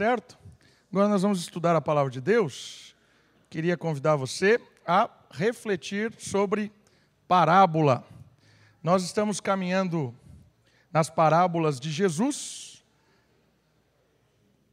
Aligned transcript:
certo? 0.00 0.38
Agora 0.90 1.08
nós 1.08 1.20
vamos 1.20 1.40
estudar 1.40 1.76
a 1.76 1.80
palavra 1.80 2.10
de 2.10 2.22
Deus. 2.22 2.96
Queria 3.50 3.76
convidar 3.76 4.16
você 4.16 4.58
a 4.86 5.10
refletir 5.30 6.14
sobre 6.18 6.72
parábola. 7.28 8.02
Nós 8.82 9.04
estamos 9.04 9.40
caminhando 9.40 10.14
nas 10.90 11.10
parábolas 11.10 11.78
de 11.78 11.90
Jesus 11.90 12.82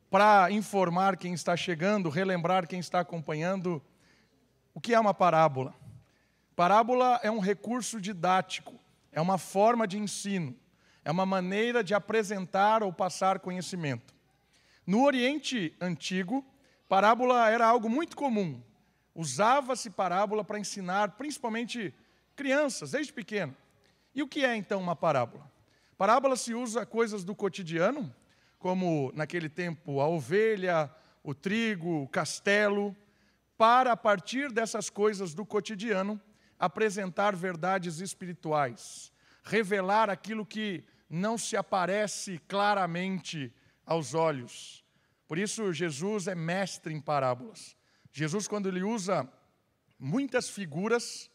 para 0.09 0.49
informar 0.49 1.18
quem 1.18 1.34
está 1.34 1.57
chegando, 1.57 2.07
relembrar 2.07 2.66
quem 2.66 2.80
está 2.80 3.02
acompanhando 3.02 3.84
o 4.73 4.80
que 4.80 4.94
é 4.94 5.00
uma 5.00 5.14
parábola. 5.14 5.75
Parábola 6.55 7.20
é 7.21 7.30
um 7.30 7.39
recurso 7.39 8.00
didático, 8.00 8.80
é 9.12 9.20
uma 9.20 9.38
forma 9.38 9.86
de 9.86 9.98
ensino, 9.98 10.55
é 11.04 11.12
uma 11.12 11.25
maneira 11.25 11.84
de 11.84 11.94
apresentar 11.94 12.82
ou 12.82 12.94
passar 12.94 13.39
conhecimento. 13.39 14.16
No 14.88 15.04
Oriente 15.04 15.75
Antigo, 15.81 16.45
parábola 16.88 17.49
era 17.49 17.67
algo 17.67 17.89
muito 17.89 18.16
comum. 18.16 18.63
Usava-se 19.13 19.89
parábola 19.89 20.45
para 20.45 20.59
ensinar 20.59 21.17
principalmente 21.17 21.93
crianças, 22.38 22.91
desde 22.91 23.12
pequeno. 23.12 23.53
E 24.15 24.23
o 24.23 24.27
que 24.29 24.45
é 24.45 24.55
então 24.55 24.79
uma 24.79 24.95
parábola? 24.95 25.52
Parábola 25.98 26.38
se 26.38 26.53
usa 26.53 26.85
coisas 26.85 27.26
do 27.26 27.35
cotidiano, 27.35 28.15
como 28.57 29.12
naquele 29.13 29.49
tempo 29.49 29.99
a 29.99 30.07
ovelha, 30.07 30.90
o 31.21 31.35
trigo, 31.35 32.04
o 32.04 32.07
castelo, 32.07 32.95
para 33.57 33.91
a 33.91 33.98
partir 33.98 34.54
dessas 34.54 34.90
coisas 34.90 35.34
do 35.34 35.45
cotidiano 35.45 36.21
apresentar 36.57 37.35
verdades 37.35 37.99
espirituais, 37.99 39.12
revelar 39.43 40.09
aquilo 40.09 40.45
que 40.45 40.85
não 41.09 41.38
se 41.38 41.57
aparece 41.57 42.40
claramente 42.48 43.54
aos 43.88 44.14
olhos. 44.14 44.84
Por 45.27 45.40
isso, 45.40 45.73
Jesus 45.73 46.27
é 46.27 46.36
mestre 46.36 46.94
em 46.94 47.02
parábolas. 47.02 47.76
Jesus, 48.12 48.48
quando 48.48 48.68
ele 48.68 48.84
usa 48.84 49.27
muitas 49.98 50.49
figuras 50.49 51.32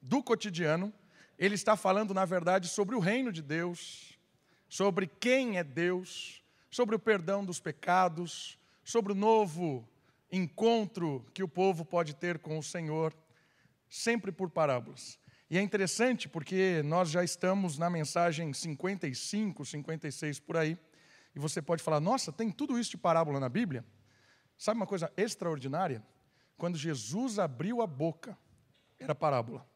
do 0.00 0.22
cotidiano, 0.22 0.92
ele 1.38 1.54
está 1.56 1.76
falando, 1.76 2.14
na 2.14 2.24
verdade, 2.24 2.68
sobre 2.68 2.94
o 2.94 3.00
reino 3.00 3.30
de 3.32 3.42
Deus, 3.42 4.18
sobre 4.68 5.06
quem 5.06 5.58
é 5.58 5.64
Deus, 5.64 6.42
sobre 6.70 6.94
o 6.94 6.98
perdão 6.98 7.44
dos 7.44 7.60
pecados, 7.60 8.58
sobre 8.84 9.12
o 9.12 9.16
novo 9.16 9.86
encontro 10.30 11.24
que 11.34 11.42
o 11.42 11.48
povo 11.48 11.84
pode 11.84 12.14
ter 12.14 12.38
com 12.38 12.58
o 12.58 12.62
Senhor, 12.62 13.14
sempre 13.88 14.30
por 14.30 14.50
parábolas. 14.50 15.18
E 15.48 15.58
é 15.58 15.62
interessante 15.62 16.28
porque 16.28 16.82
nós 16.84 17.10
já 17.10 17.22
estamos 17.22 17.78
na 17.78 17.88
mensagem 17.88 18.52
55, 18.52 19.64
56 19.64 20.40
por 20.40 20.56
aí, 20.56 20.76
e 21.36 21.38
você 21.38 21.60
pode 21.60 21.82
falar: 21.82 22.00
nossa, 22.00 22.32
tem 22.32 22.50
tudo 22.50 22.78
isso 22.78 22.90
de 22.90 22.96
parábola 22.96 23.38
na 23.38 23.50
Bíblia? 23.50 23.84
Sabe 24.56 24.80
uma 24.80 24.86
coisa 24.86 25.12
extraordinária? 25.18 26.02
Quando 26.56 26.78
Jesus 26.78 27.38
abriu 27.38 27.82
a 27.82 27.86
boca, 27.86 28.36
era 28.98 29.14
parábola. 29.14 29.68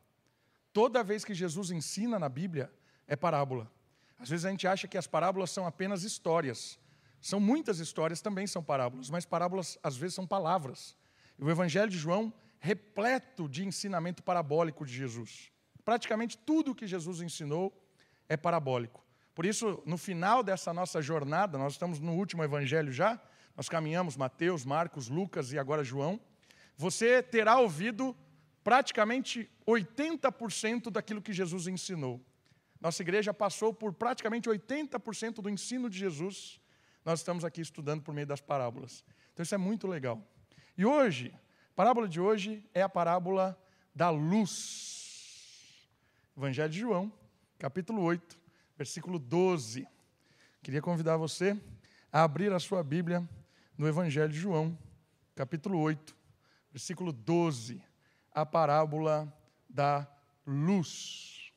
Toda 0.73 1.05
vez 1.05 1.23
que 1.23 1.35
Jesus 1.35 1.71
ensina 1.71 2.19
na 2.19 2.31
Bíblia, 2.31 2.73
é 3.07 3.15
parábola. 3.15 3.71
Às 4.19 4.31
vezes 4.31 4.47
a 4.47 4.51
gente 4.51 4.67
acha 4.67 4.89
que 4.89 4.97
as 4.97 5.07
parábolas 5.07 5.51
são 5.51 5.67
apenas 5.67 6.03
histórias. 6.03 6.79
São 7.21 7.39
muitas 7.39 7.79
histórias, 7.79 8.23
também 8.23 8.47
são 8.47 8.63
parábolas, 8.63 9.11
mas 9.11 9.27
parábolas 9.27 9.79
às 9.83 9.95
vezes 9.99 10.15
são 10.15 10.27
palavras. 10.27 10.97
E 11.39 11.45
o 11.45 11.51
Evangelho 11.51 11.91
de 11.91 11.99
João, 11.99 12.33
repleto 12.59 13.47
de 13.47 13.67
ensinamento 13.67 14.23
parabólico 14.23 14.87
de 14.87 14.95
Jesus. 14.95 15.53
Praticamente 15.85 16.39
tudo 16.39 16.75
que 16.75 16.87
Jesus 16.87 17.21
ensinou 17.21 17.71
é 18.27 18.37
parabólico. 18.39 19.05
Por 19.35 19.47
isso, 19.47 19.83
no 19.87 19.97
final 19.97 20.43
dessa 20.43 20.73
nossa 20.73 21.01
jornada, 21.01 21.57
nós 21.57 21.75
estamos 21.75 21.99
no 22.01 22.13
último 22.13 22.43
evangelho 22.43 22.93
já, 22.93 23.21
nós 23.57 23.69
caminhamos 23.69 24.17
Mateus, 24.17 24.65
Marcos, 24.65 25.09
Lucas 25.09 25.53
e 25.53 25.59
agora 25.59 25.85
João. 25.85 26.21
Você 26.77 27.23
terá 27.23 27.59
ouvido 27.59 28.17
praticamente 28.65 29.51
80% 29.67 30.91
daquilo 30.91 31.23
que 31.23 31.33
Jesus 31.33 31.67
ensinou. 31.67 32.21
Nossa 32.81 33.03
igreja 33.03 33.35
passou 33.35 33.75
por 33.75 33.93
praticamente 33.93 34.49
80% 34.49 35.43
do 35.43 35.51
ensino 35.51 35.91
de 35.91 35.99
Jesus. 35.99 36.59
Nós 37.05 37.21
estamos 37.21 37.45
aqui 37.45 37.61
estudando 37.61 38.03
por 38.03 38.15
meio 38.15 38.27
das 38.27 38.41
parábolas. 38.41 39.05
Então 39.33 39.43
isso 39.43 39.55
é 39.55 39.59
muito 39.59 39.87
legal. 39.87 40.27
E 40.77 40.85
hoje, 40.87 41.35
a 41.73 41.75
parábola 41.75 42.09
de 42.09 42.21
hoje 42.21 42.67
é 42.73 42.81
a 42.81 42.89
parábola 42.89 43.59
da 43.95 44.09
luz. 44.09 45.89
Evangelho 46.37 46.71
de 46.71 46.79
João, 46.79 47.13
capítulo 47.59 48.03
8, 48.03 48.40
versículo 48.81 49.19
12. 49.19 49.87
Queria 50.63 50.81
convidar 50.81 51.19
você 51.19 51.55
a 52.11 52.23
abrir 52.23 52.51
a 52.51 52.59
sua 52.59 52.83
Bíblia 52.83 53.29
no 53.77 53.87
Evangelho 53.87 54.33
de 54.33 54.39
João, 54.39 54.79
capítulo 55.35 55.79
8, 55.79 56.17
versículo 56.73 57.13
12, 57.13 57.85
a 58.33 58.47
parábola 58.47 59.31
da 59.69 60.11
luz. 60.47 61.53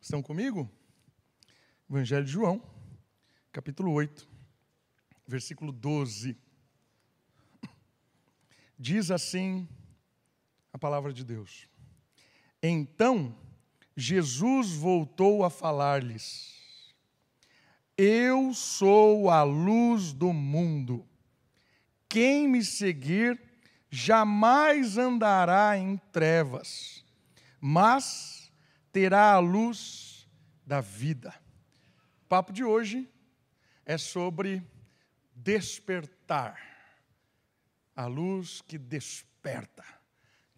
Estão 0.00 0.22
comigo? 0.22 0.66
Evangelho 1.90 2.24
de 2.24 2.32
João, 2.32 2.62
capítulo 3.52 3.92
8, 3.92 4.26
versículo 5.26 5.72
12. 5.72 6.38
Diz 8.78 9.10
assim 9.10 9.68
a 10.78 10.80
palavra 10.80 11.12
de 11.12 11.24
Deus. 11.24 11.68
Então, 12.62 13.36
Jesus 13.96 14.70
voltou 14.70 15.44
a 15.44 15.50
falar-lhes: 15.50 16.94
Eu 17.96 18.54
sou 18.54 19.28
a 19.28 19.42
luz 19.42 20.12
do 20.12 20.32
mundo. 20.32 21.04
Quem 22.08 22.46
me 22.46 22.64
seguir 22.64 23.42
jamais 23.90 24.96
andará 24.96 25.76
em 25.76 25.96
trevas, 26.12 27.04
mas 27.60 28.52
terá 28.92 29.32
a 29.32 29.40
luz 29.40 30.28
da 30.64 30.80
vida. 30.80 31.34
O 32.22 32.28
papo 32.28 32.52
de 32.52 32.62
hoje 32.62 33.10
é 33.84 33.98
sobre 33.98 34.62
despertar. 35.34 36.56
A 37.96 38.06
luz 38.06 38.62
que 38.62 38.78
desperta 38.78 39.97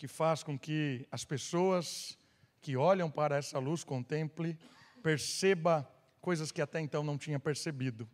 que 0.01 0.09
faz 0.09 0.43
com 0.43 0.59
que 0.59 1.07
as 1.13 1.27
pessoas 1.27 2.17
que 2.63 2.75
olham 2.75 3.11
para 3.11 3.37
essa 3.37 3.59
luz, 3.59 3.85
contemple, 3.85 4.59
perceba 5.03 5.87
coisas 6.23 6.51
que 6.51 6.63
até 6.63 6.81
então 6.81 7.05
não 7.05 7.19
tinha 7.19 7.39
percebido. 7.39 8.09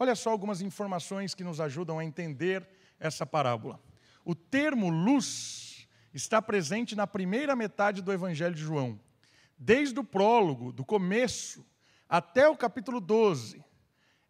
Olha 0.00 0.16
só 0.16 0.30
algumas 0.30 0.60
informações 0.60 1.36
que 1.36 1.44
nos 1.44 1.60
ajudam 1.60 1.96
a 1.96 2.04
entender 2.04 2.68
essa 2.98 3.24
parábola. 3.24 3.80
O 4.24 4.34
termo 4.34 4.90
luz 4.90 5.86
está 6.12 6.42
presente 6.42 6.96
na 6.96 7.06
primeira 7.06 7.54
metade 7.54 8.02
do 8.02 8.12
Evangelho 8.12 8.56
de 8.56 8.62
João, 8.62 8.98
desde 9.56 9.96
o 10.00 10.02
prólogo, 10.02 10.72
do 10.72 10.84
começo, 10.84 11.64
até 12.08 12.48
o 12.48 12.56
capítulo 12.56 13.00
12. 13.00 13.64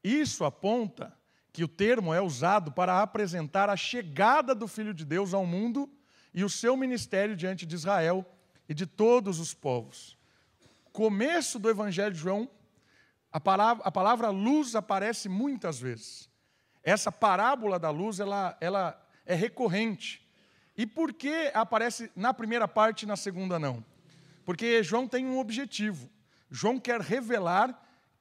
Isso 0.04 0.44
aponta 0.44 1.16
que 1.54 1.64
o 1.64 1.68
termo 1.68 2.12
é 2.12 2.20
usado 2.20 2.70
para 2.70 3.00
apresentar 3.00 3.70
a 3.70 3.78
chegada 3.78 4.54
do 4.54 4.68
Filho 4.68 4.92
de 4.92 5.06
Deus 5.06 5.32
ao 5.32 5.46
mundo 5.46 5.90
e 6.38 6.44
o 6.44 6.48
seu 6.48 6.76
ministério 6.76 7.34
diante 7.34 7.66
de 7.66 7.74
Israel 7.74 8.24
e 8.68 8.72
de 8.72 8.86
todos 8.86 9.40
os 9.40 9.52
povos. 9.52 10.16
Começo 10.92 11.58
do 11.58 11.68
Evangelho 11.68 12.14
de 12.14 12.20
João, 12.20 12.48
a 13.32 13.40
palavra, 13.40 13.84
a 13.84 13.90
palavra 13.90 14.30
luz 14.30 14.76
aparece 14.76 15.28
muitas 15.28 15.80
vezes. 15.80 16.30
Essa 16.80 17.10
parábola 17.10 17.76
da 17.76 17.90
luz, 17.90 18.20
ela, 18.20 18.56
ela 18.60 19.04
é 19.26 19.34
recorrente. 19.34 20.24
E 20.76 20.86
por 20.86 21.12
que 21.12 21.50
aparece 21.54 22.08
na 22.14 22.32
primeira 22.32 22.68
parte 22.68 23.02
e 23.02 23.06
na 23.06 23.16
segunda 23.16 23.58
não? 23.58 23.84
Porque 24.44 24.80
João 24.80 25.08
tem 25.08 25.26
um 25.26 25.40
objetivo. 25.40 26.08
João 26.48 26.78
quer 26.78 27.00
revelar 27.00 27.76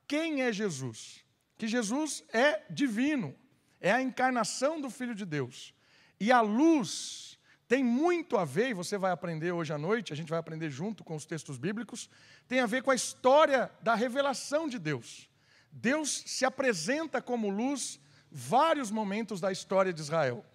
quem 0.07 0.41
é 0.41 0.51
Jesus. 0.51 1.23
Que 1.55 1.67
Jesus 1.67 2.23
é 2.33 2.63
divino, 2.67 3.35
é 3.79 3.91
a 3.91 4.01
encarnação 4.01 4.81
do 4.81 4.89
Filho 4.89 5.13
de 5.13 5.23
Deus. 5.23 5.71
E 6.19 6.31
a 6.31 6.41
luz 6.41 7.26
tem 7.67 7.83
muito 7.83 8.37
a 8.37 8.45
ver, 8.45 8.69
e 8.69 8.73
você 8.73 8.97
vai 8.97 9.11
aprender 9.11 9.51
hoje 9.51 9.73
à 9.73 9.77
noite, 9.77 10.13
a 10.13 10.15
gente 10.15 10.29
vai 10.29 10.39
aprender 10.39 10.69
junto 10.69 11.03
com 11.03 11.15
os 11.15 11.25
textos 11.25 11.57
bíblicos, 11.57 12.09
tem 12.47 12.61
a 12.61 12.65
ver 12.65 12.81
com 12.81 12.91
a 12.91 12.95
história 12.95 13.69
da 13.81 13.93
revelação 13.93 14.69
de 14.69 14.79
Deus. 14.79 15.29
Deus 15.71 16.23
se 16.25 16.45
apresenta 16.45 17.21
como 17.21 17.49
luz 17.49 17.99
vários 18.31 18.89
momentos 18.89 19.41
da 19.41 19.51
história 19.51 19.91
de 19.91 19.99
Israel. 19.99 20.45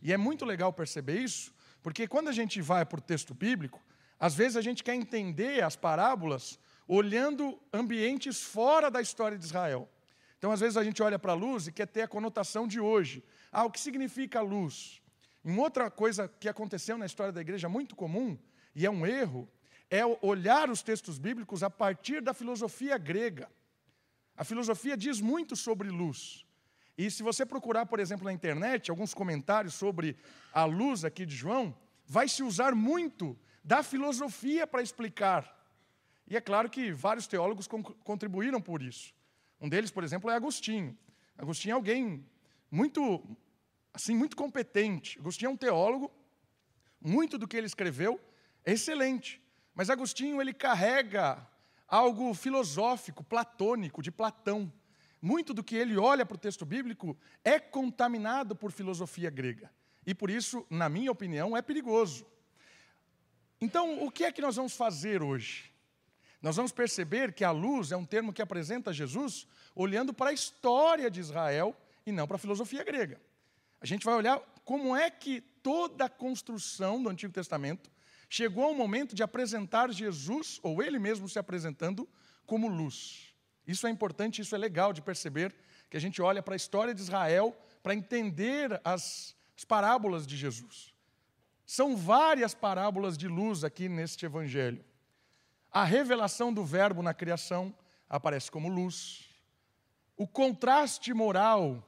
E 0.00 0.12
é 0.12 0.16
muito 0.16 0.46
legal 0.46 0.72
perceber 0.72 1.20
isso, 1.20 1.52
porque 1.82 2.08
quando 2.08 2.28
a 2.28 2.32
gente 2.32 2.62
vai 2.62 2.86
para 2.86 2.98
o 2.98 3.02
texto 3.02 3.34
bíblico, 3.34 3.80
às 4.18 4.34
vezes 4.34 4.56
a 4.56 4.62
gente 4.62 4.82
quer 4.82 4.94
entender 4.94 5.62
as 5.62 5.76
parábolas 5.76 6.58
olhando 6.88 7.60
ambientes 7.72 8.40
fora 8.40 8.90
da 8.90 9.00
história 9.00 9.36
de 9.36 9.44
Israel. 9.44 9.88
Então, 10.38 10.50
às 10.50 10.60
vezes 10.60 10.76
a 10.76 10.82
gente 10.82 11.02
olha 11.02 11.18
para 11.18 11.32
a 11.32 11.36
luz 11.36 11.66
e 11.66 11.72
quer 11.72 11.86
ter 11.86 12.02
a 12.02 12.08
conotação 12.08 12.66
de 12.66 12.80
hoje. 12.80 13.22
Ah, 13.52 13.64
o 13.64 13.70
que 13.70 13.78
significa 13.78 14.40
luz? 14.40 15.01
Uma 15.44 15.62
outra 15.62 15.90
coisa 15.90 16.28
que 16.28 16.48
aconteceu 16.48 16.96
na 16.96 17.06
história 17.06 17.32
da 17.32 17.40
igreja 17.40 17.68
muito 17.68 17.96
comum, 17.96 18.38
e 18.74 18.86
é 18.86 18.90
um 18.90 19.06
erro, 19.06 19.48
é 19.90 20.02
olhar 20.22 20.70
os 20.70 20.82
textos 20.82 21.18
bíblicos 21.18 21.62
a 21.62 21.70
partir 21.70 22.22
da 22.22 22.32
filosofia 22.32 22.96
grega. 22.96 23.50
A 24.36 24.44
filosofia 24.44 24.96
diz 24.96 25.20
muito 25.20 25.54
sobre 25.54 25.90
luz. 25.90 26.46
E 26.96 27.10
se 27.10 27.22
você 27.22 27.44
procurar, 27.44 27.86
por 27.86 28.00
exemplo, 28.00 28.24
na 28.24 28.32
internet, 28.32 28.90
alguns 28.90 29.12
comentários 29.12 29.74
sobre 29.74 30.16
a 30.52 30.64
luz 30.64 31.04
aqui 31.04 31.26
de 31.26 31.34
João, 31.34 31.74
vai 32.06 32.28
se 32.28 32.42
usar 32.42 32.74
muito 32.74 33.38
da 33.64 33.82
filosofia 33.82 34.66
para 34.66 34.82
explicar. 34.82 35.58
E 36.26 36.36
é 36.36 36.40
claro 36.40 36.70
que 36.70 36.92
vários 36.92 37.26
teólogos 37.26 37.66
contribuíram 38.04 38.60
por 38.60 38.82
isso. 38.82 39.14
Um 39.60 39.68
deles, 39.68 39.90
por 39.90 40.04
exemplo, 40.04 40.30
é 40.30 40.34
Agostinho. 40.34 40.96
Agostinho 41.36 41.72
é 41.72 41.74
alguém 41.74 42.24
muito, 42.70 43.22
assim, 43.92 44.16
muito 44.16 44.36
competente. 44.36 45.18
Agostinho 45.18 45.50
é 45.50 45.52
um 45.52 45.56
teólogo, 45.56 46.10
muito 47.00 47.36
do 47.36 47.48
que 47.48 47.56
ele 47.56 47.66
escreveu 47.66 48.20
é 48.64 48.72
excelente. 48.72 49.42
Mas 49.74 49.90
Agostinho, 49.90 50.40
ele 50.40 50.52
carrega 50.52 51.46
algo 51.88 52.32
filosófico, 52.34 53.24
platônico, 53.24 54.02
de 54.02 54.10
Platão. 54.10 54.72
Muito 55.20 55.54
do 55.54 55.62
que 55.62 55.76
ele 55.76 55.96
olha 55.96 56.26
para 56.26 56.34
o 56.34 56.38
texto 56.38 56.64
bíblico 56.64 57.16
é 57.44 57.58
contaminado 57.58 58.56
por 58.56 58.72
filosofia 58.72 59.30
grega. 59.30 59.70
E 60.06 60.14
por 60.14 60.30
isso, 60.30 60.66
na 60.68 60.88
minha 60.88 61.12
opinião, 61.12 61.56
é 61.56 61.62
perigoso. 61.62 62.26
Então, 63.60 64.04
o 64.04 64.10
que 64.10 64.24
é 64.24 64.32
que 64.32 64.42
nós 64.42 64.56
vamos 64.56 64.74
fazer 64.74 65.22
hoje? 65.22 65.72
Nós 66.40 66.56
vamos 66.56 66.72
perceber 66.72 67.32
que 67.32 67.44
a 67.44 67.52
luz 67.52 67.92
é 67.92 67.96
um 67.96 68.04
termo 68.04 68.32
que 68.32 68.42
apresenta 68.42 68.92
Jesus 68.92 69.46
olhando 69.74 70.12
para 70.12 70.30
a 70.30 70.32
história 70.32 71.08
de 71.08 71.20
Israel 71.20 71.76
e 72.04 72.10
não 72.10 72.26
para 72.26 72.34
a 72.34 72.40
filosofia 72.40 72.82
grega. 72.82 73.20
A 73.82 73.86
gente 73.86 74.04
vai 74.04 74.14
olhar 74.14 74.40
como 74.64 74.94
é 74.94 75.10
que 75.10 75.40
toda 75.40 76.04
a 76.04 76.08
construção 76.08 77.02
do 77.02 77.08
Antigo 77.08 77.32
Testamento 77.32 77.90
chegou 78.28 78.64
ao 78.64 78.74
momento 78.74 79.12
de 79.12 79.24
apresentar 79.24 79.90
Jesus, 79.92 80.60
ou 80.62 80.80
ele 80.80 81.00
mesmo 81.00 81.28
se 81.28 81.36
apresentando, 81.36 82.08
como 82.46 82.68
luz. 82.68 83.34
Isso 83.66 83.84
é 83.86 83.90
importante, 83.90 84.40
isso 84.40 84.54
é 84.54 84.58
legal 84.58 84.92
de 84.92 85.02
perceber, 85.02 85.52
que 85.90 85.96
a 85.96 86.00
gente 86.00 86.22
olha 86.22 86.40
para 86.40 86.54
a 86.54 86.56
história 86.56 86.94
de 86.94 87.00
Israel 87.00 87.56
para 87.82 87.92
entender 87.92 88.80
as, 88.84 89.34
as 89.56 89.64
parábolas 89.64 90.28
de 90.28 90.36
Jesus. 90.36 90.94
São 91.66 91.96
várias 91.96 92.54
parábolas 92.54 93.18
de 93.18 93.26
luz 93.26 93.64
aqui 93.64 93.88
neste 93.88 94.24
evangelho. 94.24 94.84
A 95.72 95.82
revelação 95.82 96.52
do 96.52 96.64
Verbo 96.64 97.02
na 97.02 97.12
criação 97.12 97.74
aparece 98.08 98.48
como 98.48 98.68
luz. 98.68 99.28
O 100.16 100.28
contraste 100.28 101.12
moral 101.12 101.82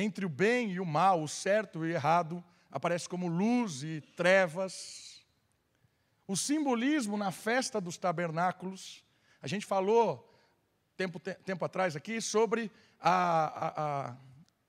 entre 0.00 0.24
o 0.24 0.28
bem 0.28 0.70
e 0.70 0.78
o 0.78 0.86
mal, 0.86 1.20
o 1.20 1.28
certo 1.28 1.84
e 1.84 1.90
o 1.90 1.92
errado, 1.92 2.42
aparece 2.70 3.08
como 3.08 3.26
luz 3.26 3.82
e 3.82 4.00
trevas. 4.16 5.26
O 6.26 6.36
simbolismo 6.36 7.16
na 7.16 7.32
festa 7.32 7.80
dos 7.80 7.98
tabernáculos, 7.98 9.04
a 9.42 9.48
gente 9.48 9.66
falou 9.66 10.32
tempo, 10.96 11.18
tempo 11.18 11.64
atrás 11.64 11.96
aqui 11.96 12.20
sobre 12.20 12.70
a, 13.00 13.10
a, 13.10 14.08
a, 14.10 14.16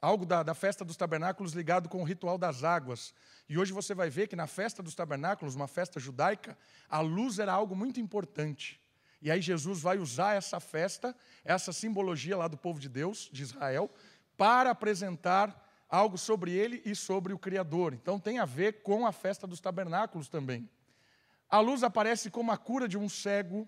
algo 0.01 0.25
da, 0.25 0.41
da 0.41 0.55
festa 0.55 0.83
dos 0.83 0.97
tabernáculos 0.97 1.53
ligado 1.53 1.87
com 1.89 2.01
o 2.01 2.05
ritual 2.05 2.37
das 2.37 2.63
águas. 2.63 3.13
E 3.47 3.55
hoje 3.55 3.71
você 3.71 3.93
vai 3.93 4.09
ver 4.09 4.27
que 4.27 4.35
na 4.35 4.47
festa 4.47 4.81
dos 4.81 4.95
tabernáculos, 4.95 5.53
uma 5.53 5.67
festa 5.67 5.99
judaica, 5.99 6.57
a 6.89 7.01
luz 7.01 7.37
era 7.37 7.53
algo 7.53 7.75
muito 7.75 7.99
importante. 7.99 8.79
E 9.21 9.29
aí 9.29 9.41
Jesus 9.41 9.81
vai 9.81 9.97
usar 9.97 10.35
essa 10.35 10.59
festa, 10.59 11.15
essa 11.43 11.73
simbologia 11.73 12.37
lá 12.37 12.47
do 12.47 12.57
povo 12.57 12.79
de 12.79 12.87
Deus, 12.87 13.29
de 13.31 13.43
Israel, 13.43 13.91
para 14.39 14.71
apresentar 14.71 15.68
algo 15.89 16.18
sobre 16.18 16.53
ele 16.53 16.81
e 16.86 16.95
sobre 16.95 17.33
o 17.33 17.38
Criador. 17.38 17.94
Então 17.94 18.18
tem 18.18 18.39
a 18.39 18.45
ver 18.45 18.81
com 18.81 19.06
a 19.06 19.12
festa 19.12 19.45
dos 19.45 19.59
tabernáculos 19.59 20.30
também. 20.30 20.69
A 21.50 21.59
luz 21.59 21.83
aparece 21.83 22.31
como 22.31 22.50
a 22.50 22.57
cura 22.57 22.88
de 22.88 22.97
um 22.97 23.09
cego, 23.09 23.68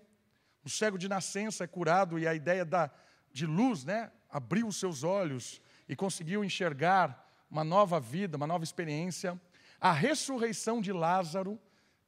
o 0.64 0.70
cego 0.70 0.96
de 0.96 1.10
nascença 1.10 1.64
é 1.64 1.66
curado, 1.66 2.18
e 2.18 2.26
a 2.26 2.34
ideia 2.34 2.64
da, 2.64 2.90
de 3.30 3.44
luz, 3.44 3.84
né? 3.84 4.10
Abriu 4.30 4.66
os 4.66 4.76
seus 4.76 5.04
olhos 5.04 5.60
e 5.86 5.94
conseguiu 5.94 6.42
enxergar 6.42 7.28
uma 7.50 7.62
nova 7.62 8.00
vida, 8.00 8.38
uma 8.38 8.46
nova 8.46 8.64
experiência 8.64 9.38
a 9.82 9.90
ressurreição 9.90 10.80
de 10.80 10.92
Lázaro. 10.92 11.60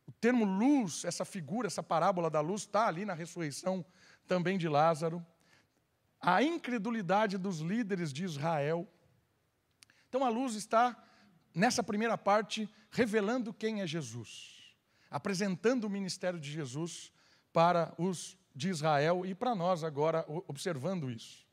O 0.06 0.12
termo 0.12 0.44
luz, 0.44 1.04
essa 1.04 1.24
figura, 1.24 1.66
essa 1.66 1.82
parábola 1.82 2.30
da 2.30 2.40
luz, 2.40 2.62
está 2.62 2.86
ali 2.86 3.04
na 3.04 3.14
ressurreição 3.14 3.84
também 4.28 4.56
de 4.56 4.68
Lázaro. 4.68 5.26
A 6.26 6.42
incredulidade 6.42 7.36
dos 7.36 7.60
líderes 7.60 8.12
de 8.12 8.24
Israel. 8.24 8.88
Então 10.08 10.24
a 10.24 10.28
luz 10.28 10.54
está, 10.54 10.96
nessa 11.54 11.82
primeira 11.82 12.16
parte, 12.16 12.68
revelando 12.90 13.52
quem 13.52 13.82
é 13.82 13.86
Jesus, 13.86 14.74
apresentando 15.10 15.84
o 15.84 15.90
ministério 15.90 16.40
de 16.40 16.50
Jesus 16.50 17.12
para 17.52 17.92
os 17.98 18.38
de 18.54 18.68
Israel 18.68 19.26
e 19.26 19.34
para 19.34 19.54
nós 19.54 19.84
agora, 19.84 20.24
observando 20.46 21.10
isso. 21.10 21.44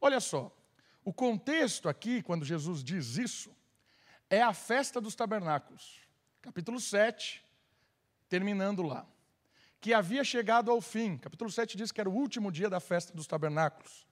Olha 0.00 0.18
só, 0.18 0.54
o 1.04 1.12
contexto 1.12 1.88
aqui, 1.88 2.22
quando 2.22 2.44
Jesus 2.44 2.82
diz 2.82 3.16
isso, 3.18 3.54
é 4.30 4.42
a 4.42 4.52
festa 4.52 5.00
dos 5.00 5.14
tabernáculos, 5.14 6.00
capítulo 6.40 6.80
7, 6.80 7.44
terminando 8.28 8.82
lá, 8.82 9.06
que 9.80 9.94
havia 9.94 10.24
chegado 10.24 10.70
ao 10.70 10.80
fim. 10.80 11.16
Capítulo 11.16 11.50
7 11.50 11.76
diz 11.76 11.92
que 11.92 12.00
era 12.00 12.10
o 12.10 12.14
último 12.14 12.50
dia 12.50 12.68
da 12.68 12.80
festa 12.80 13.12
dos 13.14 13.26
tabernáculos. 13.26 14.06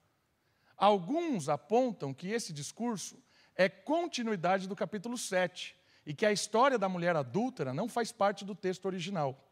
Alguns 0.76 1.48
apontam 1.48 2.12
que 2.12 2.28
esse 2.28 2.52
discurso 2.52 3.18
é 3.54 3.68
continuidade 3.68 4.68
do 4.68 4.76
capítulo 4.76 5.16
7 5.16 5.74
e 6.04 6.14
que 6.14 6.26
a 6.26 6.32
história 6.32 6.78
da 6.78 6.88
mulher 6.88 7.16
adúltera 7.16 7.72
não 7.72 7.88
faz 7.88 8.12
parte 8.12 8.44
do 8.44 8.54
texto 8.54 8.84
original. 8.84 9.42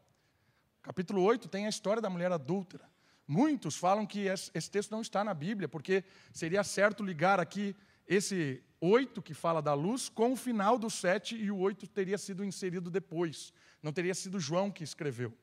Capítulo 0.81 1.23
8 1.23 1.49
tem 1.49 1.65
a 1.65 1.69
história 1.69 2.01
da 2.01 2.09
mulher 2.09 2.31
adúltera. 2.31 2.87
Muitos 3.27 3.75
falam 3.75 4.05
que 4.05 4.27
esse 4.27 4.69
texto 4.69 4.91
não 4.91 5.01
está 5.01 5.23
na 5.23 5.33
Bíblia, 5.33 5.67
porque 5.67 6.03
seria 6.31 6.63
certo 6.63 7.03
ligar 7.03 7.39
aqui 7.39 7.75
esse 8.07 8.63
8 8.79 9.19
que 9.21 9.33
fala 9.33 9.63
da 9.63 9.73
luz 9.73 10.07
com 10.07 10.33
o 10.33 10.35
final 10.35 10.77
do 10.77 10.91
7 10.91 11.35
e 11.35 11.49
o 11.49 11.57
8 11.57 11.87
teria 11.87 12.19
sido 12.19 12.45
inserido 12.45 12.91
depois. 12.91 13.51
Não 13.81 13.91
teria 13.91 14.13
sido 14.13 14.39
João 14.39 14.69
que 14.69 14.83
escreveu. 14.83 15.33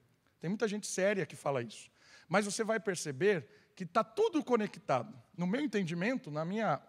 Tem 0.42 0.48
muita 0.50 0.66
gente 0.66 0.88
séria 0.88 1.24
que 1.24 1.36
fala 1.36 1.62
isso. 1.62 1.88
Mas 2.28 2.44
você 2.44 2.64
vai 2.64 2.80
perceber 2.80 3.46
que 3.76 3.84
está 3.84 4.02
tudo 4.02 4.42
conectado. 4.42 5.16
No 5.36 5.46
meu 5.46 5.60
entendimento, 5.60 6.32
na 6.32 6.44
minha 6.44 6.82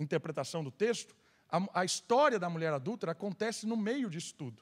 interpretação 0.00 0.64
do 0.64 0.72
texto, 0.72 1.14
a, 1.48 1.82
a, 1.82 1.84
história 1.84 2.36
da 2.36 2.50
mulher 2.50 2.72
adulta 2.72 3.08
acontece 3.08 3.64
no 3.64 3.76
meio 3.76 4.10
disso 4.10 4.34
tudo. 4.34 4.60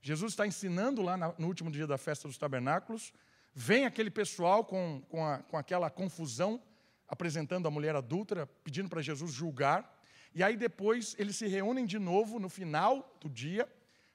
Jesus 0.00 0.34
está 0.34 0.46
ensinando 0.46 1.02
lá 1.02 1.16
no 1.36 1.48
último 1.48 1.68
dia 1.68 1.84
da 1.84 1.98
festa 1.98 2.28
dos 2.28 2.38
tabernáculos, 2.38 3.12
vem 3.52 3.86
aquele 3.86 4.08
pessoal 4.10 4.64
com, 4.64 5.02
com, 5.08 5.26
a, 5.26 5.38
com 5.38 5.56
aquela 5.56 5.90
confusão, 5.90 6.62
apresentando 7.08 7.66
a 7.66 7.72
mulher 7.72 7.96
adúltera, 7.96 8.46
pedindo 8.62 8.88
para 8.88 9.02
Jesus 9.02 9.32
julgar. 9.32 10.00
E 10.32 10.44
aí 10.44 10.56
depois 10.56 11.16
eles 11.18 11.34
se 11.34 11.48
reúnem 11.48 11.84
de 11.84 11.98
novo 11.98 12.38
no 12.38 12.48
final 12.48 13.18
do 13.20 13.28
dia 13.28 13.68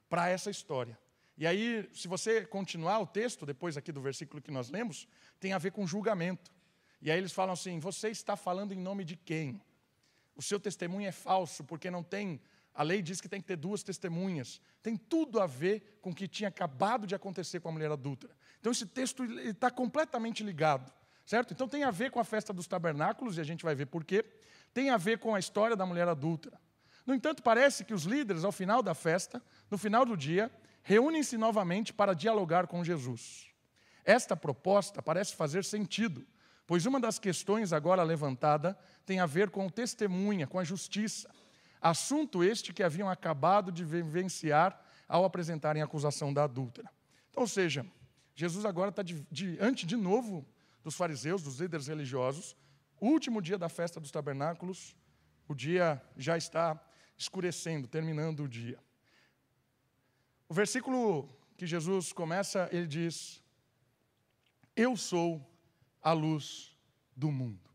para 0.07 0.29
essa 0.29 0.50
história. 0.50 0.97
E 1.37 1.47
aí, 1.47 1.89
se 1.93 2.07
você 2.07 2.45
continuar 2.45 2.99
o 2.99 3.07
texto, 3.07 3.45
depois 3.45 3.75
aqui 3.75 3.91
do 3.91 4.01
versículo 4.01 4.41
que 4.41 4.51
nós 4.51 4.69
lemos, 4.69 5.07
tem 5.39 5.53
a 5.53 5.57
ver 5.57 5.71
com 5.71 5.85
julgamento. 5.85 6.51
E 7.01 7.09
aí 7.11 7.17
eles 7.17 7.31
falam 7.31 7.53
assim: 7.53 7.79
Você 7.79 8.09
está 8.09 8.35
falando 8.35 8.73
em 8.73 8.77
nome 8.77 9.03
de 9.03 9.15
quem? 9.15 9.61
O 10.35 10.41
seu 10.41 10.59
testemunho 10.59 11.07
é 11.07 11.11
falso, 11.11 11.63
porque 11.63 11.89
não 11.89 12.03
tem. 12.03 12.39
A 12.73 12.81
lei 12.81 13.01
diz 13.01 13.21
que 13.21 13.29
tem 13.29 13.39
que 13.39 13.47
ter 13.47 13.55
duas 13.55 13.83
testemunhas. 13.83 14.59
Tem 14.81 14.97
tudo 14.97 15.39
a 15.39 15.45
ver 15.45 15.99
com 16.01 16.09
o 16.09 16.15
que 16.15 16.27
tinha 16.27 16.49
acabado 16.49 17.05
de 17.05 17.13
acontecer 17.13 17.59
com 17.59 17.69
a 17.69 17.71
mulher 17.71 17.91
adulta. 17.91 18.29
Então 18.59 18.71
esse 18.71 18.85
texto 18.85 19.23
está 19.23 19.69
completamente 19.69 20.43
ligado, 20.43 20.91
certo? 21.23 21.53
Então 21.53 21.67
tem 21.67 21.83
a 21.83 21.91
ver 21.91 22.09
com 22.09 22.19
a 22.19 22.23
festa 22.23 22.51
dos 22.51 22.65
tabernáculos, 22.65 23.37
e 23.37 23.41
a 23.41 23.43
gente 23.43 23.63
vai 23.63 23.75
ver 23.75 23.85
por 23.85 24.03
quê 24.03 24.25
tem 24.73 24.89
a 24.89 24.97
ver 24.97 25.19
com 25.19 25.35
a 25.35 25.39
história 25.39 25.75
da 25.75 25.85
mulher 25.85 26.07
adúltera. 26.07 26.59
No 27.05 27.13
entanto, 27.13 27.43
parece 27.43 27.83
que 27.83 27.93
os 27.93 28.03
líderes, 28.03 28.43
ao 28.43 28.51
final 28.51 28.81
da 28.81 28.95
festa, 28.95 29.41
no 29.69 29.77
final 29.77 30.05
do 30.05 30.17
dia, 30.17 30.51
reúnem-se 30.83 31.37
novamente 31.37 31.93
para 31.93 32.13
dialogar 32.13 32.67
com 32.67 32.83
Jesus. 32.83 33.47
Esta 34.03 34.35
proposta 34.35 35.01
parece 35.01 35.35
fazer 35.35 35.63
sentido, 35.63 36.27
pois 36.67 36.85
uma 36.85 36.99
das 36.99 37.17
questões 37.17 37.71
agora 37.71 38.03
levantada 38.03 38.77
tem 39.05 39.19
a 39.19 39.25
ver 39.25 39.49
com 39.49 39.69
testemunha, 39.69 40.45
com 40.45 40.59
a 40.59 40.63
justiça. 40.63 41.33
Assunto 41.81 42.43
este 42.43 42.73
que 42.73 42.83
haviam 42.83 43.09
acabado 43.09 43.71
de 43.71 43.83
vivenciar 43.83 44.79
ao 45.07 45.25
apresentarem 45.25 45.81
a 45.81 45.85
acusação 45.85 46.33
da 46.33 46.43
adúltera. 46.43 46.89
Então, 47.29 47.43
ou 47.43 47.47
seja, 47.47 47.85
Jesus 48.35 48.65
agora 48.65 48.89
está 48.89 49.03
diante 49.03 49.85
de 49.85 49.95
novo 49.95 50.45
dos 50.83 50.95
fariseus, 50.95 51.41
dos 51.41 51.59
líderes 51.59 51.87
religiosos, 51.87 52.55
último 52.99 53.41
dia 53.41 53.57
da 53.57 53.69
festa 53.69 53.99
dos 53.99 54.11
tabernáculos, 54.11 54.95
o 55.47 55.53
dia 55.53 56.01
já 56.15 56.37
está 56.37 56.79
escurecendo, 57.17 57.87
terminando 57.87 58.43
o 58.43 58.47
dia. 58.47 58.79
O 60.53 60.55
versículo 60.55 61.27
que 61.57 61.65
Jesus 61.65 62.13
começa, 62.13 62.69
ele 62.72 62.86
diz: 62.86 63.41
Eu 64.75 64.95
sou 64.95 65.43
a 66.00 66.12
luz 66.13 66.77
do 67.15 67.31
mundo. 67.31 67.72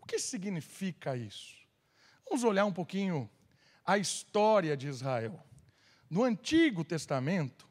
O 0.00 0.06
que 0.06 0.16
significa 0.20 1.16
isso? 1.16 1.56
Vamos 2.24 2.44
olhar 2.44 2.64
um 2.64 2.72
pouquinho 2.72 3.28
a 3.84 3.98
história 3.98 4.76
de 4.76 4.86
Israel. 4.86 5.44
No 6.08 6.22
Antigo 6.22 6.84
Testamento, 6.84 7.68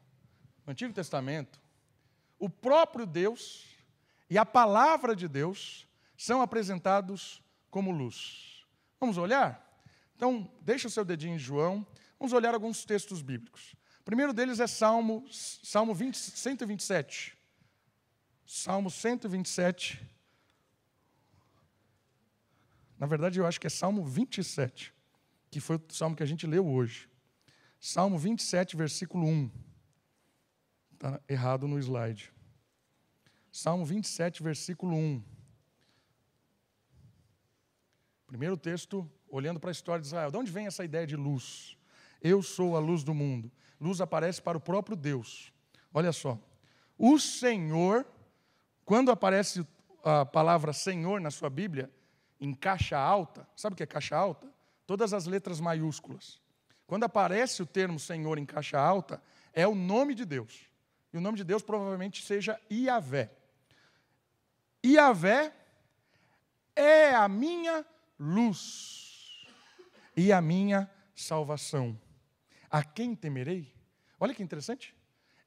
no 0.66 0.72
Antigo 0.72 0.92
Testamento, 0.92 1.58
o 2.38 2.50
próprio 2.50 3.06
Deus 3.06 3.64
e 4.28 4.36
a 4.36 4.44
palavra 4.44 5.16
de 5.16 5.28
Deus 5.28 5.88
são 6.14 6.42
apresentados 6.42 7.42
como 7.70 7.90
luz. 7.90 8.66
Vamos 9.00 9.16
olhar? 9.16 9.82
Então, 10.14 10.52
deixa 10.60 10.88
o 10.88 10.90
seu 10.90 11.06
dedinho 11.06 11.36
em 11.36 11.38
João, 11.38 11.86
vamos 12.18 12.34
olhar 12.34 12.52
alguns 12.52 12.84
textos 12.84 13.22
bíblicos. 13.22 13.79
O 14.00 14.02
primeiro 14.04 14.32
deles 14.32 14.60
é 14.60 14.66
Salmo, 14.66 15.24
Salmo 15.30 15.94
20, 15.94 16.16
127. 16.16 17.36
Salmo 18.46 18.90
127. 18.90 20.00
Na 22.98 23.06
verdade, 23.06 23.38
eu 23.38 23.46
acho 23.46 23.60
que 23.60 23.66
é 23.66 23.70
Salmo 23.70 24.04
27, 24.04 24.92
que 25.50 25.60
foi 25.60 25.76
o 25.76 25.82
salmo 25.90 26.16
que 26.16 26.22
a 26.22 26.26
gente 26.26 26.46
leu 26.46 26.66
hoje. 26.66 27.08
Salmo 27.78 28.18
27, 28.18 28.76
versículo 28.76 29.26
1. 29.26 29.50
Está 30.92 31.20
errado 31.28 31.68
no 31.68 31.78
slide. 31.78 32.32
Salmo 33.52 33.84
27, 33.84 34.42
versículo 34.42 34.96
1. 34.96 35.22
Primeiro 38.26 38.56
texto, 38.56 39.10
olhando 39.28 39.58
para 39.58 39.70
a 39.70 39.72
história 39.72 40.00
de 40.00 40.08
Israel. 40.08 40.30
De 40.30 40.36
onde 40.36 40.52
vem 40.52 40.66
essa 40.66 40.84
ideia 40.84 41.06
de 41.06 41.16
luz? 41.16 41.76
Eu 42.20 42.42
sou 42.42 42.76
a 42.76 42.80
luz 42.80 43.02
do 43.02 43.14
mundo. 43.14 43.50
Luz 43.80 44.00
aparece 44.00 44.42
para 44.42 44.58
o 44.58 44.60
próprio 44.60 44.96
Deus. 44.96 45.52
Olha 45.92 46.12
só. 46.12 46.38
O 46.98 47.18
Senhor, 47.18 48.06
quando 48.84 49.10
aparece 49.10 49.66
a 50.04 50.26
palavra 50.26 50.72
Senhor 50.72 51.20
na 51.20 51.30
sua 51.30 51.48
Bíblia, 51.48 51.90
em 52.38 52.52
caixa 52.52 52.98
alta, 52.98 53.48
sabe 53.56 53.74
o 53.74 53.76
que 53.76 53.82
é 53.82 53.86
caixa 53.86 54.16
alta? 54.16 54.46
Todas 54.86 55.12
as 55.12 55.26
letras 55.26 55.60
maiúsculas. 55.60 56.40
Quando 56.86 57.04
aparece 57.04 57.62
o 57.62 57.66
termo 57.66 57.98
Senhor 57.98 58.36
em 58.36 58.44
caixa 58.44 58.78
alta, 58.78 59.22
é 59.52 59.66
o 59.66 59.74
nome 59.74 60.14
de 60.14 60.24
Deus. 60.24 60.66
E 61.12 61.16
o 61.16 61.20
nome 61.20 61.38
de 61.38 61.44
Deus 61.44 61.62
provavelmente 61.62 62.22
seja 62.22 62.60
Iavé. 62.70 63.30
Iavé 64.84 65.52
é 66.74 67.14
a 67.14 67.28
minha 67.28 67.84
luz 68.18 69.46
e 70.16 70.32
a 70.32 70.40
minha 70.40 70.90
salvação. 71.14 71.98
A 72.70 72.84
quem 72.84 73.16
temerei? 73.16 73.74
Olha 74.18 74.34
que 74.34 74.42
interessante. 74.42 74.94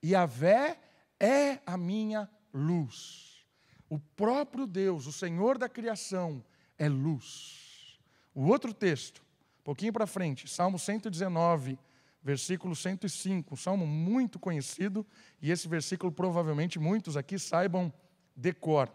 Iavé 0.03 0.77
é 1.19 1.59
a 1.65 1.77
minha 1.77 2.29
luz. 2.53 3.45
O 3.89 3.97
próprio 3.97 4.67
Deus, 4.67 5.07
o 5.07 5.13
Senhor 5.13 5.57
da 5.57 5.69
criação, 5.69 6.43
é 6.77 6.89
luz. 6.89 7.99
O 8.33 8.47
outro 8.47 8.73
texto, 8.73 9.23
um 9.61 9.63
pouquinho 9.63 9.93
para 9.93 10.05
frente, 10.05 10.47
Salmo 10.49 10.77
119, 10.77 11.79
versículo 12.21 12.75
105, 12.75 13.53
um 13.53 13.57
salmo 13.57 13.85
muito 13.85 14.39
conhecido, 14.39 15.05
e 15.41 15.51
esse 15.51 15.67
versículo 15.67 16.11
provavelmente 16.11 16.79
muitos 16.79 17.15
aqui 17.15 17.37
saibam 17.37 17.93
decor. 18.35 18.91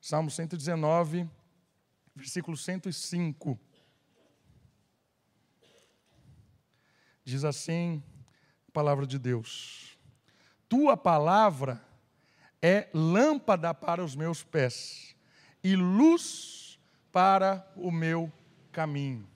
Salmo 0.00 0.30
119, 0.30 1.28
versículo 2.14 2.56
105. 2.56 3.58
Diz 7.28 7.44
assim 7.44 8.02
a 8.66 8.72
palavra 8.72 9.06
de 9.06 9.18
Deus: 9.18 9.98
Tua 10.66 10.96
palavra 10.96 11.78
é 12.62 12.88
lâmpada 12.94 13.74
para 13.74 14.02
os 14.02 14.16
meus 14.16 14.42
pés 14.42 15.14
e 15.62 15.76
luz 15.76 16.80
para 17.12 17.70
o 17.76 17.90
meu 17.90 18.32
caminho. 18.72 19.28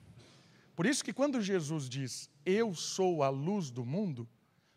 Por 0.75 0.87
isso 0.87 1.03
que 1.05 1.13
quando 1.13 1.39
Jesus 1.39 1.87
diz, 1.87 2.31
eu 2.43 2.73
sou 2.73 3.21
a 3.21 3.29
luz 3.29 3.69
do 3.69 3.85
mundo, 3.85 4.27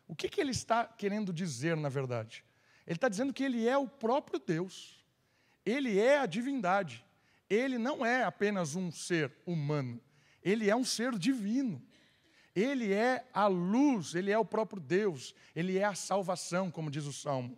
o 0.07 0.15
que, 0.15 0.29
que 0.29 0.39
ele 0.39 0.51
está 0.51 0.85
querendo 0.85 1.33
dizer 1.33 1.75
na 1.75 1.89
verdade? 1.89 2.45
Ele 2.85 2.97
está 2.97 3.09
dizendo 3.09 3.33
que 3.33 3.43
ele 3.43 3.67
é 3.67 3.75
o 3.75 3.87
próprio 3.87 4.39
Deus, 4.39 5.03
ele 5.65 5.97
é 5.97 6.19
a 6.19 6.27
divindade, 6.27 7.03
ele 7.49 7.79
não 7.79 8.05
é 8.05 8.23
apenas 8.23 8.75
um 8.75 8.91
ser 8.91 9.35
humano, 9.43 9.99
ele 10.43 10.69
é 10.69 10.75
um 10.75 10.83
ser 10.83 11.17
divino. 11.17 11.86
Ele 12.57 12.91
é 12.91 13.23
a 13.31 13.45
luz, 13.45 14.15
ele 14.15 14.31
é 14.31 14.37
o 14.39 14.43
próprio 14.43 14.81
Deus, 14.81 15.35
ele 15.55 15.77
é 15.77 15.83
a 15.83 15.93
salvação, 15.93 16.71
como 16.71 16.89
diz 16.89 17.05
o 17.05 17.13
Salmo. 17.13 17.55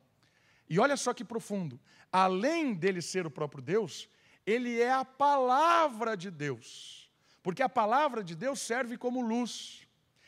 E 0.69 0.77
olha 0.77 0.97
só 0.97 1.13
que 1.13 1.23
profundo: 1.23 1.79
além 2.11 2.73
dele 2.73 3.01
ser 3.01 3.25
o 3.25 3.31
próprio 3.31 3.63
Deus, 3.63 4.09
ele 4.45 4.81
é 4.81 4.91
a 4.91 5.05
palavra 5.05 6.17
de 6.17 6.29
Deus. 6.29 7.09
Porque 7.41 7.63
a 7.63 7.69
palavra 7.69 8.21
de 8.21 8.35
Deus 8.35 8.59
serve 8.59 8.97
como 8.97 9.21
luz. 9.21 9.87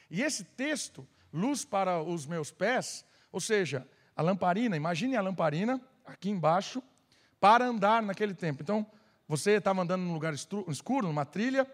E 0.09 0.21
esse 0.21 0.45
texto, 0.45 1.05
luz 1.33 1.65
para 1.65 2.01
os 2.01 2.25
meus 2.25 2.49
pés, 2.49 3.03
ou 3.29 3.41
seja, 3.41 3.85
a 4.15 4.21
lamparina, 4.21 4.77
imagine 4.77 5.17
a 5.17 5.21
lamparina 5.21 5.81
aqui 6.05 6.29
embaixo, 6.29 6.81
para 7.41 7.65
andar 7.65 8.01
naquele 8.01 8.33
tempo. 8.33 8.63
Então, 8.63 8.89
você 9.27 9.51
estava 9.51 9.81
andando 9.81 10.03
num 10.03 10.13
lugar 10.13 10.33
escuro, 10.33 11.07
numa 11.07 11.25
trilha, 11.25 11.69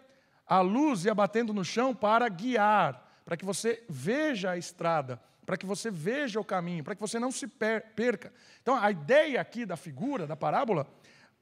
a 0.47 0.61
luz 0.61 1.05
ia 1.05 1.13
batendo 1.13 1.53
no 1.53 1.65
chão 1.65 1.93
para 1.93 2.27
guiar, 2.29 3.05
para 3.25 3.35
que 3.35 3.43
você 3.43 3.83
veja 3.89 4.51
a 4.51 4.57
estrada, 4.57 5.21
para 5.45 5.57
que 5.57 5.65
você 5.65 5.91
veja 5.91 6.39
o 6.39 6.45
caminho, 6.45 6.83
para 6.83 6.95
que 6.95 7.01
você 7.01 7.19
não 7.19 7.31
se 7.31 7.47
perca. 7.47 8.33
Então, 8.61 8.75
a 8.75 8.89
ideia 8.89 9.41
aqui 9.41 9.65
da 9.65 9.75
figura, 9.75 10.25
da 10.25 10.35
parábola, 10.35 10.87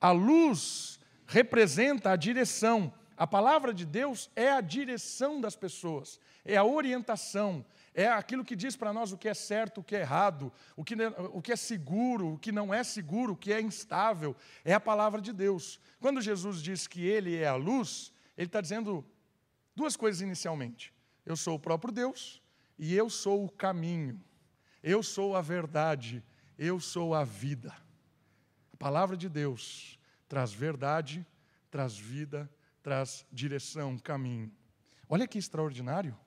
a 0.02 0.12
luz 0.12 1.00
representa 1.28 2.12
a 2.12 2.16
direção. 2.16 2.92
A 3.18 3.26
palavra 3.26 3.74
de 3.74 3.86
Deus 3.86 4.30
é 4.36 4.52
a 4.52 4.62
direção 4.62 5.40
das 5.40 5.56
pessoas, 5.56 6.20
é 6.44 6.58
a 6.58 6.66
orientação, 6.66 7.66
é 7.94 8.08
aquilo 8.08 8.44
que 8.44 8.56
diz 8.58 8.76
para 8.76 8.92
nós 8.92 9.14
o 9.14 9.18
que 9.18 9.30
é 9.30 9.34
certo, 9.34 9.80
o 9.80 9.84
que 9.84 9.96
é 9.96 10.02
errado, 10.02 10.52
o 10.76 10.84
que, 10.84 10.96
o 11.32 11.42
que 11.42 11.54
é 11.54 11.56
seguro, 11.56 12.34
o 12.34 12.38
que 12.38 12.52
não 12.52 12.74
é 12.74 12.84
seguro, 12.84 13.34
o 13.34 13.38
que 13.38 13.54
é 13.54 13.62
instável. 13.62 14.36
É 14.66 14.74
a 14.74 14.80
palavra 14.80 15.22
de 15.22 15.32
Deus. 15.32 15.80
Quando 16.02 16.20
Jesus 16.20 16.62
diz 16.62 16.88
que 16.88 17.06
Ele 17.06 17.38
é 17.38 17.48
a 17.48 17.56
luz, 17.56 18.12
Ele 18.38 18.48
está 18.48 18.62
dizendo 18.62 19.06
duas 19.76 19.96
coisas 19.96 20.22
inicialmente: 20.22 20.94
Eu 21.26 21.36
sou 21.36 21.56
o 21.56 21.60
próprio 21.60 21.94
Deus 21.94 22.42
e 22.78 22.94
eu 22.94 23.10
sou 23.10 23.46
o 23.46 23.50
caminho, 23.50 24.22
eu 24.84 25.02
sou 25.02 25.36
a 25.36 25.42
verdade, 25.42 26.24
eu 26.58 26.80
sou 26.80 27.14
a 27.14 27.24
vida. 27.24 27.76
A 28.74 28.78
palavra 28.78 29.16
de 29.16 29.30
Deus 29.30 30.00
traz 30.28 30.52
verdade, 30.52 31.26
traz 31.72 31.98
vida, 31.98 32.50
traz 32.84 33.26
direção, 33.32 33.98
caminho. 33.98 34.52
Olha 35.08 35.28
que 35.28 35.38
extraordinário. 35.38 36.18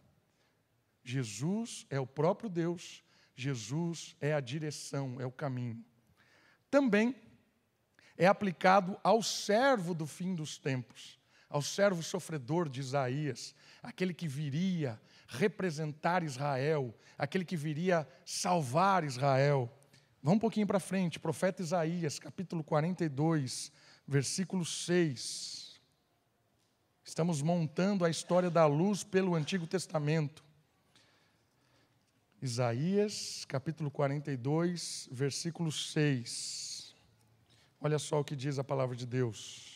Jesus 1.05 1.87
é 1.89 1.99
o 1.99 2.07
próprio 2.07 2.51
Deus, 2.51 3.03
Jesus 3.35 4.17
é 4.21 4.35
a 4.35 4.41
direção, 4.41 5.21
é 5.21 5.27
o 5.27 5.33
caminho. 5.33 5.83
Também 6.71 7.15
é 8.17 8.27
aplicado 8.27 8.99
ao 9.03 9.23
servo 9.23 9.95
do 9.95 10.07
fim 10.07 10.35
dos 10.35 10.59
tempos, 10.59 11.19
ao 11.49 11.63
servo 11.63 12.03
sofredor 12.03 12.69
de 12.69 12.81
Isaías, 12.81 13.55
aquele 13.83 14.13
que 14.13 14.29
viria 14.29 15.01
representar 15.27 16.23
Israel, 16.23 16.95
aquele 17.17 17.45
que 17.45 17.57
viria 17.57 18.09
salvar 18.25 19.05
Israel. 19.05 19.71
Vamos 20.23 20.37
um 20.37 20.41
pouquinho 20.41 20.67
para 20.67 20.81
frente, 20.81 21.19
profeta 21.19 21.63
Isaías, 21.63 22.19
capítulo 22.19 22.63
42, 22.65 23.73
versículo 24.07 24.65
6. 24.65 25.81
Estamos 27.05 27.41
montando 27.41 28.05
a 28.05 28.11
história 28.11 28.51
da 28.51 28.67
luz 28.67 29.03
pelo 29.03 29.35
Antigo 29.35 29.67
Testamento. 29.67 30.45
Isaías, 32.41 33.45
capítulo 33.47 33.91
42, 33.91 35.09
versículo 35.11 35.73
6. 35.73 36.95
Olha 37.81 37.99
só 37.99 38.21
o 38.21 38.25
que 38.25 38.37
diz 38.37 38.59
a 38.59 38.65
palavra 38.65 38.95
de 38.95 39.07
Deus. 39.07 39.68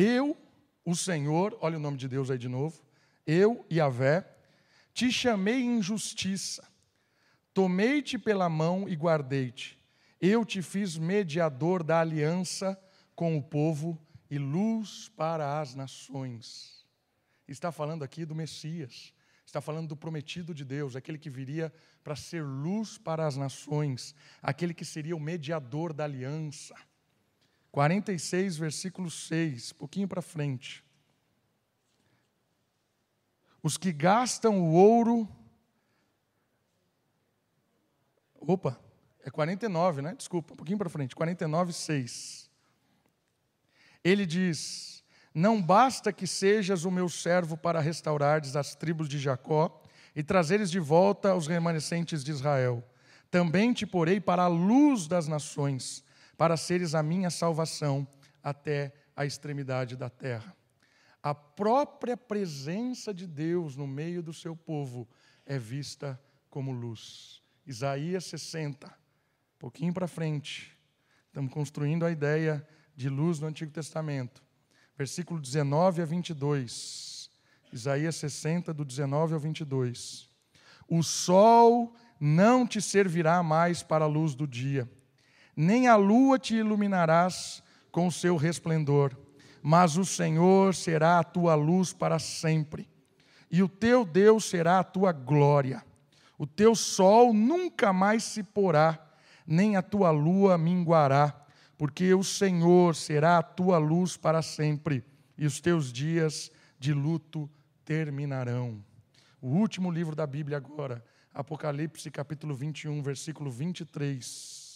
Eu, 0.00 0.36
o 0.84 0.94
Senhor, 0.94 1.58
olha 1.60 1.76
o 1.76 1.80
nome 1.80 1.96
de 1.96 2.06
Deus 2.06 2.30
aí 2.30 2.38
de 2.38 2.48
novo. 2.48 2.80
Eu, 3.26 3.66
Yahvé, 3.68 4.24
te 4.94 5.10
chamei 5.10 5.60
em 5.60 5.82
justiça, 5.82 6.64
tomei-te 7.52 8.16
pela 8.16 8.48
mão 8.48 8.88
e 8.88 8.94
guardei-te. 8.94 9.76
Eu 10.20 10.44
te 10.44 10.62
fiz 10.62 10.96
mediador 10.96 11.82
da 11.82 11.98
aliança 11.98 12.80
com 13.16 13.36
o 13.36 13.42
povo 13.42 14.00
e 14.30 14.38
luz 14.38 15.08
para 15.16 15.60
as 15.60 15.74
nações. 15.74 16.86
Está 17.48 17.72
falando 17.72 18.04
aqui 18.04 18.24
do 18.24 18.36
Messias, 18.36 19.12
está 19.44 19.60
falando 19.60 19.88
do 19.88 19.96
prometido 19.96 20.54
de 20.54 20.64
Deus, 20.64 20.94
aquele 20.94 21.18
que 21.18 21.28
viria 21.28 21.72
para 22.04 22.14
ser 22.14 22.44
luz 22.44 22.98
para 22.98 23.26
as 23.26 23.36
nações, 23.36 24.14
aquele 24.40 24.72
que 24.72 24.84
seria 24.84 25.16
o 25.16 25.20
mediador 25.20 25.92
da 25.92 26.04
aliança. 26.04 26.76
46, 27.70 28.56
versículo 28.56 29.10
6, 29.10 29.72
pouquinho 29.72 30.08
para 30.08 30.22
frente. 30.22 30.84
Os 33.62 33.76
que 33.76 33.92
gastam 33.92 34.60
o 34.60 34.72
ouro. 34.72 35.28
Opa, 38.40 38.80
é 39.24 39.30
49, 39.30 40.00
né? 40.00 40.14
Desculpa, 40.16 40.54
um 40.54 40.56
pouquinho 40.56 40.78
para 40.78 40.88
frente. 40.88 41.14
49, 41.14 41.72
6. 41.72 42.50
Ele 44.02 44.24
diz: 44.24 45.04
Não 45.34 45.60
basta 45.60 46.12
que 46.12 46.26
sejas 46.26 46.84
o 46.84 46.90
meu 46.90 47.08
servo 47.08 47.56
para 47.56 47.80
restaurares 47.80 48.56
as 48.56 48.74
tribos 48.74 49.08
de 49.08 49.18
Jacó 49.18 49.82
e 50.14 50.22
trazeres 50.22 50.70
de 50.70 50.80
volta 50.80 51.34
os 51.34 51.46
remanescentes 51.46 52.24
de 52.24 52.30
Israel. 52.30 52.82
Também 53.30 53.72
te 53.72 53.86
porei 53.86 54.20
para 54.20 54.44
a 54.44 54.48
luz 54.48 55.06
das 55.06 55.28
nações, 55.28 56.02
para 56.38 56.56
seres 56.56 56.94
a 56.94 57.02
minha 57.02 57.28
salvação 57.28 58.06
até 58.42 58.94
a 59.14 59.26
extremidade 59.26 59.96
da 59.96 60.08
terra. 60.08 60.56
A 61.20 61.34
própria 61.34 62.16
presença 62.16 63.12
de 63.12 63.26
Deus 63.26 63.74
no 63.74 63.88
meio 63.88 64.22
do 64.22 64.32
seu 64.32 64.54
povo 64.54 65.06
é 65.44 65.58
vista 65.58 66.18
como 66.48 66.70
luz. 66.70 67.42
Isaías 67.66 68.24
60, 68.26 68.86
um 68.86 69.58
pouquinho 69.58 69.92
para 69.92 70.06
frente, 70.06 70.78
estamos 71.26 71.52
construindo 71.52 72.06
a 72.06 72.10
ideia 72.10 72.66
de 72.94 73.08
luz 73.08 73.40
no 73.40 73.48
Antigo 73.48 73.72
Testamento. 73.72 74.40
Versículo 74.96 75.40
19 75.40 76.02
a 76.02 76.04
22. 76.04 77.30
Isaías 77.72 78.14
60, 78.16 78.72
do 78.72 78.84
19 78.84 79.34
ao 79.34 79.40
22. 79.40 80.30
O 80.88 81.02
sol 81.02 81.94
não 82.20 82.64
te 82.64 82.80
servirá 82.80 83.42
mais 83.42 83.82
para 83.82 84.04
a 84.04 84.08
luz 84.08 84.34
do 84.34 84.46
dia, 84.46 84.88
nem 85.60 85.88
a 85.88 85.96
lua 85.96 86.38
te 86.38 86.54
iluminarás 86.54 87.64
com 87.90 88.06
o 88.06 88.12
seu 88.12 88.36
resplendor, 88.36 89.18
mas 89.60 89.96
o 89.96 90.04
Senhor 90.04 90.72
será 90.72 91.18
a 91.18 91.24
tua 91.24 91.56
luz 91.56 91.92
para 91.92 92.20
sempre, 92.20 92.88
e 93.50 93.60
o 93.60 93.68
teu 93.68 94.04
Deus 94.04 94.44
será 94.44 94.78
a 94.78 94.84
tua 94.84 95.10
glória. 95.10 95.84
O 96.38 96.46
teu 96.46 96.76
sol 96.76 97.34
nunca 97.34 97.92
mais 97.92 98.22
se 98.22 98.44
porá, 98.44 99.04
nem 99.44 99.74
a 99.74 99.82
tua 99.82 100.12
lua 100.12 100.56
minguará, 100.56 101.34
porque 101.76 102.14
o 102.14 102.22
Senhor 102.22 102.94
será 102.94 103.38
a 103.38 103.42
tua 103.42 103.78
luz 103.78 104.16
para 104.16 104.42
sempre, 104.42 105.04
e 105.36 105.44
os 105.44 105.60
teus 105.60 105.92
dias 105.92 106.52
de 106.78 106.92
luto 106.92 107.50
terminarão. 107.84 108.80
O 109.42 109.48
último 109.48 109.90
livro 109.90 110.14
da 110.14 110.24
Bíblia 110.24 110.58
agora, 110.58 111.04
Apocalipse 111.34 112.12
capítulo 112.12 112.54
21, 112.54 113.02
versículo 113.02 113.50
23. 113.50 114.67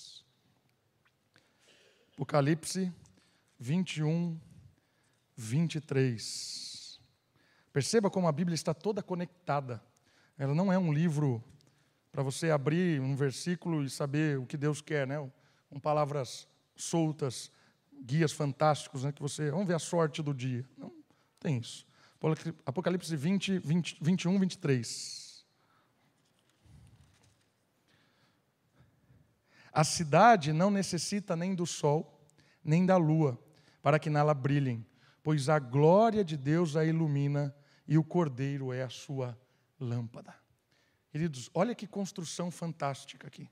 Apocalipse 2.22 2.92
21, 3.58 4.38
23. 5.36 7.00
Perceba 7.72 8.08
como 8.08 8.28
a 8.28 8.32
Bíblia 8.32 8.54
está 8.54 8.72
toda 8.72 9.02
conectada. 9.02 9.82
Ela 10.38 10.54
não 10.54 10.72
é 10.72 10.78
um 10.78 10.92
livro 10.92 11.42
para 12.12 12.22
você 12.22 12.52
abrir 12.52 13.00
um 13.00 13.16
versículo 13.16 13.82
e 13.82 13.90
saber 13.90 14.38
o 14.38 14.46
que 14.46 14.56
Deus 14.56 14.80
quer, 14.80 15.04
né? 15.04 15.16
Com 15.68 15.80
palavras 15.80 16.46
soltas, 16.76 17.50
guias 18.04 18.30
fantásticos, 18.30 19.02
né? 19.02 19.10
Que 19.10 19.20
você, 19.20 19.50
vamos 19.50 19.66
ver 19.66 19.74
a 19.74 19.80
sorte 19.80 20.22
do 20.22 20.32
dia. 20.32 20.64
Não 20.78 20.92
tem 21.40 21.58
isso. 21.58 21.84
Apocalipse 22.64 23.16
20, 23.16 23.58
20 23.58 23.98
21, 24.00 24.38
23. 24.38 25.44
A 29.72 29.82
cidade 29.82 30.52
não 30.52 30.70
necessita 30.70 31.34
nem 31.34 31.52
do 31.52 31.66
sol, 31.66 32.11
nem 32.64 32.86
da 32.86 32.96
lua, 32.96 33.38
para 33.82 33.98
que 33.98 34.10
nela 34.10 34.34
brilhem, 34.34 34.86
pois 35.22 35.48
a 35.48 35.58
glória 35.58 36.24
de 36.24 36.36
Deus 36.36 36.76
a 36.76 36.84
ilumina 36.84 37.54
e 37.86 37.98
o 37.98 38.04
cordeiro 38.04 38.72
é 38.72 38.82
a 38.82 38.88
sua 38.88 39.38
lâmpada. 39.78 40.34
Queridos, 41.10 41.50
olha 41.52 41.74
que 41.74 41.86
construção 41.86 42.50
fantástica 42.50 43.26
aqui. 43.26 43.48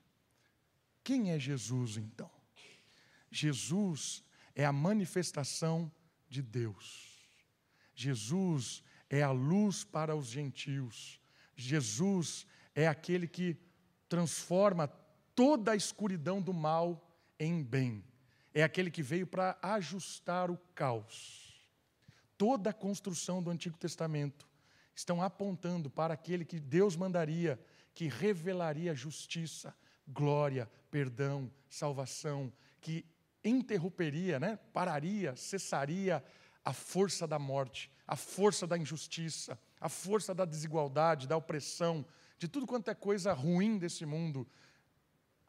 Quem 1.03 1.31
é 1.31 1.39
Jesus 1.39 1.97
então? 1.97 2.29
Jesus 3.29 4.23
é 4.55 4.65
a 4.65 4.71
manifestação 4.71 5.91
de 6.27 6.41
Deus. 6.41 7.29
Jesus 7.93 8.83
é 9.09 9.21
a 9.21 9.31
luz 9.31 9.83
para 9.83 10.15
os 10.15 10.27
gentios. 10.27 11.19
Jesus 11.55 12.47
é 12.73 12.87
aquele 12.87 13.27
que 13.27 13.57
transforma 14.09 14.87
toda 15.35 15.71
a 15.71 15.75
escuridão 15.75 16.41
do 16.41 16.53
mal 16.53 17.15
em 17.39 17.63
bem. 17.63 18.03
É 18.53 18.63
aquele 18.63 18.91
que 18.91 19.01
veio 19.01 19.25
para 19.25 19.57
ajustar 19.61 20.51
o 20.51 20.57
caos. 20.75 21.61
Toda 22.37 22.71
a 22.71 22.73
construção 22.73 23.41
do 23.41 23.49
Antigo 23.49 23.77
Testamento 23.77 24.47
estão 24.95 25.21
apontando 25.21 25.89
para 25.89 26.13
aquele 26.13 26.43
que 26.43 26.59
Deus 26.59 26.95
mandaria, 26.95 27.59
que 27.93 28.07
revelaria 28.07 28.95
justiça, 28.95 29.75
glória, 30.07 30.69
perdão, 30.89 31.51
salvação, 31.69 32.51
que 32.81 33.05
interromperia, 33.43 34.39
né, 34.39 34.59
pararia, 34.73 35.35
cessaria 35.35 36.23
a 36.63 36.73
força 36.73 37.27
da 37.27 37.39
morte, 37.39 37.91
a 38.07 38.15
força 38.15 38.67
da 38.67 38.77
injustiça, 38.77 39.57
a 39.79 39.89
força 39.89 40.33
da 40.33 40.45
desigualdade, 40.45 41.27
da 41.27 41.37
opressão, 41.37 42.05
de 42.37 42.47
tudo 42.47 42.67
quanto 42.67 42.89
é 42.89 42.95
coisa 42.95 43.33
ruim 43.33 43.77
desse 43.77 44.05
mundo, 44.05 44.47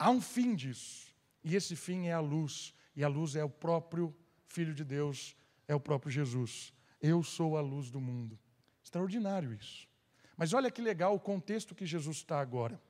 Há 0.03 0.11
um 0.11 0.21
fim 0.21 0.57
disso. 0.57 1.07
E 1.45 1.55
esse 1.55 1.77
fim 1.77 2.09
é 2.09 2.13
a 2.13 2.19
luz. 2.19 2.75
E 2.95 3.03
a 3.03 3.09
luz 3.09 3.37
é 3.37 3.45
o 3.45 3.51
próprio 3.51 4.15
Filho 4.47 4.75
de 4.75 4.85
Deus, 4.85 5.35
é 5.67 5.75
o 5.75 5.81
próprio 5.81 6.11
Jesus. 6.11 6.73
Eu 7.01 7.23
sou 7.23 7.57
a 7.57 7.61
luz 7.61 7.91
do 7.91 8.01
mundo. 8.01 8.39
Extraordinário 8.83 9.53
isso. 9.55 9.89
Mas 10.37 10.53
olha 10.53 10.71
que 10.71 10.83
legal 10.83 11.15
o 11.15 11.21
contexto 11.21 11.75
que 11.75 11.87
Jesus 11.87 12.19
está 12.19 12.41
agora. 12.41 12.81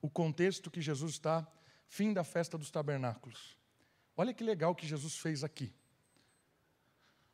O 0.00 0.08
contexto 0.08 0.70
que 0.70 0.80
Jesus 0.80 1.12
está, 1.12 1.46
fim 1.86 2.12
da 2.12 2.24
festa 2.24 2.56
dos 2.56 2.70
tabernáculos. 2.70 3.58
Olha 4.16 4.32
que 4.32 4.44
legal 4.44 4.74
que 4.74 4.86
Jesus 4.86 5.16
fez 5.16 5.44
aqui. 5.44 5.72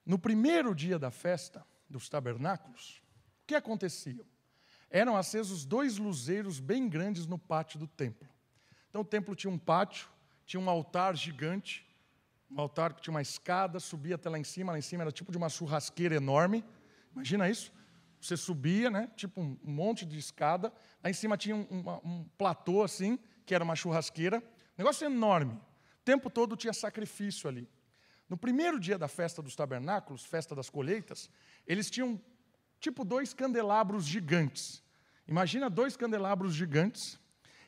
No 0.05 0.19
primeiro 0.19 0.75
dia 0.75 0.99
da 0.99 1.11
festa 1.11 1.67
dos 1.89 2.09
tabernáculos, 2.09 3.03
o 3.43 3.47
que 3.47 3.55
acontecia? 3.55 4.25
Eram 4.89 5.17
acesos 5.17 5.65
dois 5.65 5.99
luzeiros 5.99 6.61
bem 6.61 6.89
grandes 6.89 7.27
no 7.27 7.39
pátio 7.39 7.79
do 7.79 7.87
templo. 7.87 8.29
Então 8.89 9.03
o 9.03 9.05
templo 9.05 9.35
tinha 9.35 9.53
um 9.53 9.59
pátio, 9.59 10.09
tinha 10.47 10.61
um 10.61 10.71
altar 10.71 11.17
gigante, 11.17 11.85
um 12.51 12.61
altar 12.61 12.95
que 12.95 13.03
tinha 13.03 13.13
uma 13.13 13.21
escada, 13.21 13.81
subia 13.81 14.15
até 14.15 14.31
lá 14.31 14.39
em 14.39 14.45
cima, 14.45 14.73
lá 14.73 14.79
em 14.79 14.83
cima 14.83 15.03
era 15.03 15.11
tipo 15.11 15.33
de 15.33 15.37
uma 15.37 15.49
churrasqueira 15.49 16.15
enorme. 16.15 16.65
Imagina 17.13 17.51
isso? 17.51 17.73
Você 18.21 18.37
subia, 18.37 18.89
né? 18.89 19.11
Tipo 19.17 19.41
um, 19.41 19.59
monte 19.65 20.07
de 20.07 20.19
escada. 20.19 20.73
Lá 21.03 21.11
em 21.11 21.13
cima 21.13 21.37
tinha 21.37 21.57
um, 21.57 21.67
um 22.05 22.25
platô 22.39 22.83
assim, 22.83 23.19
que 23.45 23.55
era 23.55 23.65
uma 23.65 23.75
churrasqueira. 23.75 24.43
Negócio 24.79 25.05
enorme. 25.05 25.55
O 25.55 26.05
tempo 26.05 26.31
todo 26.31 26.57
tinha 26.57 26.73
sacrifício 26.73 27.49
ali. 27.49 27.69
No 28.29 28.37
primeiro 28.37 28.79
dia 28.79 28.99
da 28.99 29.09
festa 29.09 29.43
dos 29.43 29.55
tabernáculos, 29.55 30.25
festa 30.25 30.55
das 30.55 30.71
colheitas, 30.71 31.29
eles 31.67 31.91
tinham 31.91 32.21
tipo 32.81 33.05
dois 33.05 33.35
candelabros 33.35 34.05
gigantes. 34.05 34.83
Imagina 35.27 35.69
dois 35.69 35.97
candelabros 35.97 36.55
gigantes 36.55 37.19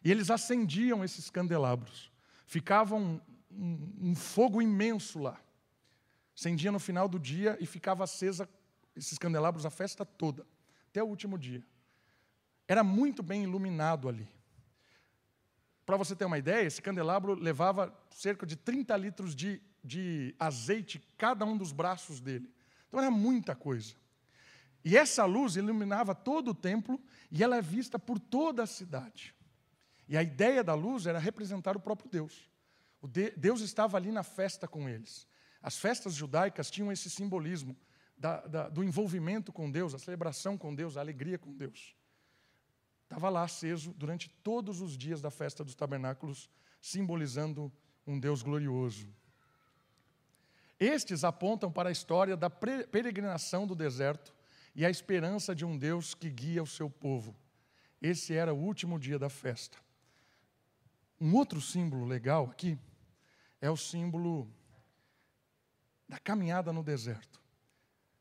e 0.04 0.10
eles 0.10 0.30
acendiam 0.30 1.04
esses 1.04 1.28
candelabros. 1.30 2.10
Ficava 2.48 2.94
um, 2.94 3.20
um, 3.52 3.92
um 4.00 4.14
fogo 4.14 4.62
imenso 4.62 5.18
lá. 5.18 5.38
Acendia 6.34 6.72
no 6.72 6.78
final 6.78 7.06
do 7.06 7.18
dia 7.18 7.58
e 7.60 7.66
ficava 7.66 8.04
acesa 8.04 8.48
esses 8.96 9.18
candelabros 9.18 9.66
a 9.66 9.70
festa 9.70 10.02
toda, 10.02 10.46
até 10.88 11.02
o 11.02 11.06
último 11.06 11.36
dia. 11.36 11.62
Era 12.66 12.82
muito 12.82 13.22
bem 13.22 13.42
iluminado 13.42 14.08
ali. 14.08 14.26
Para 15.84 15.98
você 15.98 16.16
ter 16.16 16.24
uma 16.24 16.38
ideia, 16.38 16.66
esse 16.66 16.80
candelabro 16.80 17.34
levava 17.34 17.94
cerca 18.10 18.46
de 18.46 18.56
30 18.56 18.96
litros 18.96 19.36
de, 19.36 19.60
de 19.84 20.34
azeite 20.38 21.06
cada 21.18 21.44
um 21.44 21.56
dos 21.56 21.70
braços 21.70 22.18
dele. 22.18 22.50
Então 22.88 22.98
era 22.98 23.10
muita 23.10 23.54
coisa. 23.54 23.94
E 24.82 24.96
essa 24.96 25.26
luz 25.26 25.56
iluminava 25.56 26.14
todo 26.14 26.52
o 26.52 26.54
templo 26.54 26.98
e 27.30 27.44
ela 27.44 27.58
é 27.58 27.62
vista 27.62 27.98
por 27.98 28.18
toda 28.18 28.62
a 28.62 28.66
cidade. 28.66 29.34
E 30.08 30.16
a 30.16 30.22
ideia 30.22 30.64
da 30.64 30.74
luz 30.74 31.06
era 31.06 31.18
representar 31.18 31.76
o 31.76 31.80
próprio 31.80 32.10
Deus. 32.10 32.48
O 33.00 33.06
de, 33.06 33.30
Deus 33.32 33.60
estava 33.60 33.96
ali 33.96 34.10
na 34.10 34.22
festa 34.22 34.66
com 34.66 34.88
eles. 34.88 35.26
As 35.62 35.76
festas 35.76 36.14
judaicas 36.14 36.70
tinham 36.70 36.90
esse 36.90 37.10
simbolismo 37.10 37.76
da, 38.16 38.40
da, 38.46 38.68
do 38.68 38.82
envolvimento 38.82 39.52
com 39.52 39.70
Deus, 39.70 39.94
a 39.94 39.98
celebração 39.98 40.56
com 40.56 40.74
Deus, 40.74 40.96
a 40.96 41.00
alegria 41.00 41.38
com 41.38 41.52
Deus. 41.52 41.94
Estava 43.04 43.28
lá 43.28 43.42
aceso 43.42 43.92
durante 43.94 44.28
todos 44.28 44.80
os 44.80 44.96
dias 44.96 45.20
da 45.20 45.30
festa 45.30 45.64
dos 45.64 45.74
tabernáculos, 45.74 46.50
simbolizando 46.80 47.72
um 48.06 48.18
Deus 48.18 48.42
glorioso. 48.42 49.08
Estes 50.78 51.24
apontam 51.24 51.70
para 51.72 51.88
a 51.88 51.92
história 51.92 52.36
da 52.36 52.48
peregrinação 52.48 53.66
do 53.66 53.74
deserto 53.74 54.34
e 54.74 54.86
a 54.86 54.90
esperança 54.90 55.54
de 55.54 55.64
um 55.64 55.76
Deus 55.76 56.14
que 56.14 56.30
guia 56.30 56.62
o 56.62 56.66
seu 56.66 56.88
povo. 56.88 57.36
Esse 58.00 58.34
era 58.34 58.54
o 58.54 58.58
último 58.58 58.98
dia 58.98 59.18
da 59.18 59.28
festa. 59.28 59.78
Um 61.20 61.34
outro 61.34 61.60
símbolo 61.60 62.04
legal 62.04 62.46
aqui 62.50 62.78
é 63.60 63.68
o 63.70 63.76
símbolo 63.76 64.48
da 66.08 66.18
caminhada 66.18 66.72
no 66.72 66.82
deserto. 66.82 67.40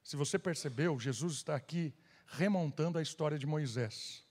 Se 0.04 0.16
você 0.16 0.40
percebeu, 0.40 1.00
Jesus 1.00 1.34
está 1.34 1.56
aqui 1.56 1.94
remontando 2.26 2.98
a 2.98 3.02
história 3.02 3.38
de 3.38 3.46
Moisés. 3.46 4.26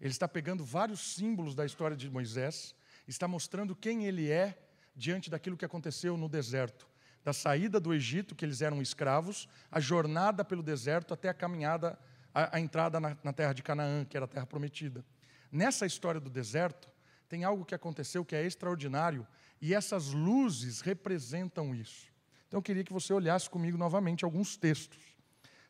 Ele 0.00 0.10
está 0.10 0.26
pegando 0.26 0.64
vários 0.64 1.14
símbolos 1.14 1.54
da 1.54 1.64
história 1.64 1.96
de 1.96 2.10
Moisés, 2.10 2.74
está 3.06 3.28
mostrando 3.28 3.74
quem 3.74 4.06
ele 4.06 4.30
é 4.30 4.58
diante 4.94 5.30
daquilo 5.30 5.56
que 5.56 5.64
aconteceu 5.64 6.16
no 6.16 6.28
deserto, 6.28 6.88
da 7.24 7.32
saída 7.32 7.78
do 7.78 7.94
Egito, 7.94 8.34
que 8.34 8.44
eles 8.44 8.62
eram 8.62 8.82
escravos, 8.82 9.48
a 9.70 9.80
jornada 9.80 10.44
pelo 10.44 10.62
deserto 10.62 11.14
até 11.14 11.28
a 11.28 11.34
caminhada 11.34 11.98
a, 12.34 12.56
a 12.56 12.60
entrada 12.60 13.00
na, 13.00 13.16
na 13.22 13.32
terra 13.32 13.52
de 13.52 13.62
Canaã, 13.62 14.04
que 14.04 14.16
era 14.16 14.24
a 14.24 14.28
terra 14.28 14.46
prometida. 14.46 15.04
Nessa 15.50 15.86
história 15.86 16.20
do 16.20 16.30
deserto, 16.30 16.88
tem 17.28 17.44
algo 17.44 17.64
que 17.64 17.74
aconteceu 17.74 18.24
que 18.24 18.34
é 18.34 18.44
extraordinário 18.44 19.26
e 19.60 19.74
essas 19.74 20.12
luzes 20.12 20.80
representam 20.80 21.74
isso. 21.74 22.08
Então 22.46 22.58
eu 22.58 22.62
queria 22.62 22.82
que 22.82 22.92
você 22.92 23.12
olhasse 23.12 23.48
comigo 23.50 23.76
novamente 23.76 24.24
alguns 24.24 24.56
textos. 24.56 24.98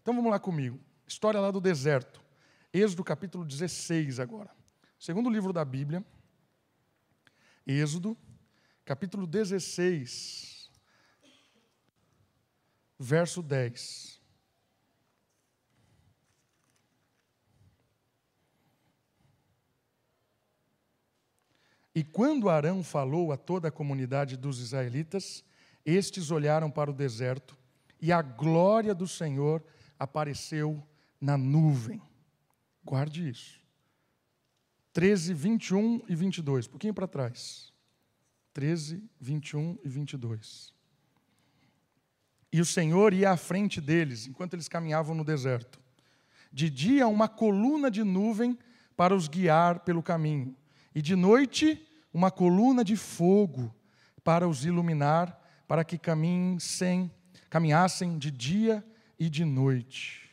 Então 0.01 0.15
vamos 0.15 0.31
lá 0.31 0.39
comigo. 0.39 0.79
História 1.07 1.41
lá 1.41 1.51
do 1.51 1.61
deserto. 1.61 2.23
Êxodo 2.73 3.03
capítulo 3.03 3.45
16 3.45 4.21
agora. 4.21 4.51
Segundo 4.99 5.29
livro 5.31 5.53
da 5.53 5.65
Bíblia. 5.65 6.05
Êxodo 7.67 8.17
capítulo 8.85 9.27
16, 9.27 10.71
verso 12.99 13.43
10. 13.43 14.18
E 21.99 22.05
quando 22.05 22.49
Arão 22.49 22.85
falou 22.85 23.33
a 23.33 23.37
toda 23.37 23.67
a 23.67 23.73
comunidade 23.73 24.37
dos 24.37 24.61
israelitas, 24.61 25.43
estes 25.85 26.31
olharam 26.31 26.71
para 26.71 26.93
o 26.93 26.95
deserto, 26.95 27.59
e 28.01 28.13
a 28.13 28.23
glória 28.23 28.95
do 28.95 29.09
Senhor 29.09 29.61
apareceu 29.99 30.81
na 31.21 31.37
nuvem. 31.37 32.01
Guarde 32.85 33.29
isso. 33.29 33.61
13, 34.93 35.35
21 35.35 36.03
e 36.09 36.15
22, 36.15 36.69
um 36.69 36.71
pouquinho 36.71 36.95
para 36.95 37.09
trás. 37.09 37.73
13, 38.53 39.03
21 39.21 39.77
e 39.83 39.89
22. 39.89 40.73
E 42.53 42.61
o 42.61 42.65
Senhor 42.65 43.13
ia 43.13 43.33
à 43.33 43.37
frente 43.37 43.81
deles, 43.81 44.29
enquanto 44.29 44.55
eles 44.55 44.69
caminhavam 44.69 45.17
no 45.17 45.25
deserto. 45.25 45.81
De 46.53 46.71
dia, 46.71 47.09
uma 47.09 47.27
coluna 47.27 47.91
de 47.91 48.05
nuvem 48.05 48.57
para 48.97 49.17
os 49.17 49.27
guiar 49.27 49.81
pelo 49.81 50.01
caminho, 50.01 50.57
e 50.95 51.03
de 51.03 51.17
noite, 51.17 51.88
uma 52.13 52.31
coluna 52.31 52.85
de 52.85 52.97
fogo 52.97 53.75
para 54.25 54.49
os 54.49 54.65
iluminar, 54.65 55.39
para 55.67 55.85
que 55.85 55.99
caminhassem, 55.99 57.11
caminhassem 57.49 58.19
de 58.19 58.31
dia 58.31 58.85
e 59.19 59.29
de 59.29 59.45
noite. 59.45 60.31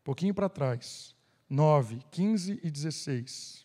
Um 0.00 0.04
pouquinho 0.04 0.34
para 0.34 0.48
trás, 0.48 1.14
9, 1.48 2.00
15 2.10 2.60
e 2.62 2.70
16. 2.70 3.64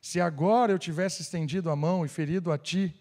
Se 0.00 0.20
agora 0.20 0.72
eu 0.72 0.78
tivesse 0.78 1.22
estendido 1.22 1.70
a 1.70 1.76
mão 1.76 2.04
e 2.04 2.08
ferido 2.08 2.50
a 2.50 2.58
ti, 2.58 2.94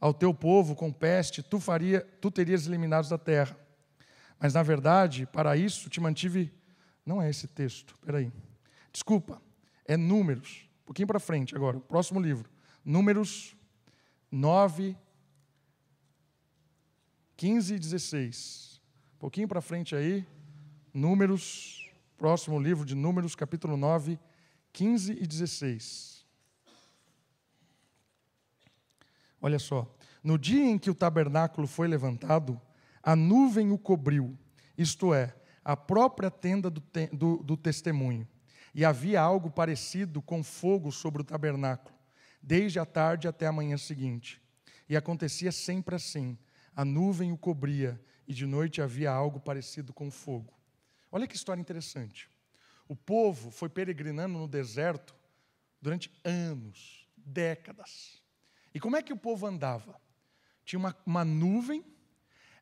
ao 0.00 0.14
teu 0.14 0.32
povo 0.32 0.74
com 0.74 0.92
peste, 0.92 1.42
tu, 1.42 1.60
faria, 1.60 2.00
tu 2.20 2.30
terias 2.30 2.66
eliminados 2.66 3.10
da 3.10 3.18
terra. 3.18 3.56
Mas, 4.38 4.54
na 4.54 4.62
verdade, 4.62 5.26
para 5.26 5.56
isso 5.56 5.90
te 5.90 6.00
mantive. 6.00 6.52
Não 7.04 7.20
é 7.20 7.28
esse 7.28 7.48
texto, 7.48 7.96
peraí. 8.04 8.32
Desculpa, 8.98 9.40
é 9.84 9.96
Números. 9.96 10.68
Um 10.82 10.86
pouquinho 10.86 11.06
para 11.06 11.20
frente 11.20 11.54
agora, 11.54 11.78
próximo 11.78 12.18
livro. 12.18 12.50
Números 12.84 13.56
9, 14.28 14.96
15 17.36 17.74
e 17.74 17.78
16. 17.78 18.80
Um 19.14 19.18
pouquinho 19.20 19.46
para 19.46 19.60
frente 19.60 19.94
aí, 19.94 20.26
Números, 20.92 21.88
próximo 22.16 22.58
livro 22.58 22.84
de 22.84 22.96
Números, 22.96 23.36
capítulo 23.36 23.76
9, 23.76 24.18
15 24.72 25.12
e 25.12 25.26
16. 25.28 26.26
Olha 29.40 29.60
só. 29.60 29.94
No 30.24 30.36
dia 30.36 30.64
em 30.64 30.76
que 30.76 30.90
o 30.90 30.94
tabernáculo 30.94 31.68
foi 31.68 31.86
levantado, 31.86 32.60
a 33.00 33.14
nuvem 33.14 33.70
o 33.70 33.78
cobriu, 33.78 34.36
isto 34.76 35.14
é, 35.14 35.36
a 35.64 35.76
própria 35.76 36.32
tenda 36.32 36.68
do, 36.68 36.80
te 36.80 37.06
do, 37.12 37.36
do 37.44 37.56
testemunho. 37.56 38.26
E 38.74 38.84
havia 38.84 39.20
algo 39.20 39.50
parecido 39.50 40.20
com 40.20 40.42
fogo 40.42 40.92
sobre 40.92 41.22
o 41.22 41.24
tabernáculo, 41.24 41.94
desde 42.42 42.78
a 42.78 42.84
tarde 42.84 43.26
até 43.28 43.46
a 43.46 43.52
manhã 43.52 43.76
seguinte. 43.76 44.40
E 44.88 44.96
acontecia 44.96 45.52
sempre 45.52 45.94
assim: 45.94 46.38
a 46.74 46.84
nuvem 46.84 47.32
o 47.32 47.38
cobria, 47.38 48.00
e 48.26 48.34
de 48.34 48.46
noite 48.46 48.80
havia 48.80 49.10
algo 49.10 49.40
parecido 49.40 49.92
com 49.92 50.10
fogo. 50.10 50.52
Olha 51.10 51.26
que 51.26 51.36
história 51.36 51.60
interessante. 51.60 52.28
O 52.86 52.94
povo 52.94 53.50
foi 53.50 53.68
peregrinando 53.68 54.38
no 54.38 54.48
deserto 54.48 55.14
durante 55.80 56.10
anos, 56.24 57.06
décadas. 57.16 58.22
E 58.74 58.80
como 58.80 58.96
é 58.96 59.02
que 59.02 59.12
o 59.12 59.16
povo 59.16 59.46
andava? 59.46 60.00
Tinha 60.64 60.78
uma, 60.78 60.96
uma 61.06 61.24
nuvem, 61.24 61.84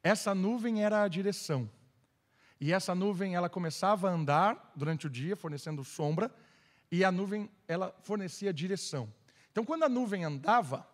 essa 0.03 0.35
nuvem 0.35 0.85
era 0.85 1.03
a 1.03 1.09
direção. 1.09 1.71
E 2.61 2.73
essa 2.73 2.95
nuvem, 2.95 3.35
ela 3.35 3.49
começava 3.49 4.09
a 4.09 4.12
andar 4.12 4.73
durante 4.75 5.07
o 5.07 5.11
dia, 5.11 5.37
fornecendo 5.37 5.85
sombra, 5.85 6.35
e 6.90 7.05
a 7.05 7.12
nuvem, 7.12 7.51
ela 7.69 7.95
fornecia 8.03 8.53
direção. 8.53 9.12
Então, 9.53 9.64
quando 9.64 9.85
a 9.85 9.88
nuvem 9.88 10.25
andava, 10.25 10.88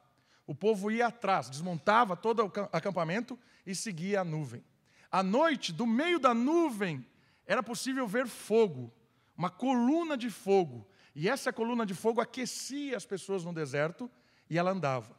o 0.47 0.55
povo 0.55 0.91
ia 0.91 1.07
atrás, 1.07 1.49
desmontava 1.49 2.17
todo 2.17 2.45
o 2.45 2.53
acampamento 2.73 3.39
e 3.65 3.75
seguia 3.75 4.21
a 4.21 4.25
nuvem. 4.25 4.65
À 5.11 5.23
noite, 5.23 5.73
do 5.73 5.87
meio 5.87 6.19
da 6.19 6.35
nuvem, 6.35 7.07
era 7.47 7.63
possível 7.63 8.07
ver 8.07 8.27
fogo, 8.27 8.93
uma 9.37 9.51
coluna 9.51 10.17
de 10.17 10.31
fogo. 10.31 10.87
E 11.15 11.29
essa 11.29 11.53
coluna 11.53 11.85
de 11.85 11.95
fogo 11.95 12.21
aquecia 12.21 12.97
as 12.97 13.05
pessoas 13.05 13.45
no 13.45 13.53
deserto 13.53 14.11
e 14.49 14.59
ela 14.59 14.71
andava. 14.71 15.15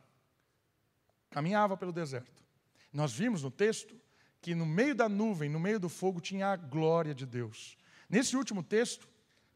Caminhava 1.30 1.78
pelo 1.78 1.92
deserto. 1.92 2.44
Nós 2.92 3.14
vimos 3.14 3.44
no 3.44 3.52
texto 3.52 3.96
que 4.44 4.54
no 4.54 4.66
meio 4.66 4.94
da 4.94 5.08
nuvem, 5.08 5.50
no 5.50 5.58
meio 5.58 5.80
do 5.80 5.88
fogo, 5.88 6.20
tinha 6.20 6.48
a 6.48 6.58
glória 6.58 7.16
de 7.16 7.26
Deus. 7.26 7.78
Nesse 8.10 8.36
último 8.36 8.62
texto, 8.62 9.08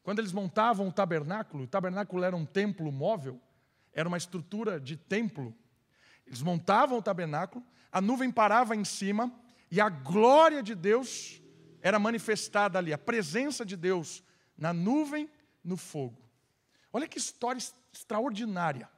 quando 0.02 0.20
eles 0.20 0.32
montavam 0.32 0.88
o 0.88 0.92
tabernáculo, 0.94 1.66
o 1.66 1.68
tabernáculo 1.68 2.24
era 2.24 2.34
um 2.34 2.46
templo 2.46 2.90
móvel, 2.90 3.38
era 3.94 4.08
uma 4.08 4.18
estrutura 4.18 4.80
de 4.80 4.96
templo. 4.96 5.54
Eles 6.26 6.42
montavam 6.42 6.98
o 6.98 7.02
tabernáculo, 7.02 7.66
a 7.92 8.00
nuvem 8.00 8.32
parava 8.32 8.78
em 8.78 8.86
cima 8.86 9.30
e 9.70 9.82
a 9.82 9.90
glória 9.90 10.64
de 10.64 10.74
Deus 10.74 11.42
era 11.82 12.00
manifestada 12.00 12.80
ali, 12.80 12.94
a 12.94 12.98
presença 12.98 13.66
de 13.66 13.76
Deus 13.76 14.24
na 14.58 14.72
nuvem, 14.72 15.30
no 15.62 15.76
fogo. 15.76 16.22
Olha 16.94 17.10
que 17.10 17.18
história 17.18 17.60
extraordinária. 17.92 18.90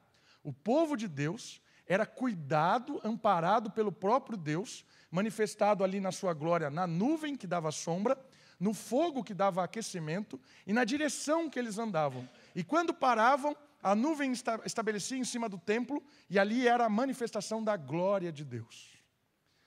O 0.44 0.52
povo 0.52 0.96
de 0.96 1.08
Deus 1.08 1.60
era 1.90 2.06
cuidado, 2.06 3.00
amparado 3.02 3.68
pelo 3.68 3.90
próprio 3.90 4.38
Deus, 4.38 4.84
manifestado 5.10 5.82
ali 5.82 5.98
na 5.98 6.12
sua 6.12 6.32
glória, 6.32 6.70
na 6.70 6.86
nuvem 6.86 7.34
que 7.34 7.48
dava 7.48 7.72
sombra, 7.72 8.16
no 8.60 8.72
fogo 8.72 9.24
que 9.24 9.34
dava 9.34 9.64
aquecimento 9.64 10.40
e 10.64 10.72
na 10.72 10.84
direção 10.84 11.50
que 11.50 11.58
eles 11.58 11.78
andavam. 11.78 12.28
E 12.54 12.62
quando 12.62 12.94
paravam, 12.94 13.56
a 13.82 13.92
nuvem 13.96 14.30
estabelecia 14.64 15.18
em 15.18 15.24
cima 15.24 15.48
do 15.48 15.58
templo 15.58 16.00
e 16.28 16.38
ali 16.38 16.68
era 16.68 16.86
a 16.86 16.88
manifestação 16.88 17.60
da 17.60 17.76
glória 17.76 18.30
de 18.30 18.44
Deus. 18.44 18.96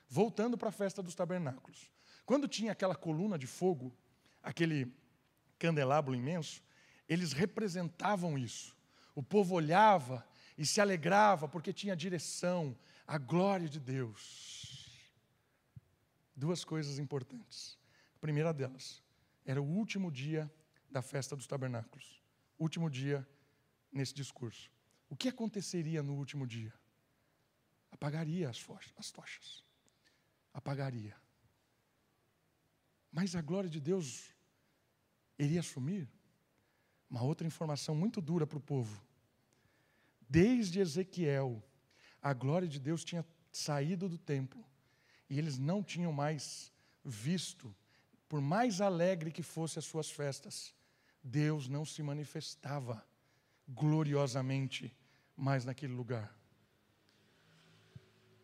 Voltando 0.08 0.58
para 0.58 0.70
a 0.70 0.72
festa 0.72 1.04
dos 1.04 1.16
tabernáculos. 1.16 1.92
Quando 2.26 2.48
tinha 2.48 2.72
aquela 2.72 2.96
coluna 2.96 3.38
de 3.38 3.48
fogo, 3.48 3.94
aquele 4.42 4.96
candelabro 5.60 6.16
imenso, 6.16 6.64
eles 7.10 7.34
representavam 7.34 8.38
isso. 8.38 8.74
O 9.14 9.22
povo 9.22 9.56
olhava 9.56 10.26
e 10.58 10.66
se 10.66 10.80
alegrava 10.80 11.48
porque 11.48 11.74
tinha 11.74 11.96
direção, 11.96 12.78
a 13.08 13.18
glória 13.18 13.68
de 13.68 13.80
Deus. 13.80 14.89
Duas 16.36 16.63
coisas 16.63 17.00
importantes. 17.00 17.78
A 18.16 18.20
primeira 18.20 18.54
delas 18.54 19.02
era 19.46 19.62
o 19.62 19.66
último 19.66 20.12
dia 20.12 20.52
da 20.89 21.02
festa 21.02 21.36
dos 21.36 21.48
tabernáculos, 21.48 22.22
último 22.58 22.89
dia 22.89 23.28
nesse 23.92 24.13
discurso. 24.13 24.72
O 25.10 25.16
que 25.16 25.30
aconteceria 25.30 26.02
no 26.02 26.16
último 26.16 26.48
dia? 26.48 26.74
Apagaria 27.92 28.50
as, 28.50 28.66
as 28.98 29.12
tochas. 29.12 29.63
Apagaria. 30.54 31.16
Mas 33.12 33.36
a 33.36 33.42
glória 33.42 33.70
de 33.70 33.80
Deus 33.80 34.34
iria 35.38 35.62
sumir? 35.62 36.10
Uma 37.10 37.22
outra 37.22 37.46
informação 37.46 37.94
muito 37.94 38.20
dura 38.20 38.48
para 38.48 38.58
o 38.58 38.62
povo. 38.62 39.00
Desde 40.30 40.80
Ezequiel, 40.80 41.64
a 42.22 42.34
glória 42.34 42.68
de 42.68 42.80
Deus 42.80 43.04
tinha 43.04 43.26
saído 43.52 44.10
do 44.10 44.18
templo 44.18 44.64
e 45.30 45.38
eles 45.38 45.58
não 45.58 45.84
tinham 45.84 46.12
mais 46.12 46.72
visto, 47.04 47.76
por 48.30 48.42
mais 48.42 48.82
alegre 48.82 49.32
que 49.32 49.44
fossem 49.44 49.80
as 49.80 49.86
suas 49.86 50.10
festas, 50.10 50.74
Deus 51.24 51.68
não 51.68 51.86
se 51.86 52.02
manifestava 52.02 53.06
gloriosamente 53.68 54.96
mais 55.36 55.66
naquele 55.66 55.94
lugar. 55.94 56.36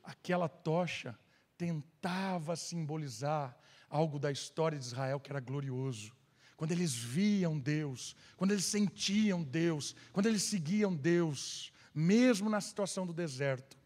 Aquela 0.03 0.47
tocha 0.47 1.17
tentava 1.57 2.55
simbolizar 2.55 3.57
algo 3.89 4.17
da 4.17 4.31
história 4.31 4.77
de 4.77 4.85
Israel 4.85 5.19
que 5.19 5.31
era 5.31 5.39
glorioso 5.39 6.15
quando 6.59 6.73
eles 6.73 6.93
viam 6.93 7.57
Deus, 7.57 8.17
quando 8.35 8.51
eles 8.51 8.65
sentiam 8.65 9.41
Deus, 9.41 9.95
quando 10.11 10.25
eles 10.25 10.43
seguiam 10.43 10.93
Deus, 10.93 11.71
mesmo 11.95 12.49
na 12.49 12.59
situação 12.59 13.07
do 13.07 13.13
deserto. 13.13 13.77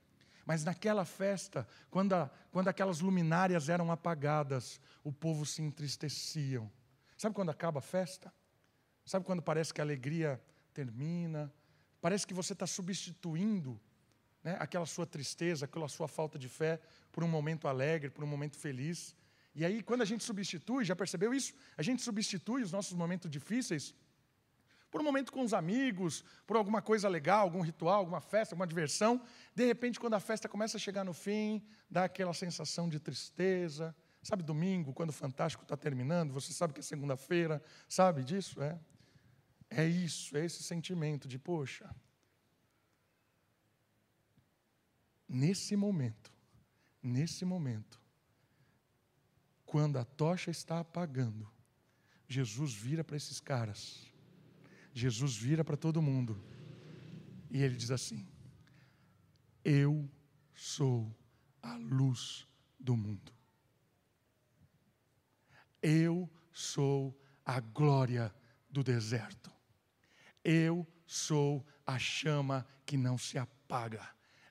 Mas 0.43 0.63
naquela 0.63 1.05
festa, 1.05 1.67
quando, 1.91 2.13
a, 2.13 2.31
quando 2.51 2.69
aquelas 2.69 2.99
luminárias 2.99 3.69
eram 3.69 3.91
apagadas, 3.91 4.81
o 5.03 5.11
povo 5.11 5.45
se 5.45 5.61
entristeciam. 5.61 6.67
Sabe 7.15 7.35
quando 7.35 7.51
acaba 7.51 7.77
a 7.77 7.79
festa? 7.79 8.33
Sabe 9.05 9.23
quando 9.23 9.43
parece 9.43 9.71
que 9.71 9.79
a 9.79 9.83
alegria 9.83 10.41
termina? 10.73 11.53
Parece 12.01 12.25
que 12.25 12.33
você 12.33 12.53
está 12.53 12.65
substituindo 12.65 13.79
né, 14.43 14.57
aquela 14.59 14.87
sua 14.87 15.05
tristeza, 15.05 15.65
aquela 15.65 15.87
sua 15.87 16.07
falta 16.07 16.39
de 16.39 16.49
fé, 16.49 16.81
por 17.11 17.23
um 17.23 17.27
momento 17.27 17.67
alegre, 17.67 18.09
por 18.09 18.23
um 18.23 18.27
momento 18.27 18.57
feliz. 18.57 19.15
E 19.55 19.63
aí, 19.63 19.83
quando 19.83 20.01
a 20.01 20.05
gente 20.05 20.23
substitui, 20.23 20.83
já 20.83 20.95
percebeu 20.95 21.33
isso? 21.33 21.53
A 21.77 21.81
gente 21.83 22.01
substitui 22.01 22.63
os 22.63 22.71
nossos 22.71 22.93
momentos 22.93 23.29
difíceis 23.29 23.93
por 24.93 25.01
um 25.01 25.03
momento 25.03 25.31
com 25.31 25.41
os 25.41 25.55
amigos, 25.55 26.23
por 26.45 26.55
alguma 26.55 26.79
coisa 26.79 27.09
legal, 27.09 27.41
algum 27.41 27.61
ritual, 27.61 27.97
alguma 27.97 28.21
festa, 28.21 28.53
alguma 28.53 28.67
diversão. 28.67 29.19
De 29.55 29.65
repente, 29.65 29.99
quando 29.99 30.13
a 30.13 30.19
festa 30.19 30.47
começa 30.47 30.77
a 30.77 30.79
chegar 30.79 31.03
no 31.03 31.13
fim, 31.13 31.65
dá 31.89 32.03
aquela 32.03 32.31
sensação 32.31 32.87
de 32.87 32.99
tristeza. 32.99 33.95
Sabe, 34.21 34.43
domingo, 34.43 34.93
quando 34.93 35.09
o 35.09 35.13
Fantástico 35.13 35.63
está 35.63 35.75
terminando, 35.75 36.31
você 36.31 36.53
sabe 36.53 36.73
que 36.73 36.79
é 36.79 36.83
segunda-feira, 36.83 37.59
sabe 37.89 38.23
disso? 38.23 38.61
É. 38.61 38.79
é 39.71 39.85
isso, 39.87 40.37
é 40.37 40.45
esse 40.45 40.61
sentimento 40.61 41.27
de, 41.27 41.39
poxa, 41.39 41.89
nesse 45.27 45.75
momento, 45.75 46.31
nesse 47.01 47.43
momento, 47.43 47.99
quando 49.73 49.97
a 49.97 50.05
tocha 50.05 50.51
está 50.51 50.79
apagando, 50.79 51.51
Jesus 52.27 52.73
vira 52.73 53.03
para 53.03 53.17
esses 53.17 53.39
caras 53.39 54.13
Jesus 54.93 55.35
vira 55.35 55.65
para 55.65 55.75
todo 55.75 56.01
mundo 56.01 56.39
e 57.49 57.61
ele 57.61 57.75
diz 57.75 57.89
assim: 57.89 58.27
Eu 59.65 60.07
sou 60.53 61.13
a 61.61 61.75
luz 61.75 62.47
do 62.79 62.95
mundo. 62.95 63.33
Eu 65.81 66.29
sou 66.51 67.19
a 67.43 67.59
glória 67.59 68.33
do 68.69 68.83
deserto. 68.83 69.51
Eu 70.43 70.87
sou 71.07 71.65
a 71.85 71.97
chama 71.97 72.65
que 72.85 72.95
não 72.95 73.17
se 73.17 73.37
apaga. 73.37 74.07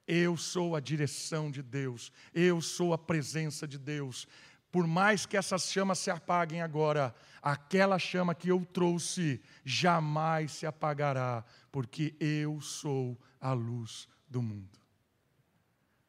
Eu 0.06 0.36
sou 0.36 0.74
a 0.74 0.80
direção 0.80 1.50
de 1.50 1.62
Deus. 1.62 2.12
Eu 2.34 2.60
sou 2.60 2.92
a 2.92 2.98
presença 2.98 3.66
de 3.68 3.78
Deus. 3.78 4.26
Por 4.72 4.86
mais 4.86 5.26
que 5.26 5.36
essas 5.36 5.70
chamas 5.70 5.98
se 5.98 6.10
apaguem 6.10 6.62
agora, 6.62 7.14
aquela 7.42 7.98
chama 7.98 8.34
que 8.34 8.48
eu 8.48 8.64
trouxe 8.64 9.38
jamais 9.62 10.52
se 10.52 10.64
apagará, 10.64 11.44
porque 11.70 12.16
eu 12.18 12.58
sou 12.62 13.20
a 13.38 13.52
luz 13.52 14.08
do 14.26 14.40
mundo. 14.40 14.80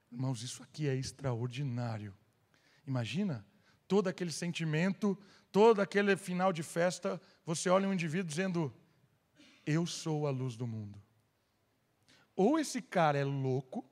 Irmãos, 0.09 0.41
isso 0.41 0.63
aqui 0.63 0.87
é 0.87 0.95
extraordinário. 0.95 2.15
Imagina 2.87 3.45
todo 3.85 4.07
aquele 4.07 4.31
sentimento, 4.31 5.19
todo 5.51 5.81
aquele 5.81 6.15
final 6.15 6.53
de 6.53 6.63
festa, 6.63 7.21
você 7.45 7.69
olha 7.69 7.89
um 7.89 7.93
indivíduo 7.93 8.29
dizendo: 8.29 8.73
Eu 9.65 9.85
sou 9.85 10.25
a 10.25 10.31
luz 10.31 10.55
do 10.55 10.65
mundo. 10.65 11.01
Ou 12.33 12.57
esse 12.57 12.81
cara 12.81 13.17
é 13.17 13.25
louco, 13.25 13.85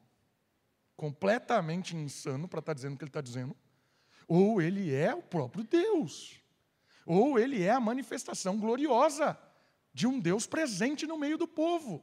completamente 0.96 1.94
insano 1.96 2.48
para 2.48 2.60
estar 2.60 2.72
tá 2.72 2.76
dizendo 2.76 2.94
o 2.94 2.98
que 2.98 3.04
ele 3.04 3.10
está 3.10 3.22
dizendo, 3.22 3.56
ou 4.34 4.62
ele 4.62 4.94
é 4.94 5.14
o 5.14 5.22
próprio 5.22 5.62
Deus, 5.62 6.40
ou 7.06 7.38
ele 7.38 7.62
é 7.62 7.72
a 7.72 7.82
manifestação 7.82 8.58
gloriosa 8.58 9.38
de 9.94 10.08
um 10.08 10.22
Deus 10.22 10.48
presente 10.48 11.06
no 11.06 11.18
meio 11.18 11.38
do 11.38 11.46
povo. 11.46 12.02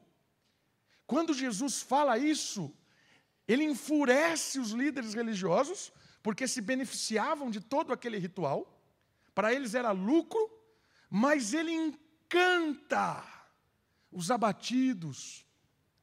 Quando 1.06 1.32
Jesus 1.32 1.80
fala 1.80 2.18
isso, 2.18 2.70
ele 3.46 3.64
enfurece 3.64 4.60
os 4.60 4.72
líderes 4.72 5.14
religiosos, 5.14 5.90
porque 6.22 6.46
se 6.46 6.60
beneficiavam 6.60 7.50
de 7.50 7.62
todo 7.62 7.94
aquele 7.94 8.18
ritual, 8.18 8.78
para 9.34 9.54
eles 9.54 9.74
era 9.74 9.90
lucro, 9.90 10.50
mas 11.08 11.54
ele 11.54 11.72
encanta 11.72 13.24
os 14.12 14.30
abatidos, 14.30 15.46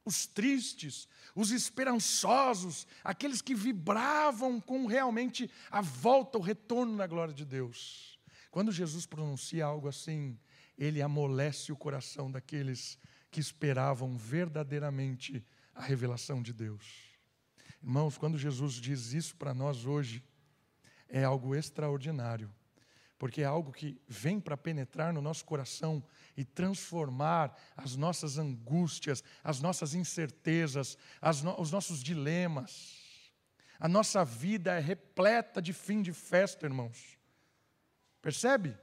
os 0.06 0.24
tristes, 0.24 1.08
os 1.34 1.50
esperançosos, 1.50 2.86
aqueles 3.02 3.42
que 3.42 3.54
vibravam 3.54 4.60
com 4.60 4.86
realmente 4.86 5.50
a 5.70 5.82
volta, 5.82 6.38
o 6.38 6.40
retorno 6.40 6.94
na 6.94 7.06
glória 7.06 7.34
de 7.34 7.44
Deus. 7.44 8.18
Quando 8.50 8.70
Jesus 8.70 9.04
pronuncia 9.04 9.66
algo 9.66 9.88
assim, 9.88 10.38
ele 10.78 11.02
amolece 11.02 11.72
o 11.72 11.76
coração 11.76 12.30
daqueles 12.30 12.96
que 13.30 13.40
esperavam 13.40 14.16
verdadeiramente 14.16 15.44
a 15.74 15.82
revelação 15.82 16.40
de 16.40 16.52
Deus. 16.52 16.84
Irmãos, 17.82 18.16
quando 18.16 18.38
Jesus 18.38 18.74
diz 18.74 19.12
isso 19.12 19.36
para 19.36 19.52
nós 19.52 19.84
hoje, 19.84 20.22
é 21.08 21.24
algo 21.24 21.54
extraordinário 21.54 22.50
porque 23.18 23.42
é 23.42 23.44
algo 23.44 23.72
que 23.72 24.00
vem 24.06 24.38
para 24.38 24.56
penetrar 24.56 25.12
no 25.12 25.22
nosso 25.22 25.44
coração 25.44 26.04
e 26.36 26.44
transformar 26.44 27.56
as 27.76 27.96
nossas 27.96 28.38
angústias, 28.38 29.24
as 29.42 29.60
nossas 29.60 29.94
incertezas, 29.94 30.98
no, 31.42 31.60
os 31.60 31.70
nossos 31.70 32.02
dilemas. 32.02 32.94
A 33.78 33.88
nossa 33.88 34.24
vida 34.24 34.74
é 34.74 34.80
repleta 34.80 35.60
de 35.60 35.72
fim 35.72 36.02
de 36.02 36.12
festa, 36.12 36.66
irmãos. 36.66 37.18
Percebe? 38.20 38.76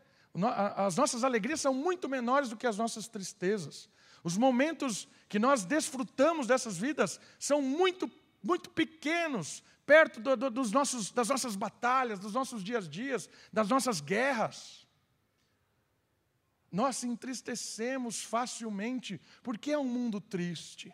As 0.76 0.96
nossas 0.96 1.24
alegrias 1.24 1.62
são 1.62 1.74
muito 1.74 2.10
menores 2.10 2.50
do 2.50 2.58
que 2.58 2.66
as 2.66 2.78
nossas 2.78 3.08
tristezas. 3.08 3.88
Os 4.24 4.36
momentos 4.36 5.08
que 5.30 5.38
nós 5.38 5.64
desfrutamos 5.64 6.48
dessas 6.48 6.78
vidas 6.78 7.20
são 7.38 7.62
muito, 7.62 8.10
muito 8.42 8.70
pequenos 8.72 9.64
perto 9.86 10.20
do, 10.20 10.36
do, 10.36 10.50
dos 10.50 10.72
nossos, 10.72 11.12
das 11.12 11.30
nossas 11.30 11.56
batalhas, 11.56 12.20
dos 12.20 12.34
nossos 12.34 12.64
dias 12.64 12.86
a 12.86 12.90
dias, 12.90 13.30
das 13.52 13.68
nossas 13.68 14.02
guerras. 14.02 14.88
Nós 16.72 17.04
entristecemos 17.04 18.24
facilmente, 18.24 19.22
porque 19.44 19.72
é 19.72 19.78
um 19.78 19.86
mundo 19.86 20.20
triste. 20.20 20.94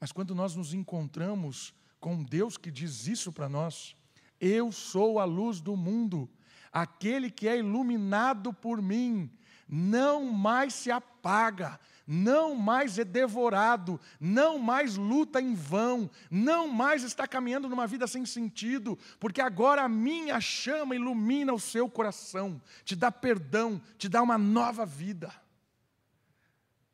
Mas 0.00 0.12
quando 0.12 0.34
nós 0.34 0.54
nos 0.54 0.72
encontramos 0.72 1.74
com 2.00 2.22
Deus 2.22 2.56
que 2.56 2.70
diz 2.70 3.06
isso 3.06 3.32
para 3.32 3.48
nós, 3.48 3.96
eu 4.40 4.70
sou 4.70 5.18
a 5.18 5.24
luz 5.24 5.60
do 5.60 5.76
mundo, 5.76 6.30
aquele 6.70 7.30
que 7.30 7.48
é 7.48 7.58
iluminado 7.58 8.52
por 8.52 8.80
mim, 8.80 9.30
não 9.68 10.24
mais 10.24 10.74
se 10.74 10.90
apaga, 10.90 11.78
não 12.06 12.54
mais 12.54 12.98
é 12.98 13.04
devorado, 13.04 14.00
não 14.20 14.58
mais 14.58 14.96
luta 14.96 15.40
em 15.40 15.54
vão, 15.54 16.08
não 16.30 16.68
mais 16.68 17.02
está 17.02 17.26
caminhando 17.26 17.68
numa 17.68 17.86
vida 17.86 18.06
sem 18.06 18.24
sentido, 18.24 18.96
porque 19.18 19.40
agora 19.40 19.82
a 19.82 19.88
minha 19.88 20.40
chama 20.40 20.94
ilumina 20.94 21.52
o 21.52 21.58
seu 21.58 21.90
coração, 21.90 22.62
te 22.84 22.94
dá 22.94 23.10
perdão, 23.10 23.82
te 23.98 24.08
dá 24.08 24.22
uma 24.22 24.38
nova 24.38 24.86
vida. 24.86 25.34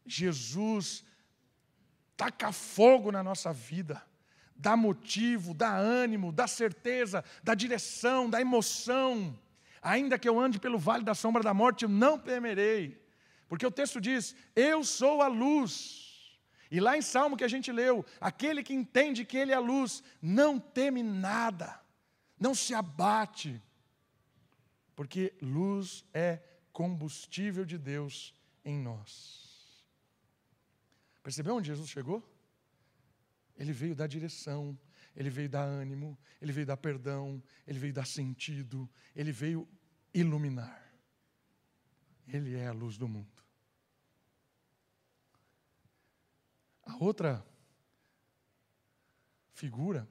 Jesus 0.06 1.04
taca 2.16 2.50
fogo 2.52 3.12
na 3.12 3.22
nossa 3.22 3.52
vida, 3.52 4.02
dá 4.56 4.76
motivo, 4.76 5.52
dá 5.52 5.76
ânimo, 5.76 6.32
dá 6.32 6.46
certeza, 6.46 7.22
dá 7.42 7.54
direção, 7.54 8.30
dá 8.30 8.40
emoção. 8.40 9.38
Ainda 9.82 10.18
que 10.18 10.28
eu 10.28 10.38
ande 10.38 10.60
pelo 10.60 10.78
vale 10.78 11.04
da 11.04 11.14
sombra 11.14 11.42
da 11.42 11.52
morte, 11.52 11.82
eu 11.82 11.88
não 11.88 12.18
temerei 12.18 13.02
porque 13.52 13.66
o 13.66 13.70
texto 13.70 14.00
diz: 14.00 14.34
Eu 14.56 14.82
sou 14.82 15.20
a 15.20 15.28
luz. 15.28 16.38
E 16.70 16.80
lá 16.80 16.96
em 16.96 17.02
Salmo 17.02 17.36
que 17.36 17.44
a 17.44 17.48
gente 17.48 17.70
leu, 17.70 18.02
aquele 18.18 18.62
que 18.62 18.72
entende 18.72 19.26
que 19.26 19.36
ele 19.36 19.52
é 19.52 19.54
a 19.54 19.60
luz, 19.60 20.02
não 20.22 20.58
teme 20.58 21.02
nada, 21.02 21.78
não 22.40 22.54
se 22.54 22.72
abate, 22.72 23.60
porque 24.96 25.34
luz 25.42 26.02
é 26.14 26.40
combustível 26.72 27.66
de 27.66 27.76
Deus 27.76 28.34
em 28.64 28.78
nós. 28.78 29.84
Percebeu 31.22 31.56
onde 31.56 31.68
Jesus 31.68 31.90
chegou? 31.90 32.26
Ele 33.54 33.74
veio 33.74 33.94
dar 33.94 34.06
direção, 34.06 34.78
ele 35.14 35.30
veio 35.30 35.48
dar 35.48 35.64
ânimo, 35.64 36.18
ele 36.40 36.52
veio 36.52 36.66
dar 36.66 36.76
perdão, 36.76 37.42
ele 37.66 37.78
veio 37.78 37.92
dar 37.92 38.06
sentido, 38.06 38.88
ele 39.14 39.32
veio 39.32 39.68
iluminar. 40.12 40.80
Ele 42.26 42.56
é 42.56 42.66
a 42.66 42.72
luz 42.72 42.96
do 42.96 43.08
mundo. 43.08 43.42
A 46.84 46.96
outra 46.96 47.44
figura 49.52 50.08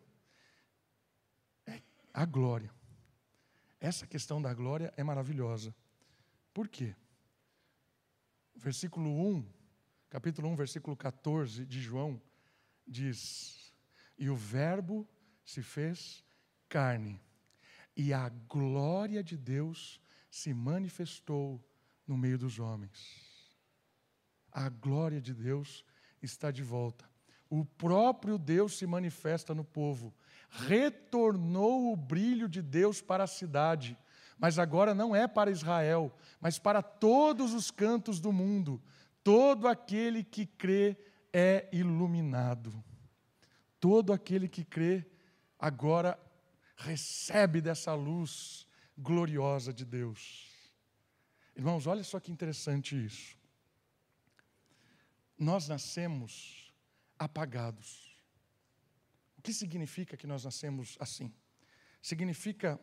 é 1.65 1.81
a 2.13 2.25
glória. 2.25 2.71
Essa 3.79 4.05
questão 4.05 4.41
da 4.41 4.53
glória 4.53 4.93
é 4.95 5.03
maravilhosa. 5.03 5.75
Por 6.53 6.67
quê? 6.67 6.95
Versículo 8.55 9.09
1, 9.09 9.51
capítulo 10.09 10.47
1, 10.49 10.55
versículo 10.55 10.95
14 10.95 11.65
de 11.65 11.81
João, 11.81 12.21
diz: 12.87 13.60
E 14.21 14.29
o 14.29 14.35
Verbo 14.35 15.09
se 15.43 15.63
fez 15.63 16.23
carne, 16.69 17.19
e 17.97 18.13
a 18.13 18.29
glória 18.29 19.23
de 19.23 19.35
Deus 19.35 19.99
se 20.29 20.53
manifestou 20.53 21.59
no 22.05 22.15
meio 22.15 22.37
dos 22.37 22.59
homens. 22.59 23.19
A 24.51 24.69
glória 24.69 25.19
de 25.19 25.33
Deus 25.33 25.83
está 26.21 26.51
de 26.51 26.61
volta. 26.61 27.09
o 27.49 27.65
próprio 27.65 28.37
Deus 28.37 28.77
se 28.77 28.85
manifesta 28.85 29.55
no 29.55 29.63
povo. 29.63 30.13
Retornou 30.51 31.91
o 31.91 31.97
brilho 31.97 32.47
de 32.47 32.61
Deus 32.61 33.01
para 33.01 33.23
a 33.23 33.27
cidade, 33.27 33.97
mas 34.37 34.59
agora 34.59 34.93
não 34.93 35.15
é 35.15 35.27
para 35.27 35.49
Israel, 35.49 36.15
mas 36.39 36.59
para 36.59 36.83
todos 36.83 37.55
os 37.55 37.71
cantos 37.71 38.19
do 38.19 38.31
mundo. 38.31 38.79
Todo 39.23 39.67
aquele 39.67 40.23
que 40.23 40.45
crê 40.45 40.95
é 41.33 41.67
iluminado. 41.73 42.71
Todo 43.81 44.13
aquele 44.13 44.47
que 44.47 44.63
crê 44.63 45.05
agora 45.59 46.17
recebe 46.77 47.59
dessa 47.59 47.93
luz 47.95 48.67
gloriosa 48.97 49.73
de 49.73 49.83
Deus. 49.83 50.49
Irmãos, 51.55 51.87
olha 51.87 52.03
só 52.03 52.19
que 52.19 52.31
interessante 52.31 52.95
isso. 52.95 53.35
Nós 55.37 55.67
nascemos 55.67 56.71
apagados. 57.17 58.15
O 59.35 59.41
que 59.41 59.51
significa 59.51 60.15
que 60.15 60.27
nós 60.27 60.45
nascemos 60.45 60.95
assim? 60.99 61.33
Significa 62.03 62.79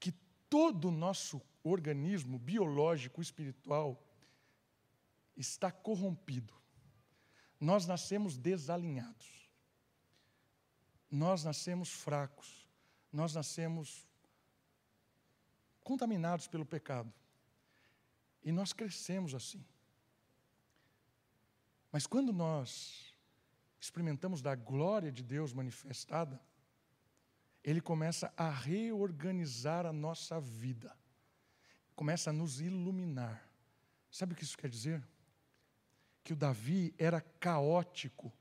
que 0.00 0.12
todo 0.48 0.88
o 0.88 0.90
nosso 0.90 1.42
organismo 1.62 2.38
biológico, 2.38 3.20
espiritual, 3.20 4.02
está 5.36 5.70
corrompido. 5.70 6.54
Nós 7.60 7.86
nascemos 7.86 8.38
desalinhados. 8.38 9.41
Nós 11.12 11.44
nascemos 11.44 11.90
fracos. 11.90 12.66
Nós 13.12 13.34
nascemos 13.34 14.08
contaminados 15.84 16.48
pelo 16.48 16.64
pecado. 16.64 17.12
E 18.42 18.50
nós 18.50 18.72
crescemos 18.72 19.34
assim. 19.34 19.62
Mas 21.92 22.06
quando 22.06 22.32
nós 22.32 23.14
experimentamos 23.78 24.40
da 24.40 24.54
glória 24.54 25.12
de 25.12 25.22
Deus 25.22 25.52
manifestada, 25.52 26.40
Ele 27.62 27.82
começa 27.82 28.32
a 28.34 28.48
reorganizar 28.48 29.84
a 29.84 29.92
nossa 29.92 30.40
vida, 30.40 30.96
começa 31.94 32.30
a 32.30 32.32
nos 32.32 32.58
iluminar. 32.58 33.46
Sabe 34.10 34.32
o 34.32 34.36
que 34.36 34.44
isso 34.44 34.56
quer 34.56 34.70
dizer? 34.70 35.06
Que 36.24 36.32
o 36.32 36.36
Davi 36.36 36.94
era 36.96 37.20
caótico, 37.20 38.32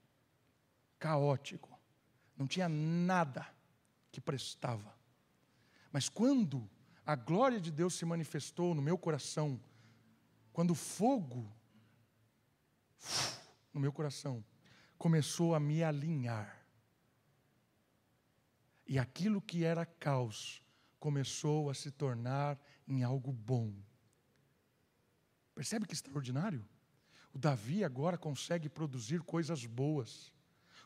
caótico, 0.98 1.71
não 2.42 2.48
tinha 2.48 2.68
nada 2.68 3.48
que 4.12 4.20
prestava. 4.20 4.92
Mas 5.92 6.10
quando 6.10 6.68
a 7.06 7.16
glória 7.16 7.62
de 7.62 7.72
Deus 7.72 7.94
se 7.94 8.04
manifestou 8.04 8.74
no 8.74 8.82
meu 8.82 8.98
coração, 8.98 9.62
quando 10.52 10.72
o 10.72 10.76
fogo 10.76 11.48
no 13.72 13.80
meu 13.80 13.94
coração 13.94 14.44
começou 14.98 15.54
a 15.54 15.60
me 15.60 15.84
alinhar. 15.84 16.66
E 18.88 18.98
aquilo 18.98 19.42
que 19.42 19.64
era 19.64 19.86
caos 19.86 20.64
começou 21.00 21.70
a 21.70 21.76
se 21.76 21.92
tornar 21.92 22.60
em 22.88 23.04
algo 23.04 23.32
bom. 23.32 23.72
Percebe 25.54 25.86
que 25.86 25.94
extraordinário? 25.94 26.68
O 27.34 27.38
Davi 27.38 27.84
agora 27.84 28.18
consegue 28.18 28.68
produzir 28.68 29.22
coisas 29.22 29.66
boas. 29.66 30.34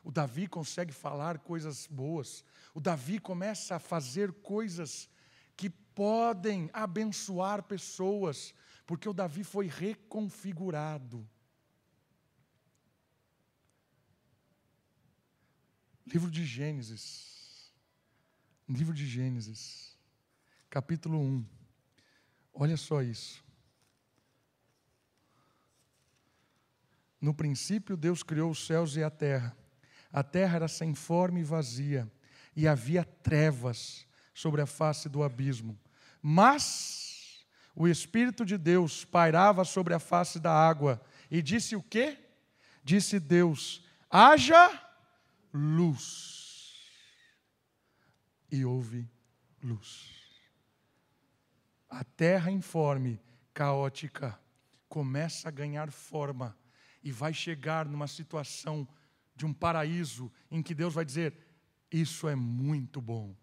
O 0.06 0.12
Davi 0.12 0.46
consegue 0.46 0.92
falar 0.92 1.40
coisas 1.40 1.88
boas. 1.88 2.44
O 2.72 2.80
Davi 2.80 3.18
começa 3.18 3.74
a 3.74 3.80
fazer 3.80 4.32
coisas 4.34 5.10
que 5.56 5.68
podem 5.68 6.70
abençoar 6.72 7.64
pessoas, 7.64 8.54
porque 8.86 9.08
o 9.08 9.12
Davi 9.12 9.42
foi 9.42 9.66
reconfigurado. 9.66 11.28
Livro 16.06 16.30
de 16.30 16.44
Gênesis. 16.44 17.74
Livro 18.68 18.94
de 18.94 19.04
Gênesis, 19.04 19.98
capítulo 20.70 21.18
1. 21.18 21.44
Olha 22.54 22.76
só 22.76 23.02
isso. 23.02 23.44
No 27.20 27.34
princípio, 27.34 27.96
Deus 27.96 28.22
criou 28.22 28.52
os 28.52 28.64
céus 28.64 28.94
e 28.94 29.02
a 29.02 29.10
terra. 29.10 29.65
A 30.16 30.22
terra 30.22 30.56
era 30.56 30.66
sem 30.66 30.94
forma 30.94 31.40
e 31.40 31.42
vazia, 31.42 32.10
e 32.56 32.66
havia 32.66 33.04
trevas 33.04 34.06
sobre 34.32 34.62
a 34.62 34.66
face 34.66 35.10
do 35.10 35.22
abismo. 35.22 35.78
Mas 36.22 37.44
o 37.74 37.86
Espírito 37.86 38.42
de 38.42 38.56
Deus 38.56 39.04
pairava 39.04 39.62
sobre 39.62 39.92
a 39.92 39.98
face 39.98 40.40
da 40.40 40.50
água, 40.50 41.02
e 41.30 41.42
disse 41.42 41.76
o 41.76 41.82
quê? 41.82 42.18
Disse 42.82 43.20
Deus: 43.20 43.84
haja 44.10 44.70
luz. 45.52 46.80
E 48.50 48.64
houve 48.64 49.06
luz. 49.62 50.14
A 51.90 52.02
terra 52.02 52.50
informe, 52.50 53.20
caótica, 53.52 54.40
começa 54.88 55.48
a 55.48 55.50
ganhar 55.52 55.92
forma 55.92 56.56
e 57.04 57.12
vai 57.12 57.34
chegar 57.34 57.84
numa 57.84 58.06
situação 58.06 58.88
de 59.36 59.46
um 59.46 59.52
paraíso 59.52 60.32
em 60.50 60.62
que 60.62 60.74
Deus 60.74 60.94
vai 60.94 61.04
dizer: 61.04 61.36
Isso 61.92 62.28
é 62.28 62.34
muito 62.34 63.00
bom. 63.00 63.36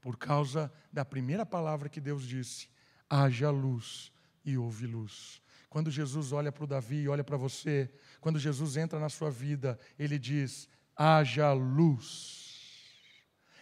Por 0.00 0.16
causa 0.16 0.72
da 0.92 1.04
primeira 1.04 1.46
palavra 1.46 1.88
que 1.88 2.00
Deus 2.00 2.26
disse: 2.26 2.68
haja 3.12 3.50
luz 3.50 4.10
e 4.42 4.56
houve 4.56 4.86
luz. 4.86 5.42
Quando 5.68 5.90
Jesus 5.90 6.32
olha 6.32 6.50
para 6.50 6.64
o 6.64 6.66
Davi 6.66 7.02
e 7.02 7.08
olha 7.08 7.22
para 7.22 7.36
você, 7.36 7.92
quando 8.20 8.38
Jesus 8.38 8.78
entra 8.78 8.98
na 8.98 9.10
sua 9.10 9.30
vida, 9.30 9.78
ele 9.98 10.18
diz: 10.18 10.66
haja 10.96 11.52
luz. 11.52 12.50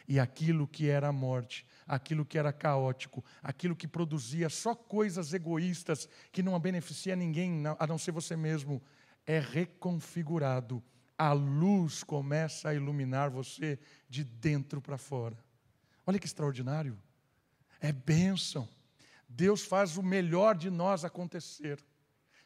E 0.06 0.18
aquilo 0.18 0.66
que 0.66 0.88
era 0.88 1.12
morte, 1.12 1.66
aquilo 1.86 2.24
que 2.24 2.38
era 2.38 2.52
caótico, 2.52 3.24
aquilo 3.42 3.76
que 3.76 3.86
produzia 3.86 4.48
só 4.48 4.74
coisas 4.74 5.32
egoístas 5.34 6.08
que 6.32 6.42
não 6.42 6.58
beneficia 6.58 7.14
ninguém 7.14 7.64
a 7.78 7.86
não 7.86 7.98
ser 7.98 8.12
você 8.12 8.36
mesmo, 8.36 8.82
é 9.26 9.38
reconfigurado. 9.38 10.82
A 11.20 11.32
luz 11.34 12.02
começa 12.02 12.70
a 12.70 12.74
iluminar 12.74 13.28
você 13.28 13.78
de 14.08 14.24
dentro 14.24 14.80
para 14.80 14.96
fora. 14.96 15.36
Olha 16.06 16.18
que 16.18 16.24
extraordinário. 16.24 16.98
É 17.78 17.92
bênção. 17.92 18.66
Deus 19.28 19.62
faz 19.62 19.98
o 19.98 20.02
melhor 20.02 20.56
de 20.56 20.70
nós 20.70 21.04
acontecer 21.04 21.78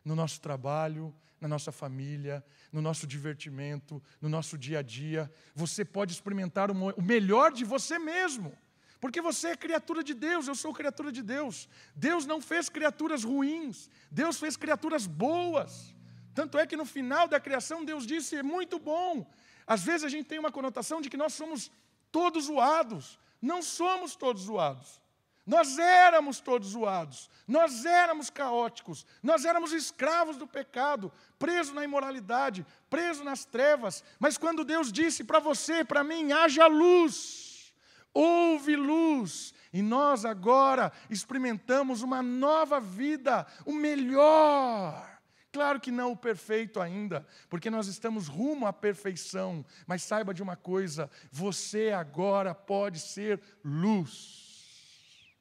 no 0.05 0.17
nosso 0.17 0.41
trabalho, 0.41 1.15
na 1.41 1.47
nossa 1.47 1.71
família, 1.71 2.45
no 2.73 2.83
nosso 2.83 3.07
divertimento, 3.07 4.03
no 4.21 4.29
nosso 4.29 4.59
dia 4.59 4.81
a 4.81 4.83
dia. 4.83 5.33
Você 5.55 5.85
pode 5.85 6.13
experimentar 6.13 6.69
o 6.69 7.01
melhor 7.01 7.53
de 7.53 7.65
você 7.65 7.97
mesmo. 7.97 8.53
Porque 9.01 9.21
você 9.21 9.51
é 9.51 9.57
criatura 9.57 10.03
de 10.03 10.15
Deus, 10.15 10.49
eu 10.49 10.55
sou 10.57 10.75
criatura 10.75 11.13
de 11.13 11.23
Deus. 11.23 11.69
Deus 11.95 12.27
não 12.27 12.41
fez 12.41 12.69
criaturas 12.69 13.23
ruins, 13.23 13.89
Deus 14.11 14.37
fez 14.37 14.57
criaturas 14.57 15.07
boas. 15.07 15.95
Tanto 16.35 16.59
é 16.59 16.67
que 16.67 16.77
no 16.77 16.85
final 16.85 17.29
da 17.29 17.39
criação 17.39 17.85
Deus 17.85 18.07
disse: 18.07 18.37
é 18.37 18.43
muito 18.43 18.79
bom. 18.79 19.27
Às 19.67 19.83
vezes 19.83 20.05
a 20.05 20.09
gente 20.09 20.27
tem 20.27 20.39
uma 20.39 20.53
conotação 20.53 21.01
de 21.01 21.09
que 21.09 21.17
nós 21.17 21.33
somos 21.33 21.71
todos 22.11 22.45
zoados. 22.47 23.19
Não 23.41 23.63
somos 23.63 24.17
todos 24.17 24.43
zoados. 24.43 25.01
Nós 25.47 25.79
éramos 25.79 26.41
todos 26.41 26.71
zoados, 26.71 27.29
nós 27.47 27.85
éramos 27.85 28.31
caóticos, 28.31 29.05
nós 29.23 29.45
éramos 29.45 29.73
escravos 29.75 30.39
do 30.39 30.47
pecado, 30.47 31.13
presos 31.39 31.75
na 31.75 31.85
imoralidade, 31.85 32.65
presos 32.89 33.23
nas 33.23 33.45
trevas. 33.45 34.03
Mas 34.19 34.39
quando 34.39 34.65
Deus 34.65 34.91
disse 34.91 35.23
para 35.23 35.39
você, 35.39 35.85
para 35.85 36.03
mim, 36.03 36.33
haja 36.33 36.67
luz, 36.67 37.75
houve 38.15 38.75
luz, 38.75 39.53
e 39.71 39.83
nós 39.83 40.25
agora 40.25 40.91
experimentamos 41.11 42.01
uma 42.01 42.23
nova 42.23 42.81
vida, 42.81 43.47
o 43.67 43.75
melhor. 43.75 45.14
Claro 45.55 45.79
que 45.79 45.93
não 45.93 46.11
o 46.11 46.17
perfeito 46.17 46.81
ainda, 46.81 47.25
porque 47.49 47.71
nós 47.71 47.87
estamos 47.87 48.27
rumo 48.27 48.67
à 48.67 48.73
perfeição, 48.73 49.65
mas 49.87 50.03
saiba 50.03 50.35
de 50.35 50.43
uma 50.43 50.57
coisa: 50.57 51.09
você 51.31 51.93
agora 51.93 52.53
pode 52.53 52.99
ser 52.99 53.41
luz. 53.65 55.33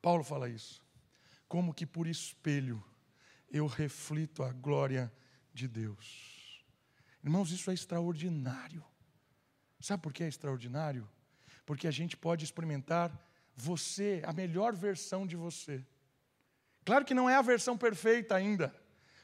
Paulo 0.00 0.22
fala 0.22 0.48
isso. 0.48 0.80
Como 1.48 1.74
que 1.74 1.84
por 1.84 2.06
espelho 2.06 2.80
eu 3.50 3.66
reflito 3.66 4.44
a 4.44 4.52
glória 4.52 5.12
de 5.52 5.66
Deus. 5.66 6.64
Irmãos, 7.24 7.50
isso 7.50 7.68
é 7.68 7.74
extraordinário. 7.74 8.84
Sabe 9.80 10.04
por 10.04 10.12
que 10.12 10.22
é 10.22 10.28
extraordinário? 10.28 11.10
Porque 11.66 11.88
a 11.88 11.90
gente 11.90 12.16
pode 12.16 12.44
experimentar 12.44 13.10
você, 13.56 14.22
a 14.24 14.32
melhor 14.32 14.76
versão 14.76 15.26
de 15.26 15.34
você. 15.34 15.84
Claro 16.88 17.04
que 17.04 17.12
não 17.12 17.28
é 17.28 17.34
a 17.34 17.42
versão 17.42 17.76
perfeita 17.76 18.34
ainda, 18.34 18.74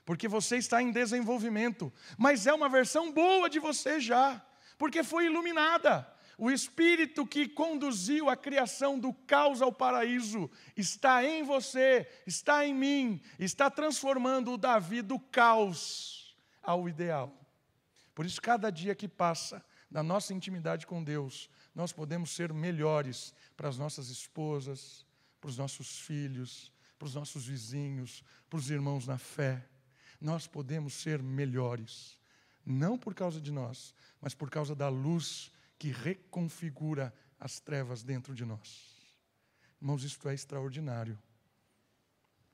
porque 0.05 0.29
você 0.29 0.59
está 0.59 0.83
em 0.83 0.93
desenvolvimento, 0.93 1.91
mas 2.19 2.47
é 2.47 2.53
uma 2.53 2.69
versão 2.69 3.11
boa 3.11 3.49
de 3.49 3.59
você 3.59 3.99
já, 3.99 4.45
porque 4.77 5.03
foi 5.03 5.25
iluminada, 5.25 6.07
o 6.37 6.51
Espírito 6.51 7.27
que 7.27 7.49
conduziu 7.49 8.29
a 8.29 8.37
criação 8.37 8.99
do 8.99 9.15
caos 9.15 9.63
ao 9.63 9.73
paraíso 9.73 10.51
está 10.77 11.25
em 11.25 11.43
você, 11.43 12.07
está 12.27 12.67
em 12.67 12.75
mim, 12.75 13.23
está 13.39 13.71
transformando 13.71 14.53
o 14.53 14.59
Davi 14.59 15.01
do 15.01 15.19
caos 15.19 16.37
ao 16.63 16.87
ideal. 16.87 17.35
Por 18.15 18.27
isso, 18.27 18.43
cada 18.43 18.69
dia 18.69 18.95
que 18.95 19.09
passa 19.09 19.65
na 19.91 20.03
nossa 20.03 20.35
intimidade 20.35 20.87
com 20.87 21.03
Deus, 21.03 21.49
nós 21.75 21.95
podemos 21.95 22.29
ser 22.29 22.53
melhores 22.53 23.35
para 23.57 23.71
as 23.71 23.79
nossas 23.79 24.11
esposas, 24.11 25.07
para 25.41 25.49
os 25.49 25.57
nossos 25.57 26.01
filhos, 26.01 26.74
para 26.99 27.07
os 27.07 27.15
nossos 27.15 27.47
vizinhos, 27.47 28.23
para 28.49 28.59
os 28.59 28.71
irmãos 28.71 29.07
na 29.07 29.19
fé. 29.19 29.67
Nós 30.21 30.47
podemos 30.47 30.95
ser 30.95 31.23
melhores, 31.23 32.19
não 32.65 32.99
por 32.99 33.15
causa 33.15 33.41
de 33.41 33.51
nós, 33.51 33.95
mas 34.21 34.35
por 34.35 34.49
causa 34.51 34.75
da 34.75 34.89
luz 34.89 35.51
que 35.79 35.91
reconfigura 35.91 37.13
as 37.39 37.61
trevas 37.61 38.03
dentro 38.03 38.35
de 38.35 38.45
nós. 38.45 38.95
Irmãos, 39.81 40.03
isto 40.03 40.29
é 40.29 40.35
extraordinário. 40.35 41.19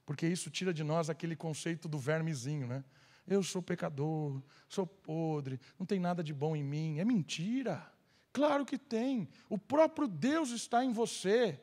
Porque 0.04 0.26
isso 0.26 0.50
tira 0.50 0.74
de 0.74 0.82
nós 0.82 1.08
aquele 1.08 1.36
conceito 1.36 1.88
do 1.88 1.98
vermezinho, 1.98 2.66
né? 2.66 2.84
Eu 3.26 3.44
sou 3.44 3.62
pecador, 3.62 4.42
sou 4.68 4.84
podre, 4.84 5.60
não 5.78 5.86
tem 5.86 6.00
nada 6.00 6.24
de 6.24 6.34
bom 6.34 6.56
em 6.56 6.64
mim. 6.64 6.98
É 6.98 7.04
mentira. 7.04 7.88
Claro 8.32 8.66
que 8.66 8.76
tem. 8.76 9.28
O 9.48 9.56
próprio 9.56 10.08
Deus 10.08 10.50
está 10.50 10.84
em 10.84 10.92
você. 10.92 11.60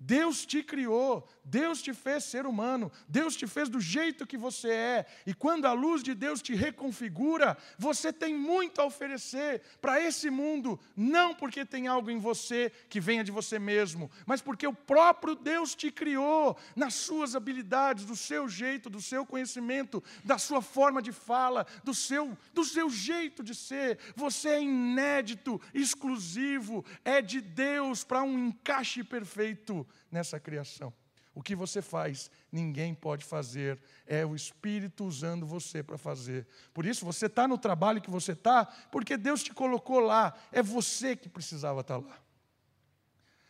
Deus 0.00 0.46
te 0.46 0.62
criou, 0.62 1.28
Deus 1.44 1.82
te 1.82 1.92
fez 1.92 2.22
ser 2.22 2.46
humano, 2.46 2.92
Deus 3.08 3.34
te 3.34 3.48
fez 3.48 3.68
do 3.68 3.80
jeito 3.80 4.26
que 4.26 4.36
você 4.36 4.70
é, 4.70 5.06
e 5.26 5.34
quando 5.34 5.66
a 5.66 5.72
luz 5.72 6.04
de 6.04 6.14
Deus 6.14 6.40
te 6.40 6.54
reconfigura, 6.54 7.58
você 7.76 8.12
tem 8.12 8.32
muito 8.32 8.80
a 8.80 8.84
oferecer 8.84 9.60
para 9.80 10.00
esse 10.00 10.30
mundo, 10.30 10.78
não 10.96 11.34
porque 11.34 11.64
tem 11.64 11.88
algo 11.88 12.12
em 12.12 12.18
você 12.18 12.70
que 12.88 13.00
venha 13.00 13.24
de 13.24 13.32
você 13.32 13.58
mesmo, 13.58 14.08
mas 14.24 14.40
porque 14.40 14.68
o 14.68 14.72
próprio 14.72 15.34
Deus 15.34 15.74
te 15.74 15.90
criou 15.90 16.56
nas 16.76 16.94
suas 16.94 17.34
habilidades, 17.34 18.04
do 18.04 18.14
seu 18.14 18.48
jeito, 18.48 18.88
do 18.88 19.02
seu 19.02 19.26
conhecimento, 19.26 20.02
da 20.24 20.38
sua 20.38 20.62
forma 20.62 21.02
de 21.02 21.10
fala, 21.10 21.66
do 21.82 21.92
seu, 21.92 22.38
do 22.54 22.64
seu 22.64 22.88
jeito 22.88 23.42
de 23.42 23.54
ser. 23.54 23.98
Você 24.14 24.50
é 24.50 24.62
inédito, 24.62 25.60
exclusivo, 25.74 26.84
é 27.04 27.20
de 27.20 27.40
Deus 27.40 28.04
para 28.04 28.22
um 28.22 28.38
encaixe 28.48 29.02
perfeito 29.02 29.87
nessa 30.10 30.38
criação. 30.40 30.92
O 31.34 31.42
que 31.42 31.54
você 31.54 31.80
faz, 31.80 32.30
ninguém 32.50 32.94
pode 32.94 33.24
fazer, 33.24 33.80
é 34.06 34.26
o 34.26 34.34
Espírito 34.34 35.04
usando 35.04 35.46
você 35.46 35.82
para 35.84 35.96
fazer. 35.96 36.46
Por 36.74 36.84
isso, 36.84 37.04
você 37.04 37.26
está 37.26 37.46
no 37.46 37.56
trabalho 37.56 38.00
que 38.00 38.10
você 38.10 38.32
está, 38.32 38.64
porque 38.90 39.16
Deus 39.16 39.44
te 39.44 39.54
colocou 39.54 40.00
lá, 40.00 40.36
é 40.50 40.62
você 40.62 41.14
que 41.14 41.28
precisava 41.28 41.82
estar 41.82 42.00
tá 42.00 42.06
lá. 42.08 42.18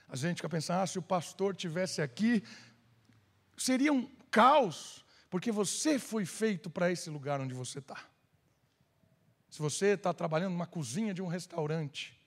A 0.07 0.17
gente 0.17 0.37
fica 0.37 0.49
pensando, 0.49 0.81
ah, 0.83 0.87
se 0.87 0.99
o 0.99 1.03
pastor 1.03 1.55
tivesse 1.55 2.03
aqui, 2.03 2.43
seria 3.57 3.93
um 3.93 4.07
caos, 4.31 5.05
porque 5.31 5.51
você 5.51 5.99
foi 5.99 6.25
feito 6.25 6.69
para 6.69 6.91
esse 6.91 7.09
lugar 7.09 7.41
onde 7.41 7.55
você 7.55 7.79
está. 7.79 8.05
Se 9.49 9.61
você 9.61 9.95
está 9.95 10.13
trabalhando 10.13 10.53
numa 10.53 10.67
cozinha 10.67 11.15
de 11.15 11.23
um 11.23 11.27
restaurante, 11.27 12.19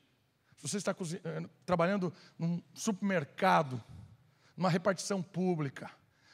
se 0.58 0.68
você 0.68 0.78
está 0.78 0.92
eh, 0.92 1.50
trabalhando 1.66 2.14
num 2.38 2.62
supermercado, 2.74 3.84
numa 4.56 4.70
repartição 4.70 5.22
pública, 5.22 5.90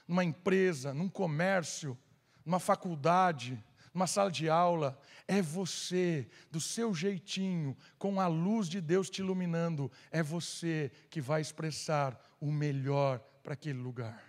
numa 0.07 0.23
empresa, 0.23 0.93
num 0.93 1.09
comércio, 1.09 1.97
numa 2.45 2.59
faculdade, 2.59 3.61
numa 3.93 4.07
sala 4.07 4.31
de 4.31 4.49
aula, 4.49 4.99
é 5.27 5.41
você, 5.41 6.29
do 6.51 6.61
seu 6.61 6.93
jeitinho, 6.93 7.75
com 7.97 8.21
a 8.21 8.27
luz 8.27 8.69
de 8.69 8.79
Deus 8.79 9.09
te 9.09 9.21
iluminando, 9.21 9.91
é 10.11 10.21
você 10.21 10.91
que 11.09 11.19
vai 11.19 11.41
expressar 11.41 12.19
o 12.39 12.51
melhor 12.51 13.19
para 13.43 13.53
aquele 13.53 13.79
lugar. 13.79 14.23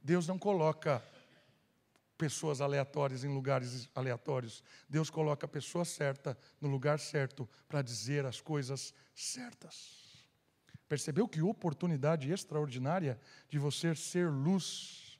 Deus 0.00 0.26
não 0.26 0.38
coloca 0.38 1.02
pessoas 2.16 2.60
aleatórias 2.60 3.24
em 3.24 3.28
lugares 3.28 3.88
aleatórios. 3.94 4.62
Deus 4.88 5.10
coloca 5.10 5.46
a 5.46 5.48
pessoa 5.48 5.84
certa 5.84 6.38
no 6.60 6.68
lugar 6.68 6.98
certo 6.98 7.48
para 7.68 7.82
dizer 7.82 8.24
as 8.24 8.40
coisas 8.40 8.94
certas. 9.14 10.03
Percebeu 10.88 11.26
que 11.26 11.40
oportunidade 11.40 12.30
extraordinária 12.30 13.18
de 13.48 13.58
você 13.58 13.94
ser 13.94 14.30
luz? 14.30 15.18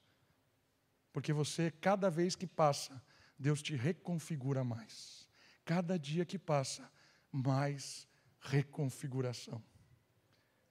Porque 1.13 1.33
você, 1.33 1.71
cada 1.71 2.11
vez 2.11 2.35
que 2.37 2.47
passa, 2.47 3.03
Deus 3.39 3.63
te 3.63 3.75
reconfigura 3.75 4.63
mais. 4.63 5.29
Cada 5.65 5.99
dia 5.99 6.25
que 6.25 6.39
passa, 6.39 6.91
mais 7.33 8.07
reconfiguração. 8.41 9.63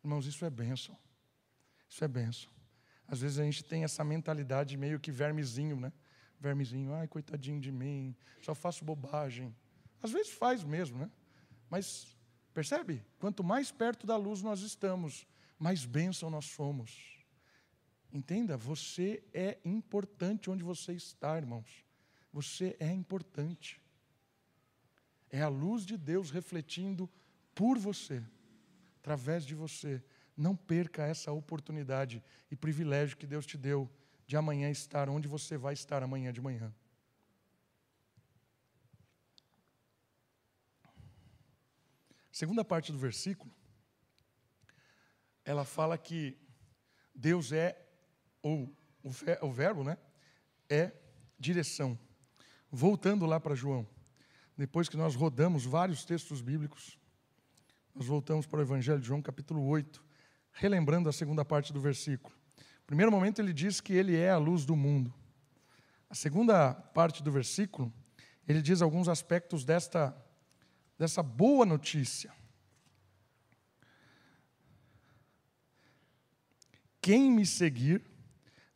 Irmãos, 0.03 0.25
isso 0.25 0.45
é 0.45 0.49
bênção. 0.49 0.97
Isso 1.89 2.03
é 2.03 2.07
bênção. 2.07 2.51
Às 3.07 3.21
vezes 3.21 3.39
a 3.39 3.43
gente 3.43 3.63
tem 3.63 3.83
essa 3.83 4.03
mentalidade 4.03 4.77
meio 4.77 4.99
que 4.99 5.11
vermezinho, 5.11 5.79
né? 5.79 5.91
Vermezinho, 6.39 6.93
ai, 6.93 7.07
coitadinho 7.07 7.59
de 7.59 7.71
mim, 7.71 8.15
só 8.41 8.53
faço 8.53 8.83
bobagem. 8.83 9.55
Às 10.01 10.11
vezes 10.11 10.31
faz 10.31 10.63
mesmo, 10.63 10.97
né? 10.97 11.09
Mas 11.69 12.12
Percebe? 12.53 13.03
Quanto 13.19 13.43
mais 13.43 13.71
perto 13.71 14.05
da 14.05 14.15
luz 14.15 14.41
nós 14.41 14.61
estamos, 14.61 15.25
mais 15.57 15.85
bênção 15.85 16.29
nós 16.29 16.45
somos. 16.45 17.17
Entenda, 18.11 18.55
você 18.55 19.23
é 19.33 19.57
importante 19.65 20.49
onde 20.49 20.63
você 20.63 20.93
está, 20.93 21.35
irmãos. 21.35 21.83
Você 22.31 22.75
é 22.79 22.91
importante. 22.91 23.81
É 25.31 25.41
a 25.41 25.47
luz 25.47 25.83
de 25.83 25.97
Deus 25.97 26.29
refletindo 26.29 27.09
por 27.55 27.79
você, 27.79 28.23
através 28.99 29.45
de 29.45 29.55
você. 29.55 30.03
Não 30.37 30.55
perca 30.55 31.03
essa 31.03 31.31
oportunidade 31.31 32.23
e 32.51 32.55
privilégio 32.55 33.17
que 33.17 33.25
Deus 33.25 33.45
te 33.45 33.57
deu 33.57 33.89
de 34.27 34.37
amanhã 34.37 34.69
estar 34.69 35.09
onde 35.09 35.27
você 35.27 35.57
vai 35.57 35.73
estar 35.73 36.03
amanhã 36.03 36.31
de 36.31 36.41
manhã. 36.41 36.73
Segunda 42.33 42.65
parte 42.65 42.91
do 42.91 42.97
versículo, 42.97 43.53
ela 45.45 45.63
fala 45.63 45.95
que 45.99 46.35
Deus 47.13 47.51
é, 47.51 47.79
ou 48.41 48.75
o 49.39 49.51
verbo, 49.51 49.83
né? 49.83 49.99
É 50.67 50.91
direção. 51.37 51.97
Voltando 52.71 53.27
lá 53.27 53.39
para 53.39 53.53
João, 53.53 53.87
depois 54.57 54.89
que 54.89 54.97
nós 54.97 55.13
rodamos 55.13 55.63
vários 55.63 56.05
textos 56.05 56.41
bíblicos, 56.41 56.97
nós 57.93 58.07
voltamos 58.07 58.47
para 58.47 58.57
o 58.57 58.63
Evangelho 58.63 58.99
de 58.99 59.05
João, 59.05 59.21
capítulo 59.21 59.63
8, 59.67 60.03
relembrando 60.53 61.07
a 61.07 61.13
segunda 61.13 61.45
parte 61.45 61.71
do 61.71 61.79
versículo. 61.79 62.35
No 62.57 62.87
primeiro 62.87 63.11
momento, 63.11 63.39
ele 63.43 63.53
diz 63.53 63.79
que 63.79 63.93
ele 63.93 64.17
é 64.17 64.31
a 64.31 64.39
luz 64.39 64.65
do 64.65 64.75
mundo. 64.75 65.13
A 66.09 66.15
segunda 66.15 66.73
parte 66.73 67.21
do 67.21 67.31
versículo, 67.31 67.93
ele 68.47 68.59
diz 68.59 68.81
alguns 68.81 69.07
aspectos 69.07 69.63
desta 69.63 70.22
dessa 71.03 71.21
boa 71.21 71.65
notícia. 71.65 72.33
Quem 77.01 77.29
me 77.29 77.45
seguir 77.45 78.01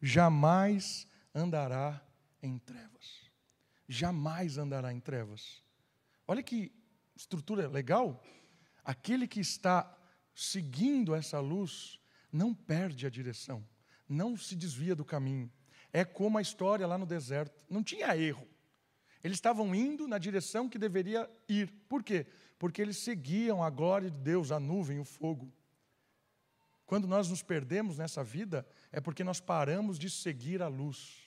jamais 0.01 1.07
andará 1.33 2.05
em 2.43 2.59
trevas. 2.59 3.31
Jamais 3.87 4.57
andará 4.57 4.91
em 4.91 4.99
trevas. 4.99 5.63
Olha 6.27 6.43
que 6.43 6.69
estrutura 7.15 7.69
legal. 7.69 8.21
Aquele 8.83 9.25
que 9.25 9.39
está 9.39 9.97
seguindo 10.35 11.15
essa 11.15 11.39
luz 11.39 11.97
não 12.29 12.53
perde 12.53 13.07
a 13.07 13.09
direção, 13.09 13.65
não 14.07 14.35
se 14.35 14.53
desvia 14.53 14.93
do 14.93 15.05
caminho. 15.05 15.49
É 15.93 16.03
como 16.03 16.37
a 16.37 16.41
história 16.41 16.85
lá 16.85 16.97
no 16.97 17.05
deserto. 17.05 17.63
Não 17.69 17.81
tinha 17.81 18.17
erro. 18.17 18.45
Eles 19.23 19.37
estavam 19.37 19.73
indo 19.73 20.07
na 20.07 20.17
direção 20.17 20.69
que 20.69 20.77
deveria 20.77 21.29
ir. 21.47 21.71
Por 21.89 22.03
quê? 22.03 22.27
Porque 22.57 22.81
eles 22.81 22.97
seguiam 22.97 23.63
a 23.63 23.69
glória 23.69 24.09
de 24.09 24.17
Deus, 24.17 24.51
a 24.51 24.59
nuvem, 24.59 24.99
o 24.99 25.05
fogo. 25.05 25.51
Quando 26.85 27.07
nós 27.07 27.29
nos 27.29 27.43
perdemos 27.43 27.97
nessa 27.97 28.23
vida, 28.23 28.65
é 28.91 29.01
porque 29.01 29.23
nós 29.23 29.39
paramos 29.39 29.99
de 29.99 30.09
seguir 30.09 30.61
a 30.61 30.67
luz. 30.67 31.17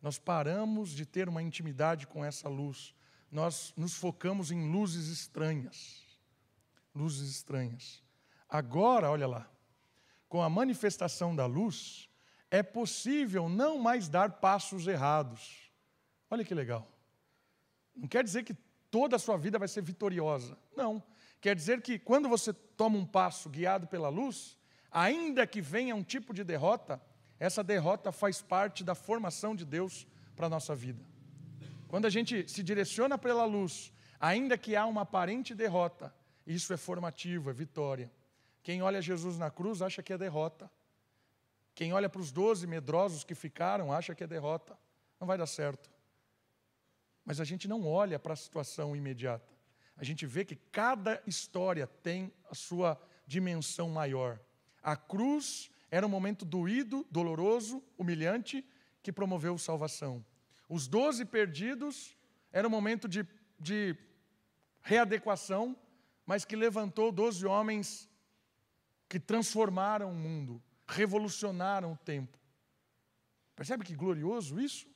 Nós 0.00 0.18
paramos 0.18 0.90
de 0.90 1.04
ter 1.04 1.28
uma 1.28 1.42
intimidade 1.42 2.06
com 2.06 2.24
essa 2.24 2.48
luz. 2.48 2.94
Nós 3.30 3.72
nos 3.76 3.94
focamos 3.94 4.50
em 4.50 4.70
luzes 4.70 5.08
estranhas. 5.08 6.04
Luzes 6.94 7.30
estranhas. 7.30 8.02
Agora, 8.48 9.10
olha 9.10 9.26
lá, 9.26 9.50
com 10.28 10.42
a 10.42 10.48
manifestação 10.48 11.34
da 11.34 11.46
luz, 11.46 12.08
é 12.50 12.62
possível 12.62 13.48
não 13.48 13.78
mais 13.78 14.08
dar 14.08 14.40
passos 14.40 14.86
errados. 14.86 15.70
Olha 16.30 16.44
que 16.44 16.54
legal. 16.54 16.88
Não 18.00 18.08
quer 18.08 18.24
dizer 18.24 18.44
que 18.44 18.54
toda 18.90 19.16
a 19.16 19.18
sua 19.18 19.36
vida 19.36 19.58
vai 19.58 19.68
ser 19.68 19.82
vitoriosa. 19.82 20.56
Não. 20.74 21.02
Quer 21.38 21.54
dizer 21.54 21.82
que 21.82 21.98
quando 21.98 22.30
você 22.30 22.50
toma 22.52 22.96
um 22.96 23.04
passo 23.04 23.50
guiado 23.50 23.86
pela 23.86 24.08
luz, 24.08 24.56
ainda 24.90 25.46
que 25.46 25.60
venha 25.60 25.94
um 25.94 26.02
tipo 26.02 26.32
de 26.32 26.42
derrota, 26.42 27.00
essa 27.38 27.62
derrota 27.62 28.10
faz 28.10 28.40
parte 28.40 28.82
da 28.82 28.94
formação 28.94 29.54
de 29.54 29.66
Deus 29.66 30.06
para 30.34 30.46
a 30.46 30.50
nossa 30.50 30.74
vida. 30.74 31.04
Quando 31.88 32.06
a 32.06 32.10
gente 32.10 32.48
se 32.48 32.62
direciona 32.62 33.18
pela 33.18 33.44
luz, 33.44 33.92
ainda 34.18 34.56
que 34.56 34.74
há 34.74 34.86
uma 34.86 35.02
aparente 35.02 35.54
derrota, 35.54 36.14
Isso 36.46 36.72
é 36.72 36.76
formativo, 36.76 37.50
é 37.50 37.52
vitória. 37.52 38.10
Quem 38.62 38.82
olha 38.82 39.00
Jesus 39.00 39.38
na 39.38 39.50
cruz 39.50 39.82
acha 39.82 40.02
que 40.02 40.12
é 40.12 40.18
derrota. 40.18 40.70
Quem 41.74 41.92
olha 41.92 42.08
para 42.08 42.20
os 42.20 42.32
doze 42.32 42.66
medrosos 42.66 43.22
que 43.22 43.36
ficaram 43.36 43.92
acha 43.92 44.14
que 44.14 44.24
é 44.24 44.26
derrota. 44.26 44.76
Não 45.20 45.26
vai 45.26 45.38
dar 45.38 45.46
certo. 45.46 45.88
Mas 47.24 47.40
a 47.40 47.44
gente 47.44 47.68
não 47.68 47.86
olha 47.86 48.18
para 48.18 48.32
a 48.32 48.36
situação 48.36 48.96
imediata. 48.96 49.52
A 49.96 50.04
gente 50.04 50.26
vê 50.26 50.44
que 50.44 50.56
cada 50.56 51.22
história 51.26 51.86
tem 51.86 52.32
a 52.50 52.54
sua 52.54 53.00
dimensão 53.26 53.90
maior. 53.90 54.40
A 54.82 54.96
cruz 54.96 55.70
era 55.90 56.06
um 56.06 56.10
momento 56.10 56.44
doído, 56.44 57.06
doloroso, 57.10 57.82
humilhante, 57.98 58.64
que 59.02 59.12
promoveu 59.12 59.58
salvação. 59.58 60.24
Os 60.68 60.86
doze 60.86 61.24
perdidos 61.24 62.16
era 62.52 62.66
um 62.66 62.70
momento 62.70 63.08
de, 63.08 63.26
de 63.58 63.96
readequação, 64.80 65.76
mas 66.24 66.44
que 66.44 66.56
levantou 66.56 67.12
doze 67.12 67.46
homens 67.46 68.08
que 69.08 69.18
transformaram 69.18 70.10
o 70.10 70.14
mundo, 70.14 70.62
revolucionaram 70.86 71.92
o 71.92 71.96
tempo. 71.96 72.38
Percebe 73.56 73.84
que 73.84 73.94
glorioso 73.94 74.60
isso? 74.60 74.86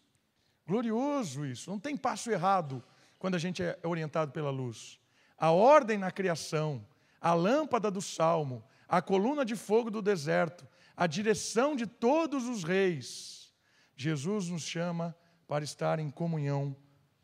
Glorioso 0.66 1.44
isso. 1.44 1.70
Não 1.70 1.78
tem 1.78 1.96
passo 1.96 2.30
errado 2.30 2.82
quando 3.18 3.34
a 3.34 3.38
gente 3.38 3.62
é 3.62 3.78
orientado 3.82 4.32
pela 4.32 4.50
luz. 4.50 4.98
A 5.36 5.50
ordem 5.50 5.98
na 5.98 6.10
criação, 6.10 6.86
a 7.20 7.34
lâmpada 7.34 7.90
do 7.90 8.00
salmo, 8.00 8.64
a 8.88 9.02
coluna 9.02 9.44
de 9.44 9.56
fogo 9.56 9.90
do 9.90 10.02
deserto, 10.02 10.66
a 10.96 11.06
direção 11.06 11.74
de 11.74 11.86
todos 11.86 12.46
os 12.48 12.64
reis. 12.64 13.52
Jesus 13.96 14.48
nos 14.48 14.62
chama 14.62 15.14
para 15.46 15.64
estar 15.64 15.98
em 15.98 16.10
comunhão 16.10 16.76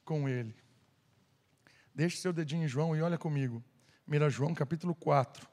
com 0.04 0.28
Ele. 0.28 0.54
Deixe 1.94 2.16
seu 2.16 2.32
dedinho 2.32 2.64
em 2.64 2.68
João 2.68 2.96
e 2.96 3.02
olha 3.02 3.18
comigo. 3.18 3.62
1 4.06 4.30
João 4.30 4.54
capítulo 4.54 4.94
4. 4.94 5.48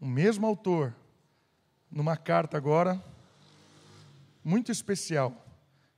O 0.00 0.06
mesmo 0.06 0.46
autor, 0.46 0.94
numa 1.90 2.16
carta 2.16 2.56
agora, 2.56 3.02
muito 4.42 4.70
especial, 4.70 5.43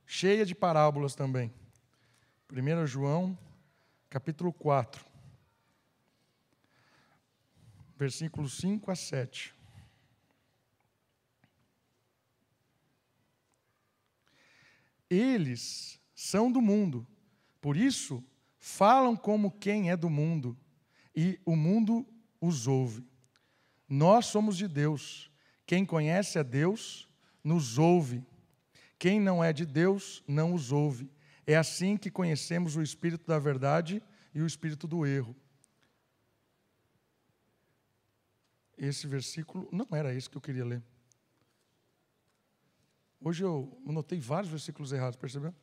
cheia 0.07 0.45
de 0.45 0.55
parábolas 0.55 1.13
também. 1.13 1.53
1 2.51 2.87
João 2.87 3.37
capítulo 4.09 4.53
4. 4.53 5.05
Versículos 7.97 8.57
5 8.57 8.89
a 8.89 8.95
7. 8.95 9.53
Eles 15.09 15.99
são 16.15 16.51
do 16.51 16.61
mundo, 16.61 17.07
por 17.61 17.77
isso 17.77 18.23
falam 18.57 19.15
como 19.15 19.51
quem 19.51 19.89
é 19.89 19.95
do 19.95 20.09
mundo, 20.09 20.57
e 21.15 21.39
o 21.45 21.55
mundo 21.55 22.05
os 22.41 22.67
ouve. 22.67 23.05
Nós 23.87 24.25
somos 24.25 24.57
de 24.57 24.67
Deus. 24.67 25.31
Quem 25.65 25.85
conhece 25.85 26.37
a 26.37 26.43
Deus 26.43 27.09
nos 27.43 27.77
ouve. 27.77 28.23
Quem 28.99 29.19
não 29.19 29.43
é 29.43 29.53
de 29.53 29.65
Deus 29.65 30.23
não 30.27 30.53
os 30.53 30.71
ouve. 30.71 31.11
É 31.45 31.55
assim 31.55 31.95
que 31.95 32.09
conhecemos 32.09 32.75
o 32.75 32.81
espírito 32.81 33.25
da 33.25 33.39
verdade 33.39 34.03
e 34.33 34.41
o 34.41 34.47
espírito 34.47 34.87
do 34.87 35.05
erro. 35.05 35.35
Esse 38.77 39.07
versículo 39.07 39.67
não 39.71 39.87
era 39.91 40.13
esse 40.13 40.29
que 40.29 40.37
eu 40.37 40.41
queria 40.41 40.65
ler. 40.65 40.83
Hoje 43.19 43.43
eu 43.43 43.81
notei 43.85 44.19
vários 44.19 44.51
versículos 44.51 44.91
errados, 44.91 45.17
percebeu? 45.17 45.53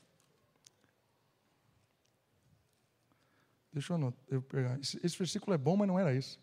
Deixa 3.72 3.92
eu, 3.92 3.96
anotar, 3.96 4.24
eu 4.28 4.42
pegar. 4.42 4.78
Esse, 4.80 5.00
esse, 5.04 5.18
versículo 5.18 5.52
é 5.52 5.58
bom, 5.58 5.76
mas 5.76 5.88
não 5.88 5.98
era 5.98 6.14
esse. 6.14 6.38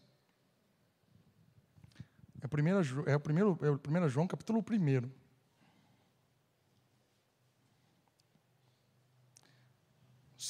É, 2.42 2.48
primeira, 2.48 2.82
é, 3.06 3.16
o 3.16 3.20
primeiro, 3.20 3.58
é 3.62 3.70
o 3.70 4.06
1 4.06 4.10
João, 4.10 4.28
capítulo 4.28 4.60
1. 4.60 5.21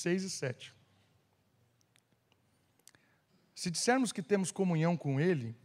Seis 0.01 0.23
e 0.23 0.31
sete. 0.31 0.73
Se 3.53 3.69
dissermos 3.69 4.11
que 4.11 4.23
temos 4.23 4.51
comunhão 4.51 4.97
com 4.97 5.19
Ele 5.19 5.55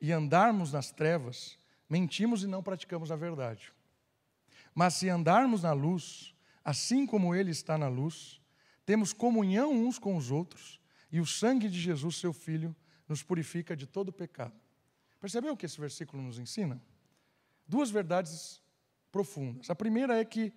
e 0.00 0.10
andarmos 0.10 0.72
nas 0.72 0.90
trevas, 0.90 1.56
mentimos 1.88 2.42
e 2.42 2.48
não 2.48 2.60
praticamos 2.60 3.12
a 3.12 3.16
verdade. 3.16 3.72
Mas 4.74 4.94
se 4.94 5.08
andarmos 5.08 5.62
na 5.62 5.72
luz, 5.72 6.34
assim 6.64 7.06
como 7.06 7.36
Ele 7.36 7.52
está 7.52 7.78
na 7.78 7.86
luz, 7.86 8.40
temos 8.84 9.12
comunhão 9.12 9.70
uns 9.72 9.96
com 9.96 10.16
os 10.16 10.32
outros, 10.32 10.80
e 11.12 11.20
o 11.20 11.26
sangue 11.26 11.68
de 11.68 11.80
Jesus, 11.80 12.16
seu 12.16 12.32
Filho, 12.32 12.74
nos 13.08 13.22
purifica 13.22 13.76
de 13.76 13.86
todo 13.86 14.12
pecado. 14.12 14.60
Percebeu 15.20 15.52
o 15.52 15.56
que 15.56 15.66
esse 15.66 15.80
versículo 15.80 16.20
nos 16.20 16.36
ensina? 16.36 16.82
Duas 17.68 17.92
verdades 17.92 18.60
profundas. 19.12 19.70
A 19.70 19.74
primeira 19.76 20.18
é 20.18 20.24
que, 20.24 20.52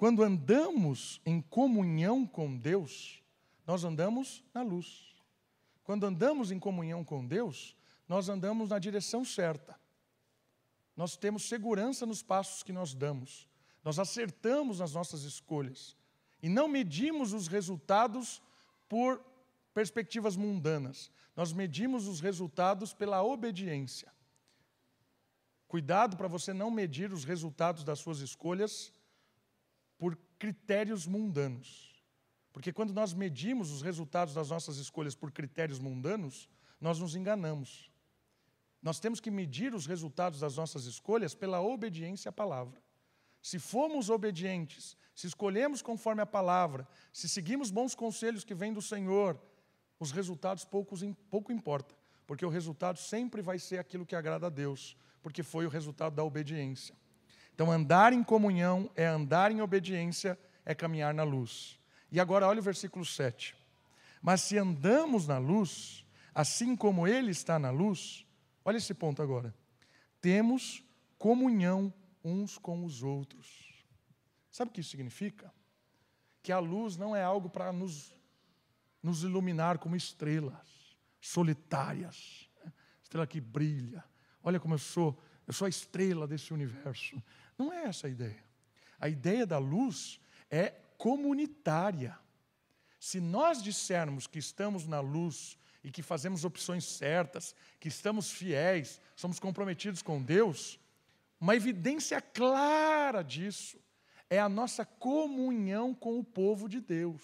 quando 0.00 0.22
andamos 0.22 1.20
em 1.26 1.42
comunhão 1.42 2.26
com 2.26 2.56
Deus, 2.56 3.22
nós 3.66 3.84
andamos 3.84 4.42
na 4.54 4.62
luz. 4.62 5.14
Quando 5.84 6.06
andamos 6.06 6.50
em 6.50 6.58
comunhão 6.58 7.04
com 7.04 7.26
Deus, 7.26 7.76
nós 8.08 8.30
andamos 8.30 8.70
na 8.70 8.78
direção 8.78 9.22
certa 9.26 9.78
nós 11.00 11.16
temos 11.16 11.48
segurança 11.48 12.04
nos 12.04 12.22
passos 12.22 12.62
que 12.62 12.74
nós 12.74 12.92
damos, 12.92 13.48
nós 13.82 13.98
acertamos 13.98 14.80
nas 14.80 14.92
nossas 14.92 15.22
escolhas 15.22 15.96
e 16.42 16.48
não 16.48 16.68
medimos 16.68 17.32
os 17.32 17.48
resultados 17.48 18.42
por 18.86 19.18
perspectivas 19.72 20.36
mundanas, 20.36 21.10
nós 21.34 21.54
medimos 21.54 22.06
os 22.06 22.20
resultados 22.20 22.92
pela 22.92 23.22
obediência. 23.22 24.12
Cuidado 25.66 26.18
para 26.18 26.28
você 26.28 26.52
não 26.52 26.70
medir 26.70 27.14
os 27.14 27.24
resultados 27.24 27.82
das 27.82 27.98
suas 27.98 28.18
escolhas 28.18 28.92
critérios 30.40 31.06
mundanos. 31.06 32.02
Porque 32.50 32.72
quando 32.72 32.92
nós 32.92 33.12
medimos 33.12 33.70
os 33.70 33.82
resultados 33.82 34.34
das 34.34 34.48
nossas 34.48 34.78
escolhas 34.78 35.14
por 35.14 35.30
critérios 35.30 35.78
mundanos, 35.78 36.48
nós 36.80 36.98
nos 36.98 37.14
enganamos. 37.14 37.92
Nós 38.82 38.98
temos 38.98 39.20
que 39.20 39.30
medir 39.30 39.74
os 39.74 39.86
resultados 39.86 40.40
das 40.40 40.56
nossas 40.56 40.86
escolhas 40.86 41.34
pela 41.34 41.60
obediência 41.60 42.30
à 42.30 42.32
palavra. 42.32 42.82
Se 43.42 43.58
formos 43.58 44.08
obedientes, 44.08 44.96
se 45.14 45.26
escolhemos 45.26 45.82
conforme 45.82 46.22
a 46.22 46.26
palavra, 46.26 46.88
se 47.12 47.28
seguimos 47.28 47.70
bons 47.70 47.94
conselhos 47.94 48.42
que 48.42 48.54
vêm 48.54 48.72
do 48.72 48.82
Senhor, 48.82 49.40
os 49.98 50.10
resultados 50.10 50.64
poucos, 50.64 51.02
pouco 51.28 51.52
importa, 51.52 51.94
porque 52.26 52.44
o 52.46 52.48
resultado 52.48 52.98
sempre 52.98 53.42
vai 53.42 53.58
ser 53.58 53.78
aquilo 53.78 54.06
que 54.06 54.16
agrada 54.16 54.46
a 54.46 54.50
Deus, 54.50 54.96
porque 55.22 55.42
foi 55.42 55.66
o 55.66 55.70
resultado 55.70 56.16
da 56.16 56.24
obediência. 56.24 56.96
Então, 57.54 57.70
andar 57.70 58.12
em 58.12 58.22
comunhão 58.22 58.90
é 58.94 59.06
andar 59.06 59.52
em 59.52 59.60
obediência, 59.60 60.38
é 60.64 60.74
caminhar 60.74 61.12
na 61.12 61.22
luz. 61.22 61.78
E 62.10 62.18
agora, 62.18 62.46
olha 62.46 62.60
o 62.60 62.62
versículo 62.62 63.04
7. 63.04 63.56
Mas 64.22 64.40
se 64.42 64.56
andamos 64.58 65.26
na 65.26 65.38
luz, 65.38 66.04
assim 66.34 66.74
como 66.74 67.06
Ele 67.06 67.30
está 67.30 67.58
na 67.58 67.70
luz, 67.70 68.26
Olha 68.64 68.76
esse 68.76 68.94
ponto 68.94 69.22
agora. 69.22 69.54
Temos 70.20 70.84
comunhão 71.18 71.92
uns 72.22 72.58
com 72.58 72.84
os 72.84 73.02
outros. 73.02 73.84
Sabe 74.50 74.70
o 74.70 74.74
que 74.74 74.80
isso 74.80 74.90
significa? 74.90 75.52
Que 76.42 76.52
a 76.52 76.58
luz 76.58 76.96
não 76.96 77.14
é 77.14 77.22
algo 77.22 77.48
para 77.48 77.72
nos, 77.72 78.14
nos 79.02 79.22
iluminar 79.22 79.78
como 79.78 79.96
estrelas 79.96 80.96
solitárias, 81.20 82.48
né? 82.64 82.72
estrela 83.02 83.26
que 83.26 83.40
brilha. 83.40 84.04
Olha 84.42 84.60
como 84.60 84.74
eu 84.74 84.78
sou, 84.78 85.20
eu 85.50 85.52
sou 85.52 85.66
a 85.66 85.68
estrela 85.68 86.28
desse 86.28 86.54
universo. 86.54 87.20
Não 87.58 87.72
é 87.72 87.82
essa 87.86 88.06
a 88.06 88.10
ideia. 88.10 88.40
A 89.00 89.08
ideia 89.08 89.44
da 89.44 89.58
luz 89.58 90.20
é 90.48 90.68
comunitária. 90.96 92.16
Se 93.00 93.18
nós 93.18 93.60
dissermos 93.60 94.28
que 94.28 94.38
estamos 94.38 94.86
na 94.86 95.00
luz 95.00 95.58
e 95.82 95.90
que 95.90 96.02
fazemos 96.02 96.44
opções 96.44 96.84
certas, 96.84 97.52
que 97.80 97.88
estamos 97.88 98.30
fiéis, 98.30 99.00
somos 99.16 99.40
comprometidos 99.40 100.02
com 100.02 100.22
Deus, 100.22 100.78
uma 101.40 101.56
evidência 101.56 102.20
clara 102.20 103.20
disso 103.20 103.76
é 104.28 104.38
a 104.38 104.48
nossa 104.48 104.84
comunhão 104.86 105.92
com 105.92 106.16
o 106.16 106.22
povo 106.22 106.68
de 106.68 106.80
Deus. 106.80 107.22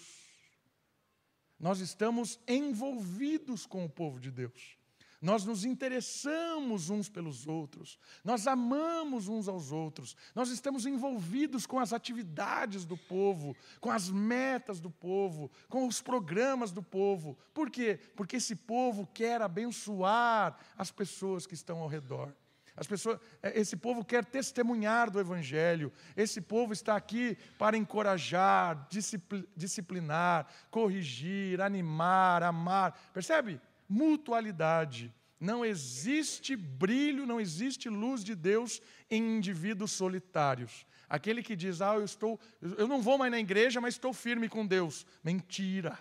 Nós 1.57 1.79
estamos 1.79 2.37
envolvidos 2.45 3.65
com 3.65 3.85
o 3.85 3.89
povo 3.89 4.19
de 4.19 4.31
Deus 4.31 4.76
nós 5.21 5.43
nos 5.43 5.65
interessamos 5.65 6.89
uns 6.89 7.09
pelos 7.09 7.47
outros, 7.47 7.97
nós 8.23 8.45
amamos 8.45 9.27
uns 9.27 9.47
aos 9.47 9.71
outros, 9.71 10.15
nós 10.35 10.49
estamos 10.49 10.85
envolvidos 10.85 11.65
com 11.65 11.79
as 11.79 11.91
atividades 11.91 12.85
do 12.85 12.95
povo, 12.95 13.55
com 13.81 13.91
as 13.91 14.09
metas 14.09 14.79
do 14.79 14.91
povo, 14.91 15.49
com 15.69 15.87
os 15.87 16.01
programas 16.01 16.71
do 16.71 16.83
povo. 16.83 17.37
Por 17.53 17.69
quê? 17.69 17.99
Porque 18.15 18.37
esse 18.37 18.55
povo 18.55 19.07
quer 19.07 19.41
abençoar 19.41 20.57
as 20.77 20.91
pessoas 20.91 21.47
que 21.47 21.55
estão 21.55 21.79
ao 21.79 21.87
redor. 21.87 22.33
As 22.77 22.85
pessoas, 22.85 23.19
é, 23.41 23.59
esse 23.59 23.75
povo 23.75 24.05
quer 24.05 24.23
testemunhar 24.23 25.09
do 25.09 25.19
Evangelho. 25.19 25.91
Esse 26.15 26.39
povo 26.39 26.73
está 26.73 26.95
aqui 26.95 27.35
para 27.57 27.75
encorajar, 27.75 28.87
disciplinar, 29.55 30.45
corrigir, 30.69 31.59
animar, 31.59 32.43
amar. 32.43 32.95
Percebe? 33.11 33.59
Mutualidade. 33.87 35.13
Não 35.39 35.63
existe 35.63 36.55
brilho, 36.55 37.25
não 37.25 37.39
existe 37.39 37.89
luz 37.89 38.23
de 38.23 38.35
Deus 38.35 38.81
em 39.09 39.37
indivíduos 39.37 39.91
solitários. 39.91 40.85
Aquele 41.07 41.41
que 41.41 41.55
diz, 41.55 41.81
ah, 41.81 41.95
eu 41.95 42.03
estou, 42.03 42.39
eu 42.61 42.87
não 42.87 43.01
vou 43.01 43.17
mais 43.17 43.31
na 43.31 43.39
igreja, 43.39 43.79
mas 43.79 43.93
estou 43.93 44.11
firme 44.13 44.49
com 44.49 44.65
Deus. 44.65 45.05
Mentira. 45.23 45.97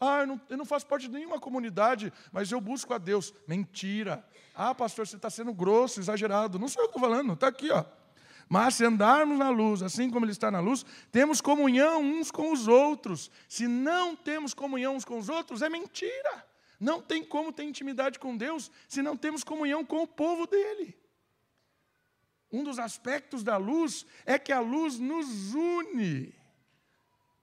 Ah, 0.00 0.22
eu 0.22 0.26
não, 0.26 0.40
eu 0.50 0.56
não 0.56 0.64
faço 0.64 0.86
parte 0.86 1.06
de 1.06 1.14
nenhuma 1.14 1.38
comunidade, 1.38 2.12
mas 2.32 2.50
eu 2.50 2.60
busco 2.60 2.92
a 2.92 2.98
Deus. 2.98 3.32
Mentira. 3.46 4.26
Ah, 4.52 4.74
pastor, 4.74 5.06
você 5.06 5.16
está 5.16 5.30
sendo 5.30 5.54
grosso, 5.54 6.00
exagerado. 6.00 6.58
Não 6.58 6.68
sou 6.68 6.82
eu 6.82 6.88
que 6.88 6.96
estou 6.96 7.08
falando, 7.08 7.34
está 7.34 7.46
aqui, 7.46 7.70
ó. 7.70 7.84
Mas 8.48 8.74
se 8.74 8.84
andarmos 8.84 9.38
na 9.38 9.48
luz, 9.48 9.80
assim 9.80 10.10
como 10.10 10.26
Ele 10.26 10.32
está 10.32 10.50
na 10.50 10.60
luz, 10.60 10.84
temos 11.10 11.40
comunhão 11.40 12.02
uns 12.02 12.30
com 12.30 12.52
os 12.52 12.68
outros. 12.68 13.30
Se 13.48 13.66
não 13.68 14.16
temos 14.16 14.52
comunhão 14.52 14.96
uns 14.96 15.04
com 15.04 15.18
os 15.18 15.28
outros, 15.28 15.62
é 15.62 15.68
mentira. 15.68 16.44
Não 16.82 17.00
tem 17.00 17.24
como 17.24 17.52
ter 17.52 17.62
intimidade 17.62 18.18
com 18.18 18.36
Deus 18.36 18.68
se 18.88 19.02
não 19.02 19.16
temos 19.16 19.44
comunhão 19.44 19.84
com 19.84 20.02
o 20.02 20.06
povo 20.06 20.48
dele. 20.48 20.98
Um 22.50 22.64
dos 22.64 22.76
aspectos 22.80 23.44
da 23.44 23.56
luz 23.56 24.04
é 24.26 24.36
que 24.36 24.50
a 24.50 24.58
luz 24.58 24.98
nos 24.98 25.54
une. 25.54 26.34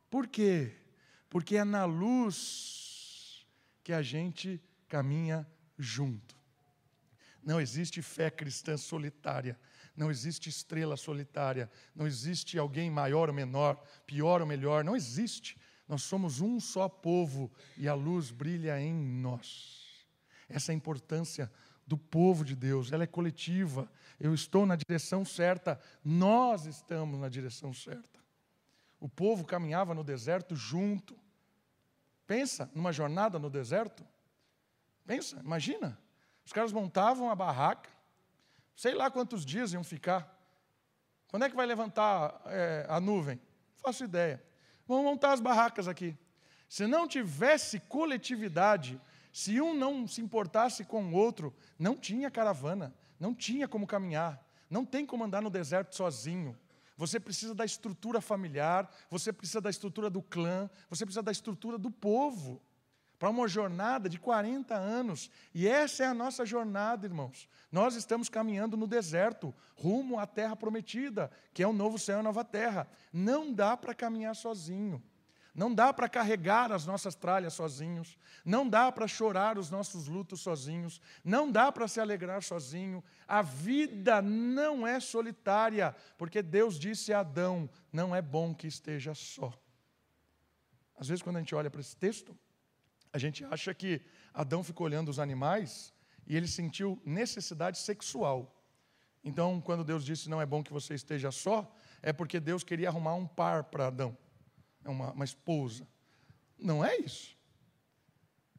Por 0.09 0.27
quê? 0.27 0.75
Porque 1.29 1.55
é 1.55 1.63
na 1.63 1.85
luz 1.85 3.47
que 3.81 3.93
a 3.93 4.01
gente 4.01 4.61
caminha 4.89 5.49
junto. 5.77 6.37
Não 7.41 7.61
existe 7.61 8.01
fé 8.01 8.29
cristã 8.29 8.75
solitária, 8.75 9.57
não 9.95 10.11
existe 10.11 10.49
estrela 10.49 10.97
solitária, 10.97 11.71
não 11.95 12.05
existe 12.05 12.59
alguém 12.59 12.91
maior 12.91 13.29
ou 13.29 13.35
menor, 13.35 13.81
pior 14.05 14.41
ou 14.41 14.47
melhor, 14.47 14.83
não 14.83 14.97
existe. 14.97 15.57
Nós 15.89 16.03
somos 16.03 16.39
um 16.39 16.59
só 16.59 16.87
povo 16.87 17.51
e 17.75 17.87
a 17.87 17.95
luz 17.95 18.29
brilha 18.29 18.79
em 18.79 18.93
nós. 18.93 20.05
Essa 20.47 20.71
é 20.71 20.73
a 20.73 20.75
importância 20.75 21.51
do 21.87 21.97
povo 21.97 22.45
de 22.45 22.55
Deus, 22.55 22.91
ela 22.91 23.03
é 23.03 23.07
coletiva. 23.07 23.91
Eu 24.19 24.31
estou 24.31 24.67
na 24.67 24.75
direção 24.75 25.25
certa, 25.25 25.81
nós 26.05 26.67
estamos 26.67 27.19
na 27.19 27.27
direção 27.27 27.73
certa. 27.73 28.19
O 28.99 29.09
povo 29.09 29.43
caminhava 29.43 29.95
no 29.95 30.03
deserto 30.03 30.55
junto. 30.55 31.17
Pensa 32.27 32.69
numa 32.75 32.93
jornada 32.93 33.39
no 33.39 33.49
deserto. 33.49 34.05
Pensa, 35.07 35.41
imagina. 35.43 35.97
Os 36.45 36.53
caras 36.53 36.71
montavam 36.71 37.31
a 37.31 37.35
barraca, 37.35 37.89
sei 38.75 38.93
lá 38.93 39.09
quantos 39.09 39.43
dias 39.43 39.73
iam 39.73 39.83
ficar. 39.83 40.37
Quando 41.29 41.45
é 41.45 41.49
que 41.49 41.55
vai 41.55 41.65
levantar 41.65 42.41
é, 42.45 42.85
a 42.87 42.99
nuvem? 42.99 43.41
Faço 43.77 44.03
ideia. 44.03 44.43
Vamos 44.89 45.03
montar 45.03 45.33
as 45.33 45.39
barracas 45.39 45.87
aqui. 45.87 46.17
Se 46.67 46.87
não 46.87 47.07
tivesse 47.07 47.79
coletividade, 47.79 48.99
se 49.31 49.61
um 49.61 49.75
não 49.75 50.07
se 50.07 50.19
importasse 50.19 50.83
com 50.83 51.03
o 51.05 51.13
outro, 51.13 51.53
não 51.77 51.95
tinha 51.95 52.31
caravana, 52.31 52.91
não 53.19 53.35
tinha 53.35 53.67
como 53.67 53.85
caminhar, 53.85 54.43
não 54.67 54.83
tem 54.83 55.05
como 55.05 55.23
andar 55.23 55.43
no 55.43 55.49
deserto 55.51 55.95
sozinho. 55.95 56.57
Você 56.97 57.19
precisa 57.19 57.53
da 57.53 57.63
estrutura 57.63 58.19
familiar, 58.19 58.89
você 59.11 59.31
precisa 59.31 59.61
da 59.61 59.69
estrutura 59.69 60.09
do 60.09 60.23
clã, 60.23 60.67
você 60.89 61.05
precisa 61.05 61.21
da 61.21 61.31
estrutura 61.31 61.77
do 61.77 61.91
povo 61.91 62.59
para 63.19 63.29
uma 63.29 63.47
jornada 63.49 64.07
de 64.07 64.17
40 64.17 64.73
anos. 64.73 65.29
E 65.53 65.67
essa 65.67 66.05
é 66.05 66.07
a 66.07 66.13
nossa 66.13 66.45
jornada, 66.45 67.05
irmãos. 67.05 67.49
Nós 67.69 67.95
estamos 67.95 68.29
caminhando 68.29 68.77
no 68.77 68.87
deserto, 68.87 69.53
rumo 69.75 70.17
à 70.17 70.25
terra 70.25 70.55
prometida, 70.55 71.29
que 71.53 71.61
é 71.61 71.67
o 71.67 71.73
novo 71.73 71.99
céu 71.99 72.17
e 72.17 72.19
a 72.21 72.23
nova 72.23 72.45
terra. 72.45 72.87
Não 73.11 73.53
dá 73.53 73.75
para 73.75 73.93
caminhar 73.93 74.35
sozinho. 74.35 75.03
Não 75.53 75.73
dá 75.73 75.91
para 75.91 76.07
carregar 76.07 76.71
as 76.71 76.85
nossas 76.85 77.15
tralhas 77.15 77.53
sozinhos, 77.53 78.17
não 78.45 78.69
dá 78.69 78.89
para 78.91 79.07
chorar 79.07 79.57
os 79.57 79.69
nossos 79.69 80.07
lutos 80.07 80.39
sozinhos, 80.39 81.01
não 81.21 81.51
dá 81.51 81.69
para 81.69 81.87
se 81.87 81.99
alegrar 81.99 82.41
sozinho. 82.43 83.03
A 83.27 83.41
vida 83.41 84.21
não 84.21 84.87
é 84.87 85.01
solitária, 85.01 85.93
porque 86.17 86.41
Deus 86.41 86.79
disse 86.79 87.11
a 87.11 87.19
Adão: 87.21 87.69
não 87.91 88.15
é 88.15 88.21
bom 88.21 88.55
que 88.55 88.67
esteja 88.67 89.13
só. 89.13 89.51
Às 90.95 91.09
vezes, 91.09 91.21
quando 91.21 91.37
a 91.37 91.39
gente 91.39 91.55
olha 91.55 91.69
para 91.69 91.81
esse 91.81 91.97
texto, 91.97 92.37
a 93.11 93.17
gente 93.17 93.43
acha 93.45 93.73
que 93.73 94.01
Adão 94.33 94.63
ficou 94.63 94.85
olhando 94.85 95.09
os 95.09 95.19
animais 95.19 95.93
e 96.27 96.35
ele 96.35 96.47
sentiu 96.47 97.01
necessidade 97.05 97.77
sexual. 97.79 98.55
Então, 99.23 99.59
quando 99.59 99.83
Deus 99.83 100.05
disse 100.05 100.29
não 100.29 100.41
é 100.41 100.45
bom 100.45 100.63
que 100.63 100.71
você 100.71 100.93
esteja 100.93 101.31
só, 101.31 101.75
é 102.01 102.13
porque 102.13 102.39
Deus 102.39 102.63
queria 102.63 102.89
arrumar 102.89 103.15
um 103.15 103.27
par 103.27 103.65
para 103.65 103.87
Adão, 103.87 104.17
uma, 104.85 105.11
uma 105.11 105.25
esposa. 105.25 105.87
Não 106.57 106.83
é 106.85 106.97
isso. 106.97 107.37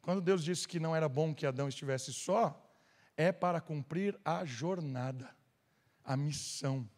Quando 0.02 0.20
Deus 0.20 0.42
disse 0.42 0.66
que 0.66 0.80
não 0.80 0.94
era 0.94 1.08
bom 1.08 1.34
que 1.34 1.46
Adão 1.46 1.68
estivesse 1.68 2.12
só, 2.12 2.70
é 3.16 3.30
para 3.30 3.60
cumprir 3.60 4.18
a 4.24 4.44
jornada, 4.44 5.30
a 6.04 6.16
missão. 6.16 6.88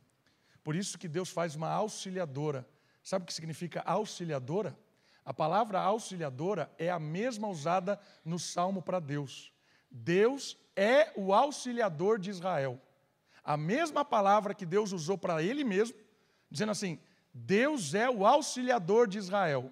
Por 0.62 0.76
isso 0.76 0.96
que 0.96 1.08
Deus 1.08 1.28
faz 1.28 1.54
uma 1.56 1.68
auxiliadora. 1.68 2.68
Sabe 3.02 3.24
o 3.24 3.26
que 3.26 3.34
significa 3.34 3.82
auxiliadora? 3.84 4.78
A 5.24 5.32
palavra 5.32 5.80
auxiliadora 5.80 6.72
é 6.78 6.90
a 6.90 6.98
mesma 6.98 7.48
usada 7.48 7.98
no 8.24 8.38
Salmo 8.38 8.82
para 8.82 8.98
Deus. 8.98 9.52
Deus 9.90 10.58
é 10.74 11.12
o 11.16 11.32
auxiliador 11.32 12.18
de 12.18 12.30
Israel. 12.30 12.80
A 13.44 13.56
mesma 13.56 14.04
palavra 14.04 14.54
que 14.54 14.66
Deus 14.66 14.92
usou 14.92 15.18
para 15.18 15.42
ele 15.42 15.64
mesmo, 15.64 15.96
dizendo 16.50 16.72
assim: 16.72 16.98
Deus 17.32 17.94
é 17.94 18.08
o 18.10 18.26
auxiliador 18.26 19.06
de 19.06 19.18
Israel. 19.18 19.70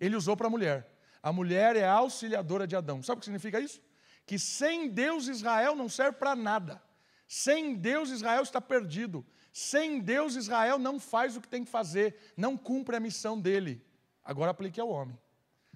Ele 0.00 0.16
usou 0.16 0.36
para 0.36 0.46
a 0.46 0.50
mulher. 0.50 0.90
A 1.22 1.32
mulher 1.32 1.76
é 1.76 1.84
a 1.84 1.92
auxiliadora 1.92 2.66
de 2.66 2.76
Adão. 2.76 3.02
Sabe 3.02 3.16
o 3.16 3.20
que 3.20 3.24
significa 3.24 3.58
isso? 3.60 3.80
Que 4.26 4.38
sem 4.38 4.88
Deus 4.88 5.26
Israel 5.26 5.74
não 5.74 5.88
serve 5.88 6.18
para 6.18 6.36
nada. 6.36 6.82
Sem 7.26 7.74
Deus 7.74 8.10
Israel 8.10 8.42
está 8.42 8.60
perdido. 8.60 9.24
Sem 9.52 10.00
Deus 10.00 10.34
Israel 10.34 10.78
não 10.78 10.98
faz 10.98 11.36
o 11.36 11.40
que 11.40 11.48
tem 11.48 11.64
que 11.64 11.70
fazer, 11.70 12.32
não 12.36 12.56
cumpre 12.56 12.96
a 12.96 13.00
missão 13.00 13.40
dele. 13.40 13.82
Agora 14.24 14.50
aplique 14.50 14.80
ao 14.80 14.88
homem. 14.88 15.18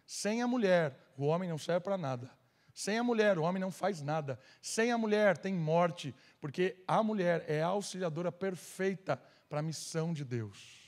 Sem 0.06 0.40
a 0.42 0.46
mulher, 0.46 0.98
o 1.16 1.26
homem 1.26 1.48
não 1.48 1.58
serve 1.58 1.80
para 1.80 1.98
nada. 1.98 2.30
Sem 2.72 2.96
a 2.96 3.04
mulher, 3.04 3.38
o 3.38 3.42
homem 3.42 3.60
não 3.60 3.70
faz 3.70 4.00
nada. 4.00 4.38
Sem 4.62 4.92
a 4.92 4.96
mulher, 4.98 5.36
tem 5.36 5.54
morte, 5.54 6.14
porque 6.40 6.82
a 6.86 7.02
mulher 7.02 7.44
é 7.48 7.62
a 7.62 7.66
auxiliadora 7.66 8.32
perfeita 8.32 9.20
para 9.48 9.60
a 9.60 9.62
missão 9.62 10.12
de 10.12 10.24
Deus 10.24 10.78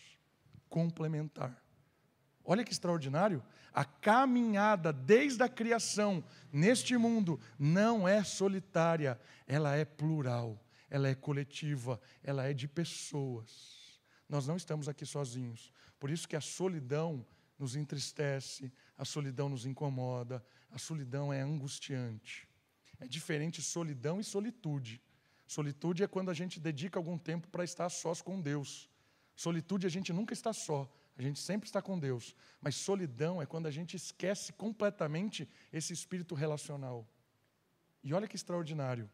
complementar. 0.71 1.61
Olha 2.45 2.65
que 2.65 2.73
extraordinário. 2.73 3.43
A 3.73 3.85
caminhada 3.85 4.93
desde 4.93 5.43
a 5.43 5.49
criação 5.49 6.25
neste 6.53 6.97
mundo 6.97 7.39
não 7.59 8.09
é 8.09 8.25
solitária, 8.25 9.21
ela 9.47 9.77
é 9.77 9.85
plural, 9.85 10.59
ela 10.89 11.09
é 11.09 11.15
coletiva, 11.15 12.01
ela 12.23 12.49
é 12.49 12.55
de 12.55 12.67
pessoas. 12.67 14.01
Nós 14.29 14.47
não 14.47 14.57
estamos 14.57 14.89
aqui 14.89 15.05
sozinhos. 15.05 15.73
Por 15.99 16.09
isso 16.11 16.27
que 16.27 16.37
a 16.37 16.41
solidão 16.41 17.27
nos 17.61 17.77
entristece, 17.77 18.73
a 18.97 19.05
solidão 19.05 19.49
nos 19.51 19.67
incomoda, 19.67 20.43
a 20.71 20.79
solidão 20.79 21.31
é 21.31 21.43
angustiante. 21.43 22.49
É 22.99 23.07
diferente 23.07 23.61
solidão 23.61 24.19
e 24.19 24.25
solitude. 24.25 25.01
Solitude 25.47 26.03
é 26.03 26.09
quando 26.09 26.31
a 26.31 26.35
gente 26.35 26.59
dedica 26.59 26.99
algum 26.99 27.19
tempo 27.19 27.49
para 27.49 27.63
estar 27.63 27.91
sós 27.91 28.23
com 28.23 28.41
Deus. 28.41 28.89
Solitude 29.37 29.87
a 29.87 29.91
gente 29.91 30.11
nunca 30.13 30.33
está 30.33 30.55
só, 30.55 30.91
a 31.19 31.23
gente 31.23 31.39
sempre 31.39 31.69
está 31.69 31.83
com 31.83 31.99
Deus. 31.99 32.35
Mas 32.63 32.77
solidão 32.77 33.43
é 33.43 33.47
quando 33.47 33.67
a 33.67 33.71
gente 33.71 33.95
esquece 33.95 34.55
completamente 34.55 35.47
esse 35.71 35.93
espírito 35.93 36.35
relacional. 36.35 37.07
E 38.03 38.15
olha 38.15 38.27
que 38.27 38.37
extraordinário. 38.37 39.11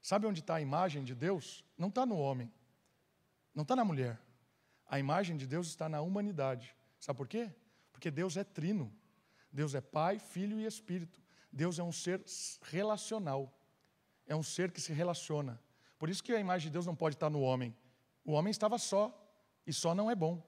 Sabe 0.00 0.26
onde 0.26 0.40
está 0.40 0.56
a 0.56 0.60
imagem 0.60 1.04
de 1.04 1.14
Deus? 1.14 1.64
Não 1.78 1.86
está 1.86 2.04
no 2.04 2.16
homem, 2.16 2.52
não 3.54 3.62
está 3.62 3.76
na 3.76 3.84
mulher. 3.84 4.20
A 4.88 4.98
imagem 4.98 5.36
de 5.36 5.46
Deus 5.46 5.68
está 5.68 5.88
na 5.88 6.00
humanidade. 6.00 6.74
Sabe 7.02 7.16
por 7.16 7.26
quê? 7.26 7.50
Porque 7.90 8.12
Deus 8.12 8.36
é 8.36 8.44
trino. 8.44 8.92
Deus 9.52 9.74
é 9.74 9.80
Pai, 9.80 10.20
Filho 10.20 10.60
e 10.60 10.64
Espírito. 10.64 11.20
Deus 11.50 11.80
é 11.80 11.82
um 11.82 11.90
ser 11.90 12.22
relacional. 12.62 13.52
É 14.24 14.36
um 14.36 14.42
ser 14.42 14.70
que 14.70 14.80
se 14.80 14.92
relaciona. 14.92 15.60
Por 15.98 16.08
isso 16.08 16.22
que 16.22 16.32
a 16.32 16.38
imagem 16.38 16.68
de 16.68 16.72
Deus 16.72 16.86
não 16.86 16.94
pode 16.94 17.16
estar 17.16 17.28
no 17.28 17.40
homem. 17.40 17.76
O 18.24 18.32
homem 18.32 18.52
estava 18.52 18.78
só, 18.78 19.12
e 19.66 19.72
só 19.72 19.96
não 19.96 20.08
é 20.08 20.14
bom. 20.14 20.40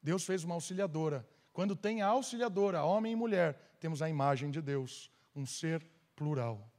Deus 0.00 0.24
fez 0.24 0.44
uma 0.44 0.54
auxiliadora. 0.54 1.28
Quando 1.52 1.74
tem 1.74 2.00
a 2.00 2.06
auxiliadora, 2.06 2.84
homem 2.84 3.14
e 3.14 3.16
mulher, 3.16 3.76
temos 3.80 4.00
a 4.02 4.08
imagem 4.08 4.52
de 4.52 4.62
Deus, 4.62 5.10
um 5.34 5.44
ser 5.44 5.84
plural. 6.14 6.70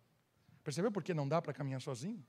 Percebeu 0.64 0.94
por 0.94 1.04
que 1.04 1.14
não 1.14 1.28
dá 1.28 1.42
para 1.42 1.52
caminhar 1.52 1.82
sozinho? 1.82 2.26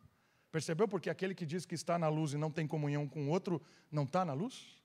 Percebeu 0.51 0.89
porque 0.89 1.09
aquele 1.09 1.37
que 1.37 1.47
diz 1.47 1.65
que 1.65 1.77
está 1.77 1.97
na 2.01 2.09
luz 2.09 2.33
e 2.33 2.37
não 2.37 2.51
tem 2.51 2.67
comunhão 2.67 3.07
com 3.07 3.29
o 3.29 3.31
outro 3.31 3.63
não 3.93 4.03
está 4.03 4.25
na 4.25 4.33
luz? 4.33 4.84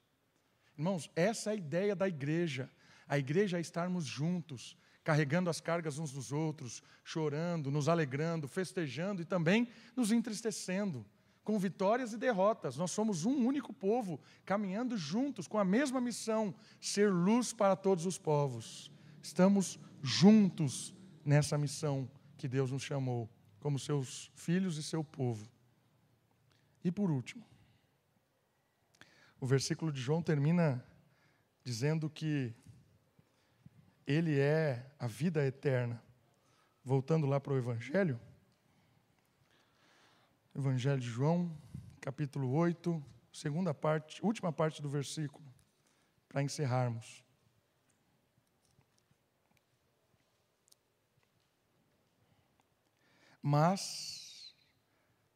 Irmãos, 0.80 1.12
essa 1.14 1.50
é 1.50 1.54
a 1.54 1.58
ideia 1.58 1.94
da 1.94 2.08
igreja. 2.08 2.70
A 3.06 3.18
igreja 3.18 3.58
é 3.58 3.60
estarmos 3.60 4.06
juntos, 4.06 4.78
carregando 5.04 5.50
as 5.50 5.60
cargas 5.60 6.00
uns 6.00 6.14
dos 6.14 6.32
outros, 6.32 6.82
chorando, 7.04 7.70
nos 7.70 7.90
alegrando, 7.90 8.48
festejando 8.48 9.22
e 9.22 9.26
também 9.26 9.68
nos 9.94 10.10
entristecendo, 10.10 11.06
com 11.44 11.60
vitórias 11.60 12.14
e 12.14 12.18
derrotas. 12.18 12.78
Nós 12.78 12.92
somos 12.92 13.26
um 13.26 13.46
único 13.46 13.74
povo, 13.74 14.22
caminhando 14.46 14.98
juntos, 14.98 15.50
com 15.50 15.58
a 15.58 15.66
mesma 15.66 16.00
missão: 16.00 16.56
ser 16.80 17.12
luz 17.12 17.52
para 17.52 17.76
todos 17.76 18.06
os 18.06 18.18
povos. 18.18 18.90
Estamos 19.22 19.78
juntos 20.02 20.96
nessa 21.26 21.58
missão 21.58 22.10
que 22.38 22.48
Deus 22.48 22.72
nos 22.72 22.84
chamou, 22.84 23.30
como 23.60 23.78
seus 23.78 24.32
filhos 24.34 24.78
e 24.78 24.84
seu 24.84 25.04
povo. 25.04 25.46
E 26.86 26.90
por 26.90 27.12
último, 27.12 27.46
o 29.40 29.46
versículo 29.46 29.92
de 29.92 30.02
João 30.02 30.22
termina 30.22 30.84
dizendo 31.64 32.10
que 32.10 32.54
ele 34.06 34.40
é 34.40 34.92
a 34.98 35.08
vida 35.08 35.46
eterna. 35.46 36.02
Voltando 36.84 37.28
lá 37.28 37.40
para 37.40 37.54
o 37.54 37.58
Evangelho, 37.58 38.20
Evangelho 40.56 41.00
de 41.00 41.08
João, 41.08 41.56
capítulo 42.02 42.52
8, 42.52 43.04
segunda 43.32 43.74
parte, 43.74 44.26
última 44.26 44.52
parte 44.52 44.82
do 44.82 44.90
versículo, 44.90 45.46
para 46.28 46.42
encerrarmos. 46.42 47.24
Mas 53.42 54.56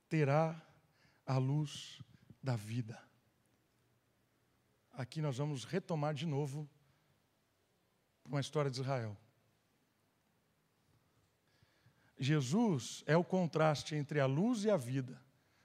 terá 0.09 0.59
a 1.25 1.37
luz 1.37 2.01
da 2.41 2.55
vida. 2.55 2.99
Aqui 4.93 5.21
nós 5.21 5.37
vamos 5.37 5.65
retomar 5.65 6.13
de 6.13 6.27
novo 6.27 6.69
uma 8.23 8.39
história 8.39 8.69
de 8.69 8.79
Israel. 8.79 9.17
Jesus 12.17 13.03
é 13.07 13.17
o 13.17 13.23
contraste 13.23 13.95
entre 13.95 14.19
a 14.19 14.27
luz 14.27 14.63
e 14.63 14.69
a 14.69 14.77
vida, 14.77 15.19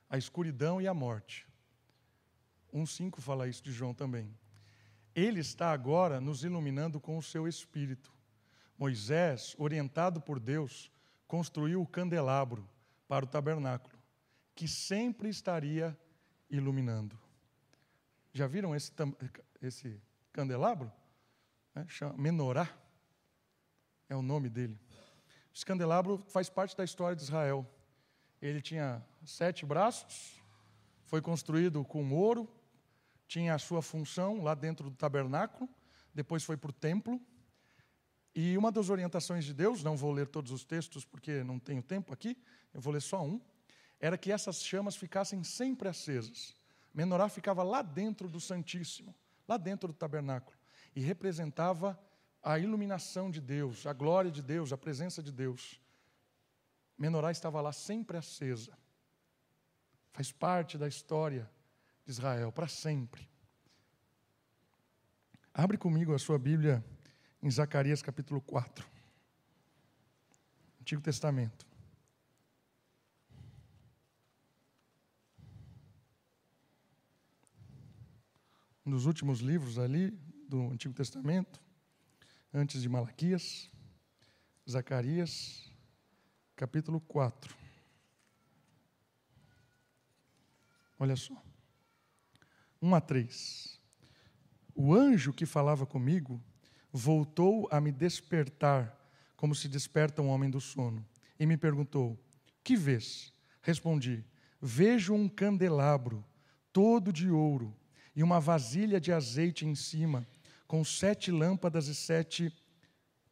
a 0.08 0.16
escuridão 0.16 0.80
e 0.80 0.88
a 0.88 0.94
morte. 0.94 1.46
1,5 2.72 3.20
fala 3.20 3.46
isso 3.46 3.62
de 3.62 3.70
João 3.70 3.92
também. 3.92 4.34
Ele 5.14 5.40
está 5.40 5.72
agora 5.72 6.20
nos 6.20 6.42
iluminando 6.42 6.98
com 6.98 7.18
o 7.18 7.22
seu 7.22 7.46
espírito. 7.46 8.12
Moisés, 8.78 9.54
orientado 9.58 10.20
por 10.20 10.40
Deus, 10.40 10.90
construiu 11.26 11.82
o 11.82 11.86
candelabro 11.86 12.66
para 13.06 13.24
o 13.24 13.28
tabernáculo, 13.28 13.98
que 14.54 14.66
sempre 14.66 15.28
estaria 15.28 15.96
iluminando. 16.48 17.18
Já 18.38 18.46
viram 18.46 18.72
esse, 18.72 18.92
esse 19.60 20.00
candelabro? 20.32 20.92
É, 21.74 21.84
Menorá, 22.16 22.72
é 24.08 24.14
o 24.14 24.22
nome 24.22 24.48
dele. 24.48 24.78
Esse 25.52 25.66
candelabro 25.66 26.24
faz 26.28 26.48
parte 26.48 26.76
da 26.76 26.84
história 26.84 27.16
de 27.16 27.22
Israel. 27.24 27.68
Ele 28.40 28.62
tinha 28.62 29.04
sete 29.24 29.66
braços, 29.66 30.40
foi 31.02 31.20
construído 31.20 31.84
com 31.84 32.12
ouro, 32.12 32.48
tinha 33.26 33.56
a 33.56 33.58
sua 33.58 33.82
função 33.82 34.40
lá 34.40 34.54
dentro 34.54 34.88
do 34.88 34.94
tabernáculo, 34.94 35.68
depois 36.14 36.44
foi 36.44 36.56
para 36.56 36.70
o 36.70 36.72
templo. 36.72 37.20
E 38.36 38.56
uma 38.56 38.70
das 38.70 38.88
orientações 38.88 39.44
de 39.44 39.52
Deus, 39.52 39.82
não 39.82 39.96
vou 39.96 40.12
ler 40.12 40.28
todos 40.28 40.52
os 40.52 40.64
textos 40.64 41.04
porque 41.04 41.42
não 41.42 41.58
tenho 41.58 41.82
tempo 41.82 42.12
aqui, 42.12 42.40
eu 42.72 42.80
vou 42.80 42.92
ler 42.92 43.02
só 43.02 43.20
um, 43.20 43.40
era 43.98 44.16
que 44.16 44.30
essas 44.30 44.62
chamas 44.62 44.94
ficassem 44.94 45.42
sempre 45.42 45.88
acesas. 45.88 46.56
Menorá 46.98 47.28
ficava 47.28 47.62
lá 47.62 47.80
dentro 47.80 48.28
do 48.28 48.40
Santíssimo, 48.40 49.14
lá 49.46 49.56
dentro 49.56 49.86
do 49.86 49.94
tabernáculo, 49.94 50.58
e 50.96 51.00
representava 51.00 51.96
a 52.42 52.58
iluminação 52.58 53.30
de 53.30 53.40
Deus, 53.40 53.86
a 53.86 53.92
glória 53.92 54.32
de 54.32 54.42
Deus, 54.42 54.72
a 54.72 54.76
presença 54.76 55.22
de 55.22 55.30
Deus. 55.30 55.80
Menorá 56.98 57.30
estava 57.30 57.60
lá 57.60 57.70
sempre 57.70 58.16
acesa. 58.16 58.76
Faz 60.12 60.32
parte 60.32 60.76
da 60.76 60.88
história 60.88 61.48
de 62.04 62.10
Israel 62.10 62.50
para 62.50 62.66
sempre. 62.66 63.30
Abre 65.54 65.78
comigo 65.78 66.12
a 66.12 66.18
sua 66.18 66.36
Bíblia 66.36 66.84
em 67.40 67.48
Zacarias 67.48 68.02
capítulo 68.02 68.40
4. 68.40 68.84
Antigo 70.80 71.00
Testamento. 71.00 71.67
Dos 78.88 79.04
últimos 79.04 79.40
livros 79.40 79.78
ali 79.78 80.10
do 80.48 80.70
Antigo 80.70 80.94
Testamento, 80.94 81.60
antes 82.54 82.80
de 82.80 82.88
Malaquias, 82.88 83.70
Zacarias, 84.68 85.70
capítulo 86.56 86.98
4. 86.98 87.54
Olha 90.98 91.16
só. 91.16 91.36
1 92.80 92.94
a 92.94 93.00
3. 93.02 93.78
O 94.74 94.94
anjo 94.94 95.34
que 95.34 95.44
falava 95.44 95.84
comigo 95.84 96.42
voltou 96.90 97.68
a 97.70 97.82
me 97.82 97.92
despertar, 97.92 98.98
como 99.36 99.54
se 99.54 99.68
desperta 99.68 100.22
um 100.22 100.28
homem 100.28 100.48
do 100.48 100.62
sono, 100.62 101.06
e 101.38 101.44
me 101.44 101.58
perguntou: 101.58 102.18
Que 102.64 102.74
vês? 102.74 103.34
Respondi: 103.60 104.24
Vejo 104.62 105.12
um 105.12 105.28
candelabro, 105.28 106.24
todo 106.72 107.12
de 107.12 107.30
ouro, 107.30 107.76
e 108.18 108.22
uma 108.22 108.40
vasilha 108.40 109.00
de 109.00 109.12
azeite 109.12 109.64
em 109.64 109.74
cima, 109.74 110.26
com 110.66 110.84
sete 110.84 111.30
lâmpadas 111.30 111.86
e 111.86 111.94
sete 111.94 112.52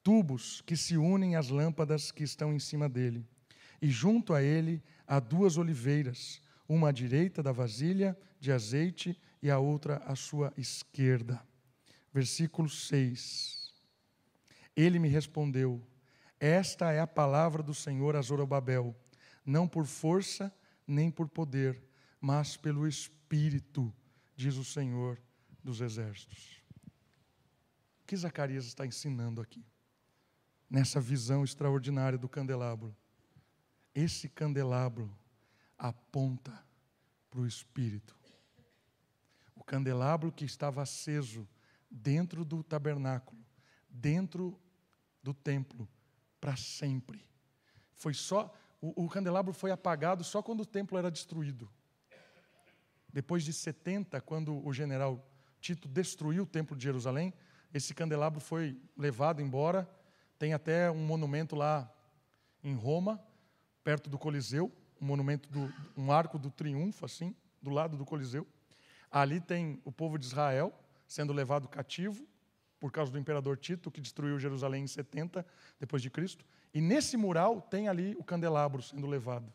tubos 0.02 0.60
que 0.60 0.76
se 0.76 0.96
unem 0.96 1.34
às 1.34 1.50
lâmpadas 1.50 2.12
que 2.12 2.22
estão 2.22 2.54
em 2.54 2.58
cima 2.60 2.88
dele. 2.88 3.26
E 3.82 3.90
junto 3.90 4.32
a 4.32 4.40
ele 4.40 4.80
há 5.06 5.18
duas 5.18 5.58
oliveiras, 5.58 6.40
uma 6.68 6.90
à 6.90 6.92
direita 6.92 7.42
da 7.42 7.50
vasilha 7.50 8.16
de 8.38 8.52
azeite 8.52 9.18
e 9.42 9.50
a 9.50 9.58
outra 9.58 9.96
à 10.06 10.14
sua 10.14 10.54
esquerda 10.56 11.44
versículo 12.16 12.66
6. 12.66 13.74
Ele 14.74 14.98
me 14.98 15.06
respondeu: 15.06 15.86
Esta 16.40 16.90
é 16.90 16.98
a 16.98 17.06
palavra 17.06 17.62
do 17.62 17.74
Senhor 17.74 18.16
a 18.16 18.22
Zorobabel, 18.22 18.96
não 19.44 19.68
por 19.68 19.84
força 19.84 20.50
nem 20.86 21.10
por 21.10 21.28
poder, 21.28 21.82
mas 22.18 22.56
pelo 22.56 22.88
Espírito, 22.88 23.92
diz 24.36 24.56
o 24.56 24.64
Senhor 24.64 25.20
dos 25.64 25.80
Exércitos. 25.80 26.62
O 28.02 28.06
que 28.06 28.16
Zacarias 28.16 28.66
está 28.66 28.86
ensinando 28.86 29.40
aqui? 29.40 29.64
Nessa 30.70 31.00
visão 31.00 31.42
extraordinária 31.42 32.18
do 32.18 32.28
candelabro. 32.28 32.94
Esse 33.94 34.28
candelabro 34.28 35.10
aponta 35.78 36.64
para 37.30 37.40
o 37.40 37.46
Espírito. 37.46 38.14
O 39.54 39.64
candelabro 39.64 40.30
que 40.30 40.44
estava 40.44 40.82
aceso 40.82 41.48
dentro 41.90 42.44
do 42.44 42.62
tabernáculo, 42.62 43.42
dentro 43.88 44.60
do 45.22 45.32
templo, 45.32 45.88
para 46.40 46.56
sempre. 46.56 47.26
Foi 47.94 48.12
só 48.12 48.54
o, 48.80 49.04
o, 49.04 49.08
candelabro 49.08 49.52
foi 49.52 49.70
apagado 49.70 50.22
só 50.22 50.42
quando 50.42 50.60
o 50.60 50.66
templo 50.66 50.98
era 50.98 51.10
destruído. 51.10 51.68
Depois 53.16 53.42
de 53.42 53.50
70, 53.50 54.20
quando 54.20 54.62
o 54.62 54.74
general 54.74 55.26
Tito 55.58 55.88
destruiu 55.88 56.42
o 56.42 56.46
templo 56.46 56.76
de 56.76 56.82
Jerusalém, 56.82 57.32
esse 57.72 57.94
candelabro 57.94 58.40
foi 58.40 58.78
levado 58.94 59.40
embora. 59.40 59.88
Tem 60.38 60.52
até 60.52 60.90
um 60.90 60.98
monumento 60.98 61.56
lá 61.56 61.90
em 62.62 62.74
Roma, 62.74 63.18
perto 63.82 64.10
do 64.10 64.18
Coliseu, 64.18 64.70
um 65.00 65.06
monumento 65.06 65.48
do 65.48 65.72
um 65.96 66.12
arco 66.12 66.38
do 66.38 66.50
triunfo 66.50 67.06
assim, 67.06 67.34
do 67.62 67.70
lado 67.70 67.96
do 67.96 68.04
Coliseu. 68.04 68.46
Ali 69.10 69.40
tem 69.40 69.80
o 69.82 69.90
povo 69.90 70.18
de 70.18 70.26
Israel 70.26 70.78
sendo 71.08 71.32
levado 71.32 71.68
cativo 71.68 72.22
por 72.78 72.92
causa 72.92 73.10
do 73.10 73.18
imperador 73.18 73.56
Tito, 73.56 73.90
que 73.90 74.02
destruiu 74.02 74.38
Jerusalém 74.38 74.84
em 74.84 74.86
70 74.86 75.46
depois 75.80 76.02
de 76.02 76.10
Cristo. 76.10 76.44
E 76.74 76.82
nesse 76.82 77.16
mural 77.16 77.62
tem 77.62 77.88
ali 77.88 78.14
o 78.18 78.22
candelabro 78.22 78.82
sendo 78.82 79.06
levado. 79.06 79.50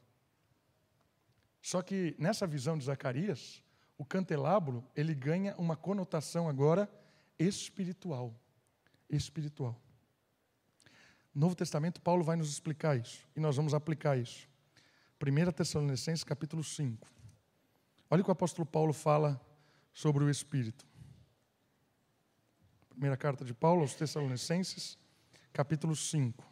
Só 1.62 1.82
que 1.82 2.16
nessa 2.18 2.48
visão 2.48 2.78
de 2.78 2.86
Zacarias, 2.86 3.64
o 3.98 4.04
candelabro, 4.04 4.84
ele 4.96 5.14
ganha 5.14 5.56
uma 5.58 5.76
conotação 5.76 6.50
agora 6.50 6.90
espiritual. 7.38 8.34
Espiritual. 9.10 9.80
No 11.34 11.42
Novo 11.42 11.56
Testamento, 11.56 12.02
Paulo 12.02 12.24
vai 12.24 12.36
nos 12.36 12.50
explicar 12.50 13.00
isso, 13.00 13.28
e 13.36 13.40
nós 13.40 13.56
vamos 13.56 13.74
aplicar 13.74 14.18
isso. 14.18 14.50
1 15.22 15.52
Tessalonicenses, 15.52 16.24
capítulo 16.24 16.64
5. 16.64 17.08
Olha 18.10 18.22
o 18.22 18.24
que 18.24 18.32
o 18.32 18.34
apóstolo 18.34 18.66
Paulo 18.66 18.92
fala 18.92 19.40
sobre 19.94 20.24
o 20.24 20.30
Espírito. 20.30 20.86
Primeira 22.90 23.16
carta 23.16 23.46
de 23.46 23.54
Paulo 23.54 23.82
aos 23.82 23.94
Tessalonicenses, 23.94 24.98
capítulo 25.54 25.96
5. 25.96 26.51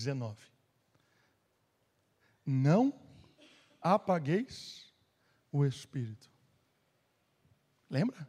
Dezenove. 0.00 0.46
Não 2.46 2.98
apagueis 3.82 4.90
o 5.52 5.64
espírito. 5.64 6.30
Lembra? 7.88 8.26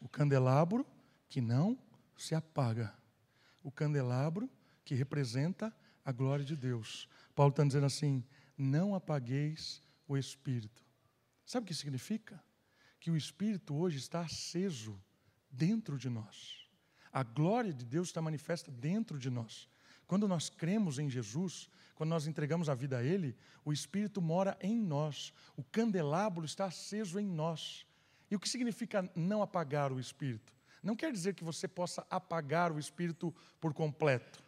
O 0.00 0.08
candelabro 0.08 0.84
que 1.28 1.40
não 1.40 1.78
se 2.16 2.34
apaga 2.34 2.92
o 3.62 3.70
candelabro 3.70 4.50
que 4.84 4.96
representa 4.96 5.72
a 6.04 6.10
glória 6.10 6.44
de 6.44 6.56
Deus. 6.56 7.08
Paulo 7.34 7.50
está 7.50 7.62
dizendo 7.62 7.86
assim: 7.86 8.24
não 8.58 8.94
apagueis 8.94 9.80
o 10.08 10.16
espírito. 10.16 10.84
Sabe 11.46 11.64
o 11.64 11.66
que 11.68 11.74
significa? 11.74 12.42
Que 12.98 13.10
o 13.10 13.16
espírito 13.16 13.74
hoje 13.74 13.98
está 13.98 14.22
aceso 14.22 15.00
dentro 15.48 15.96
de 15.96 16.08
nós. 16.08 16.68
A 17.12 17.22
glória 17.22 17.72
de 17.72 17.84
Deus 17.84 18.08
está 18.08 18.20
manifesta 18.20 18.70
dentro 18.72 19.18
de 19.18 19.30
nós. 19.30 19.68
Quando 20.12 20.28
nós 20.28 20.50
cremos 20.50 20.98
em 20.98 21.08
Jesus, 21.08 21.70
quando 21.94 22.10
nós 22.10 22.26
entregamos 22.26 22.68
a 22.68 22.74
vida 22.74 22.98
a 22.98 23.02
Ele, 23.02 23.34
o 23.64 23.72
Espírito 23.72 24.20
mora 24.20 24.58
em 24.60 24.76
nós, 24.76 25.32
o 25.56 25.64
candelabro 25.64 26.44
está 26.44 26.66
aceso 26.66 27.18
em 27.18 27.26
nós. 27.26 27.86
E 28.30 28.36
o 28.36 28.38
que 28.38 28.46
significa 28.46 29.10
não 29.16 29.40
apagar 29.40 29.90
o 29.90 29.98
Espírito? 29.98 30.52
Não 30.82 30.94
quer 30.94 31.12
dizer 31.12 31.32
que 31.32 31.42
você 31.42 31.66
possa 31.66 32.06
apagar 32.10 32.70
o 32.70 32.78
Espírito 32.78 33.34
por 33.58 33.72
completo. 33.72 34.44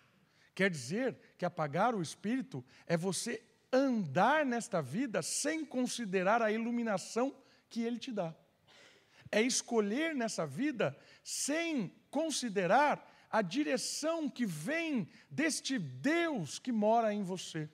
Quer 0.54 0.68
dizer 0.68 1.16
que 1.38 1.46
apagar 1.46 1.94
o 1.94 2.02
Espírito 2.02 2.62
é 2.86 2.94
você 2.94 3.42
andar 3.72 4.44
nesta 4.44 4.82
vida 4.82 5.22
sem 5.22 5.64
considerar 5.64 6.42
a 6.42 6.52
iluminação 6.52 7.34
que 7.70 7.80
Ele 7.80 7.98
te 7.98 8.12
dá. 8.12 8.34
É 9.32 9.40
escolher 9.40 10.14
nessa 10.14 10.46
vida 10.46 10.94
sem 11.22 11.90
considerar 12.10 13.13
a 13.34 13.42
direção 13.42 14.30
que 14.30 14.46
vem 14.46 15.08
deste 15.28 15.76
Deus 15.76 16.60
que 16.60 16.70
mora 16.70 17.12
em 17.12 17.24
você. 17.24 17.68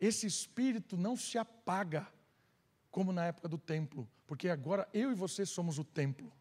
Esse 0.00 0.24
espírito 0.24 0.96
não 0.96 1.16
se 1.16 1.36
apaga, 1.36 2.06
como 2.92 3.12
na 3.12 3.26
época 3.26 3.48
do 3.48 3.58
templo, 3.58 4.08
porque 4.24 4.48
agora 4.48 4.88
eu 4.94 5.10
e 5.10 5.16
você 5.16 5.44
somos 5.44 5.80
o 5.80 5.84
templo. 5.84 6.32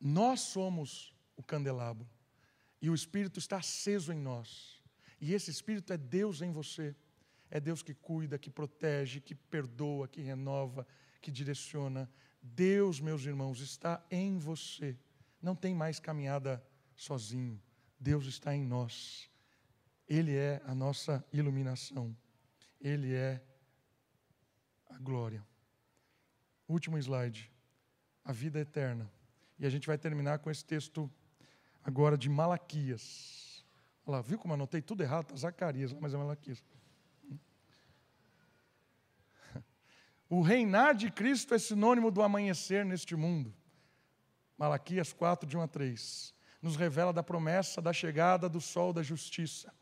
Nós 0.00 0.42
somos 0.42 1.12
o 1.36 1.42
candelabro. 1.42 2.08
E 2.80 2.88
o 2.88 2.94
espírito 2.94 3.40
está 3.40 3.56
aceso 3.56 4.12
em 4.12 4.20
nós. 4.20 4.80
E 5.20 5.34
esse 5.34 5.50
espírito 5.50 5.92
é 5.92 5.96
Deus 5.96 6.40
em 6.40 6.52
você. 6.52 6.94
É 7.50 7.58
Deus 7.58 7.82
que 7.82 7.94
cuida, 7.94 8.38
que 8.38 8.48
protege, 8.48 9.20
que 9.20 9.34
perdoa, 9.34 10.06
que 10.06 10.20
renova, 10.20 10.86
que 11.20 11.32
direciona. 11.32 12.08
Deus, 12.40 13.00
meus 13.00 13.24
irmãos, 13.24 13.58
está 13.58 14.00
em 14.08 14.38
você 14.38 14.96
não 15.44 15.54
tem 15.54 15.74
mais 15.74 16.00
caminhada 16.00 16.64
sozinho. 16.96 17.60
Deus 18.00 18.24
está 18.26 18.54
em 18.54 18.64
nós. 18.64 19.30
Ele 20.08 20.34
é 20.34 20.62
a 20.64 20.74
nossa 20.74 21.24
iluminação. 21.32 22.16
Ele 22.80 23.14
é 23.14 23.42
a 24.88 24.98
glória. 24.98 25.46
Último 26.66 26.98
slide. 26.98 27.52
A 28.24 28.32
vida 28.32 28.58
eterna. 28.58 29.10
E 29.58 29.66
a 29.66 29.70
gente 29.70 29.86
vai 29.86 29.98
terminar 29.98 30.38
com 30.38 30.50
esse 30.50 30.64
texto 30.64 31.10
agora 31.82 32.16
de 32.16 32.30
Malaquias. 32.30 33.64
Olha 34.06 34.16
lá, 34.16 34.22
viu 34.22 34.38
como 34.38 34.54
anotei 34.54 34.80
tudo 34.80 35.02
errado? 35.02 35.26
Tá 35.26 35.36
Zacarias, 35.36 35.92
mas 35.92 36.14
é 36.14 36.16
Malaquias. 36.16 36.64
O 40.26 40.40
reinar 40.40 40.94
de 40.94 41.10
Cristo 41.10 41.54
é 41.54 41.58
sinônimo 41.58 42.10
do 42.10 42.22
amanhecer 42.22 42.84
neste 42.84 43.14
mundo. 43.14 43.54
Malaquias 44.56 45.12
4, 45.12 45.48
de 45.48 45.56
1 45.56 45.62
a 45.62 45.68
3, 45.68 46.34
nos 46.62 46.76
revela 46.76 47.12
da 47.12 47.22
promessa 47.22 47.82
da 47.82 47.92
chegada 47.92 48.48
do 48.48 48.60
sol 48.60 48.92
da 48.92 49.02
justiça. 49.02 49.72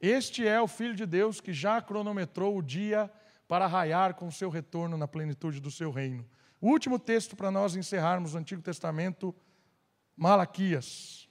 Este 0.00 0.46
é 0.46 0.60
o 0.60 0.66
Filho 0.66 0.94
de 0.94 1.06
Deus 1.06 1.40
que 1.40 1.52
já 1.52 1.80
cronometrou 1.80 2.56
o 2.56 2.62
dia 2.62 3.10
para 3.46 3.66
raiar 3.66 4.14
com 4.14 4.30
seu 4.30 4.48
retorno 4.48 4.96
na 4.96 5.08
plenitude 5.08 5.60
do 5.60 5.70
seu 5.70 5.90
reino. 5.90 6.28
O 6.60 6.68
último 6.68 6.98
texto 6.98 7.36
para 7.36 7.50
nós 7.50 7.74
encerrarmos 7.74 8.34
o 8.34 8.38
Antigo 8.38 8.62
Testamento, 8.62 9.34
Malaquias. 10.16 11.28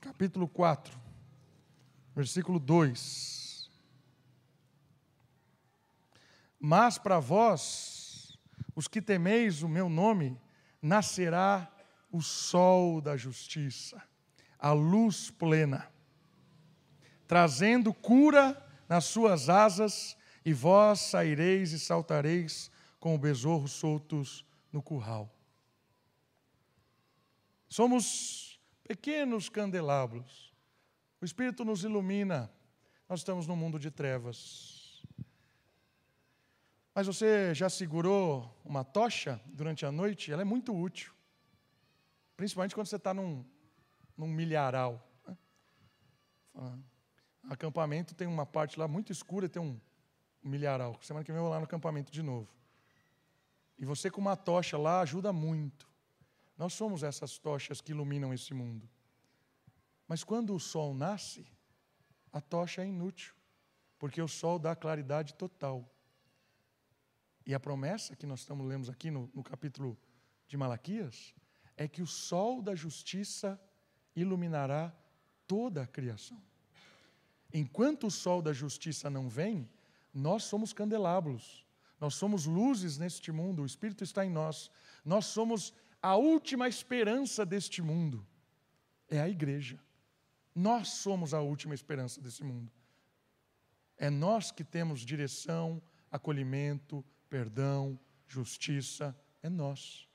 Capítulo 0.00 0.48
4, 0.48 0.98
versículo 2.14 2.58
2. 2.58 3.45
Mas 6.68 6.98
para 6.98 7.20
vós, 7.20 8.36
os 8.74 8.88
que 8.88 9.00
temeis 9.00 9.62
o 9.62 9.68
meu 9.68 9.88
nome, 9.88 10.36
nascerá 10.82 11.72
o 12.10 12.20
sol 12.20 13.00
da 13.00 13.16
justiça, 13.16 14.02
a 14.58 14.72
luz 14.72 15.30
plena, 15.30 15.88
trazendo 17.24 17.94
cura 17.94 18.60
nas 18.88 19.04
suas 19.04 19.48
asas, 19.48 20.16
e 20.44 20.52
vós 20.52 20.98
saireis 20.98 21.70
e 21.70 21.78
saltareis 21.78 22.68
com 22.98 23.14
o 23.14 23.18
besouro 23.18 23.68
soltos 23.68 24.44
no 24.72 24.82
curral. 24.82 25.32
Somos 27.68 28.60
pequenos 28.82 29.48
candelabros. 29.48 30.52
O 31.20 31.24
Espírito 31.24 31.64
nos 31.64 31.84
ilumina. 31.84 32.50
Nós 33.08 33.20
estamos 33.20 33.46
num 33.46 33.54
mundo 33.54 33.78
de 33.78 33.92
trevas. 33.92 34.75
Mas 36.96 37.06
você 37.06 37.54
já 37.54 37.68
segurou 37.68 38.50
uma 38.64 38.82
tocha 38.82 39.38
durante 39.44 39.84
a 39.84 39.92
noite? 39.92 40.32
Ela 40.32 40.40
é 40.40 40.44
muito 40.46 40.74
útil. 40.74 41.12
Principalmente 42.38 42.74
quando 42.74 42.86
você 42.86 42.96
está 42.96 43.12
num, 43.12 43.44
num 44.16 44.26
milharal. 44.26 45.06
Né? 45.26 46.78
Acampamento 47.50 48.14
tem 48.14 48.26
uma 48.26 48.46
parte 48.46 48.78
lá 48.78 48.88
muito 48.88 49.12
escura, 49.12 49.46
tem 49.46 49.60
um 49.60 49.78
milharal. 50.42 50.98
Semana 51.02 51.22
que 51.22 51.30
vem 51.30 51.36
eu 51.36 51.42
vou 51.42 51.50
lá 51.50 51.58
no 51.58 51.64
acampamento 51.64 52.10
de 52.10 52.22
novo. 52.22 52.48
E 53.78 53.84
você 53.84 54.10
com 54.10 54.22
uma 54.22 54.34
tocha 54.34 54.78
lá 54.78 55.02
ajuda 55.02 55.34
muito. 55.34 55.86
Nós 56.56 56.72
somos 56.72 57.02
essas 57.02 57.36
tochas 57.36 57.82
que 57.82 57.92
iluminam 57.92 58.32
esse 58.32 58.54
mundo. 58.54 58.88
Mas 60.08 60.24
quando 60.24 60.54
o 60.54 60.58
sol 60.58 60.94
nasce, 60.94 61.46
a 62.32 62.40
tocha 62.40 62.80
é 62.80 62.86
inútil, 62.86 63.34
porque 63.98 64.22
o 64.22 64.26
sol 64.26 64.58
dá 64.58 64.74
claridade 64.74 65.34
total. 65.34 65.86
E 67.46 67.54
a 67.54 67.60
promessa 67.60 68.16
que 68.16 68.26
nós 68.26 68.40
estamos 68.40 68.66
lemos 68.66 68.90
aqui 68.90 69.10
no, 69.10 69.30
no 69.32 69.42
capítulo 69.42 69.96
de 70.48 70.56
Malaquias 70.56 71.32
é 71.76 71.86
que 71.86 72.02
o 72.02 72.06
sol 72.06 72.60
da 72.60 72.74
justiça 72.74 73.60
iluminará 74.14 74.92
toda 75.46 75.82
a 75.82 75.86
criação. 75.86 76.42
Enquanto 77.52 78.08
o 78.08 78.10
sol 78.10 78.42
da 78.42 78.52
justiça 78.52 79.08
não 79.08 79.28
vem, 79.28 79.70
nós 80.12 80.44
somos 80.44 80.72
candelabros, 80.72 81.64
nós 82.00 82.14
somos 82.14 82.46
luzes 82.46 82.98
neste 82.98 83.30
mundo, 83.30 83.62
o 83.62 83.66
Espírito 83.66 84.02
está 84.02 84.26
em 84.26 84.30
nós, 84.30 84.70
nós 85.04 85.26
somos 85.26 85.72
a 86.02 86.16
última 86.16 86.68
esperança 86.68 87.46
deste 87.46 87.80
mundo, 87.80 88.26
é 89.08 89.20
a 89.20 89.28
igreja. 89.28 89.80
Nós 90.54 90.88
somos 90.88 91.34
a 91.34 91.40
última 91.40 91.74
esperança 91.74 92.20
desse 92.20 92.42
mundo. 92.42 92.72
É 93.98 94.08
nós 94.08 94.50
que 94.50 94.64
temos 94.64 95.00
direção, 95.00 95.82
acolhimento, 96.10 97.04
perdão, 97.28 97.98
justiça, 98.26 99.16
é 99.42 99.48
nós. 99.48 100.08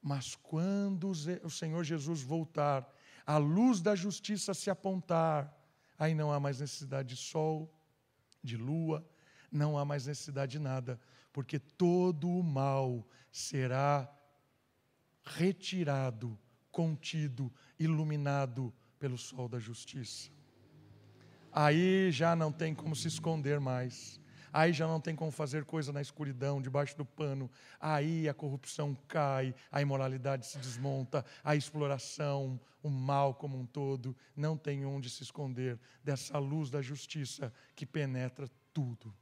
Mas 0.00 0.34
quando 0.34 1.10
o 1.10 1.50
Senhor 1.50 1.84
Jesus 1.84 2.22
voltar, 2.22 2.92
a 3.24 3.36
luz 3.36 3.80
da 3.80 3.94
justiça 3.94 4.52
se 4.52 4.68
apontar, 4.68 5.56
aí 5.98 6.14
não 6.14 6.32
há 6.32 6.40
mais 6.40 6.60
necessidade 6.60 7.10
de 7.10 7.16
sol, 7.16 7.72
de 8.42 8.56
lua, 8.56 9.06
não 9.50 9.78
há 9.78 9.84
mais 9.84 10.06
necessidade 10.06 10.52
de 10.52 10.58
nada, 10.58 11.00
porque 11.32 11.58
todo 11.58 12.28
o 12.28 12.42
mal 12.42 13.06
será 13.30 14.10
retirado, 15.24 16.38
contido, 16.70 17.52
iluminado 17.78 18.74
pelo 18.98 19.16
sol 19.16 19.48
da 19.48 19.58
justiça. 19.58 20.30
Aí 21.52 22.10
já 22.10 22.34
não 22.34 22.50
tem 22.50 22.74
como 22.74 22.96
se 22.96 23.08
esconder 23.08 23.60
mais 23.60 24.20
aí 24.52 24.72
já 24.72 24.86
não 24.86 25.00
tem 25.00 25.16
como 25.16 25.30
fazer 25.30 25.64
coisa 25.64 25.92
na 25.92 26.02
escuridão, 26.02 26.60
debaixo 26.60 26.96
do 26.96 27.04
pano, 27.04 27.50
aí 27.80 28.28
a 28.28 28.34
corrupção 28.34 28.96
cai, 29.08 29.54
a 29.70 29.80
imoralidade 29.80 30.46
se 30.46 30.58
desmonta, 30.58 31.24
a 31.42 31.56
exploração, 31.56 32.60
o 32.82 32.90
mal 32.90 33.34
como 33.34 33.58
um 33.58 33.64
todo, 33.64 34.14
não 34.36 34.56
tem 34.56 34.84
onde 34.84 35.08
se 35.08 35.22
esconder 35.22 35.78
dessa 36.04 36.38
luz 36.38 36.70
da 36.70 36.82
justiça 36.82 37.52
que 37.74 37.86
penetra 37.86 38.48
tudo. 38.72 39.14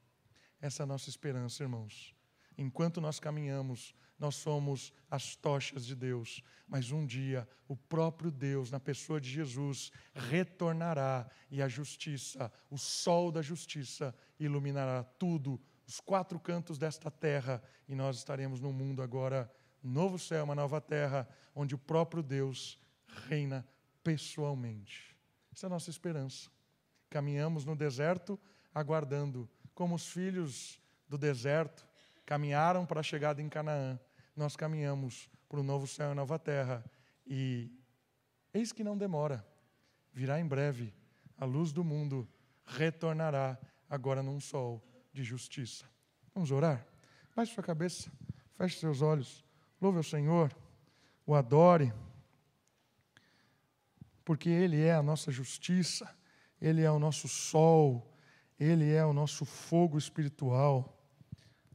Essa 0.60 0.82
é 0.82 0.84
a 0.84 0.86
nossa 0.86 1.08
esperança, 1.08 1.62
irmãos. 1.62 2.14
Enquanto 2.56 3.00
nós 3.00 3.20
caminhamos, 3.20 3.94
nós 4.18 4.34
somos 4.34 4.92
as 5.10 5.34
tochas 5.34 5.86
de 5.86 5.96
Deus, 5.96 6.42
mas 6.68 6.90
um 6.90 7.06
dia 7.06 7.48
o 7.66 7.74
próprio 7.74 8.30
Deus, 8.30 8.70
na 8.70 8.78
pessoa 8.78 9.20
de 9.20 9.30
Jesus, 9.30 9.90
retornará 10.12 11.26
e 11.50 11.62
a 11.62 11.68
justiça, 11.68 12.52
o 12.68 12.76
sol 12.76 13.32
da 13.32 13.40
justiça, 13.40 14.14
iluminará 14.44 15.04
tudo, 15.04 15.60
os 15.86 16.00
quatro 16.00 16.38
cantos 16.40 16.78
desta 16.78 17.10
terra, 17.10 17.62
e 17.86 17.94
nós 17.94 18.16
estaremos 18.16 18.60
num 18.60 18.72
mundo 18.72 19.02
agora, 19.02 19.50
novo 19.82 20.18
céu, 20.18 20.44
uma 20.44 20.54
nova 20.54 20.80
terra, 20.80 21.28
onde 21.54 21.74
o 21.74 21.78
próprio 21.78 22.22
Deus 22.22 22.78
reina 23.28 23.66
pessoalmente. 24.02 25.16
Essa 25.52 25.66
é 25.66 25.68
a 25.68 25.70
nossa 25.70 25.90
esperança. 25.90 26.50
Caminhamos 27.08 27.64
no 27.64 27.76
deserto, 27.76 28.38
aguardando, 28.74 29.48
como 29.74 29.94
os 29.94 30.08
filhos 30.08 30.80
do 31.08 31.18
deserto 31.18 31.86
caminharam 32.24 32.86
para 32.86 33.00
a 33.00 33.02
chegada 33.02 33.42
em 33.42 33.48
Canaã 33.48 33.98
nós 34.40 34.56
caminhamos 34.56 35.28
para 35.48 35.60
o 35.60 35.62
novo 35.62 35.86
céu 35.86 36.12
e 36.12 36.14
nova 36.14 36.38
terra. 36.38 36.84
E 37.26 37.70
eis 38.54 38.72
que 38.72 38.82
não 38.82 38.96
demora, 38.96 39.46
virá 40.12 40.40
em 40.40 40.46
breve, 40.46 40.94
a 41.36 41.44
luz 41.44 41.72
do 41.72 41.84
mundo 41.84 42.28
retornará 42.64 43.58
agora 43.90 44.22
num 44.22 44.38
sol 44.38 44.80
de 45.12 45.24
justiça. 45.24 45.84
Vamos 46.32 46.52
orar? 46.52 46.86
Baixe 47.34 47.52
sua 47.52 47.64
cabeça, 47.64 48.10
feche 48.56 48.78
seus 48.78 49.02
olhos, 49.02 49.44
louve 49.80 49.98
ao 49.98 50.04
Senhor, 50.04 50.56
o 51.26 51.34
adore, 51.34 51.92
porque 54.24 54.48
Ele 54.48 54.80
é 54.80 54.94
a 54.94 55.02
nossa 55.02 55.32
justiça, 55.32 56.08
Ele 56.60 56.82
é 56.82 56.90
o 56.90 57.00
nosso 57.00 57.26
sol, 57.26 58.14
Ele 58.58 58.92
é 58.92 59.04
o 59.04 59.12
nosso 59.12 59.44
fogo 59.44 59.98
espiritual. 59.98 60.96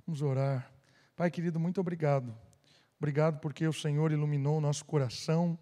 Vamos 0.05 0.22
orar. 0.22 0.72
Pai 1.16 1.30
querido, 1.30 1.59
muito 1.59 1.82
obrigado. 1.82 2.34
Obrigado 2.97 3.39
porque 3.39 3.68
o 3.68 3.74
Senhor 3.74 4.11
iluminou 4.11 4.61
nosso 4.61 4.86
coração, 4.86 5.59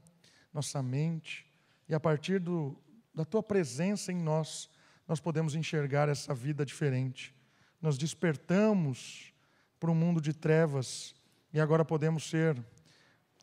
nossa 0.54 0.84
mente, 0.84 1.52
e 1.90 1.96
a 1.96 2.00
partir 2.00 2.40
do, 2.40 2.78
da 3.14 3.26
tua 3.26 3.42
presença 3.42 4.12
em 4.12 4.18
nós, 4.18 4.70
nós 5.08 5.20
podemos 5.20 5.56
enxergar 5.56 6.10
essa 6.10 6.34
vida 6.34 6.66
diferente. 6.66 7.34
Nós 7.82 7.98
despertamos 7.98 9.34
para 9.80 9.92
um 9.92 9.96
mundo 9.96 10.22
de 10.22 10.34
trevas 10.34 11.14
e 11.52 11.60
agora 11.60 11.84
podemos 11.84 12.30
ser 12.30 12.64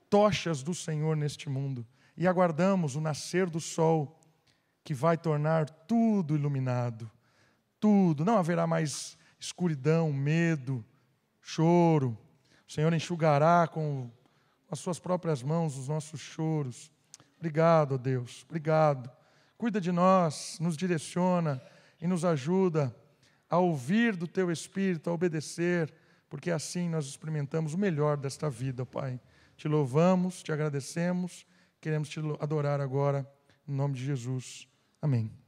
tochas 0.09 0.63
do 0.63 0.75
Senhor 0.75 1.17
neste 1.17 1.49
mundo 1.49 1.87
e 2.17 2.27
aguardamos 2.27 2.97
o 2.97 3.01
nascer 3.01 3.49
do 3.49 3.61
sol 3.61 4.19
que 4.83 4.95
vai 4.95 5.17
tornar 5.17 5.69
tudo 5.69 6.35
iluminado. 6.35 7.11
Tudo, 7.79 8.25
não 8.25 8.39
haverá 8.39 8.67
mais 8.67 9.17
escuridão, 9.39 10.13
medo, 10.13 10.85
choro. 11.41 12.19
O 12.69 12.73
Senhor 12.73 12.93
enxugará 12.93 13.69
com 13.69 14.11
as 14.71 14.79
suas 14.79 14.99
próprias 14.99 15.43
mãos 15.43 15.77
os 15.77 15.89
nossos 15.89 16.21
choros. 16.21 16.91
Obrigado, 17.39 17.99
Deus. 17.99 18.45
Obrigado 18.45 19.11
cuida 19.61 19.79
de 19.79 19.93
nós, 19.93 20.57
nos 20.59 20.75
direciona 20.75 21.61
e 22.01 22.07
nos 22.07 22.25
ajuda 22.25 22.97
a 23.47 23.59
ouvir 23.59 24.17
do 24.17 24.27
teu 24.27 24.51
espírito, 24.51 25.11
a 25.11 25.13
obedecer, 25.13 25.93
porque 26.31 26.51
assim 26.51 26.89
nós 26.89 27.05
experimentamos 27.05 27.75
o 27.75 27.79
melhor 27.79 28.17
desta 28.17 28.49
vida, 28.49 28.87
Pai. 28.87 29.21
Te 29.59 29.69
louvamos, 29.69 30.43
te 30.43 30.51
agradecemos, 30.51 31.45
queremos 31.79 32.09
te 32.09 32.21
adorar 32.41 32.81
agora, 32.81 33.31
em 33.69 33.75
nome 33.75 33.97
de 33.97 34.03
Jesus. 34.03 34.67
Amém. 35.03 35.40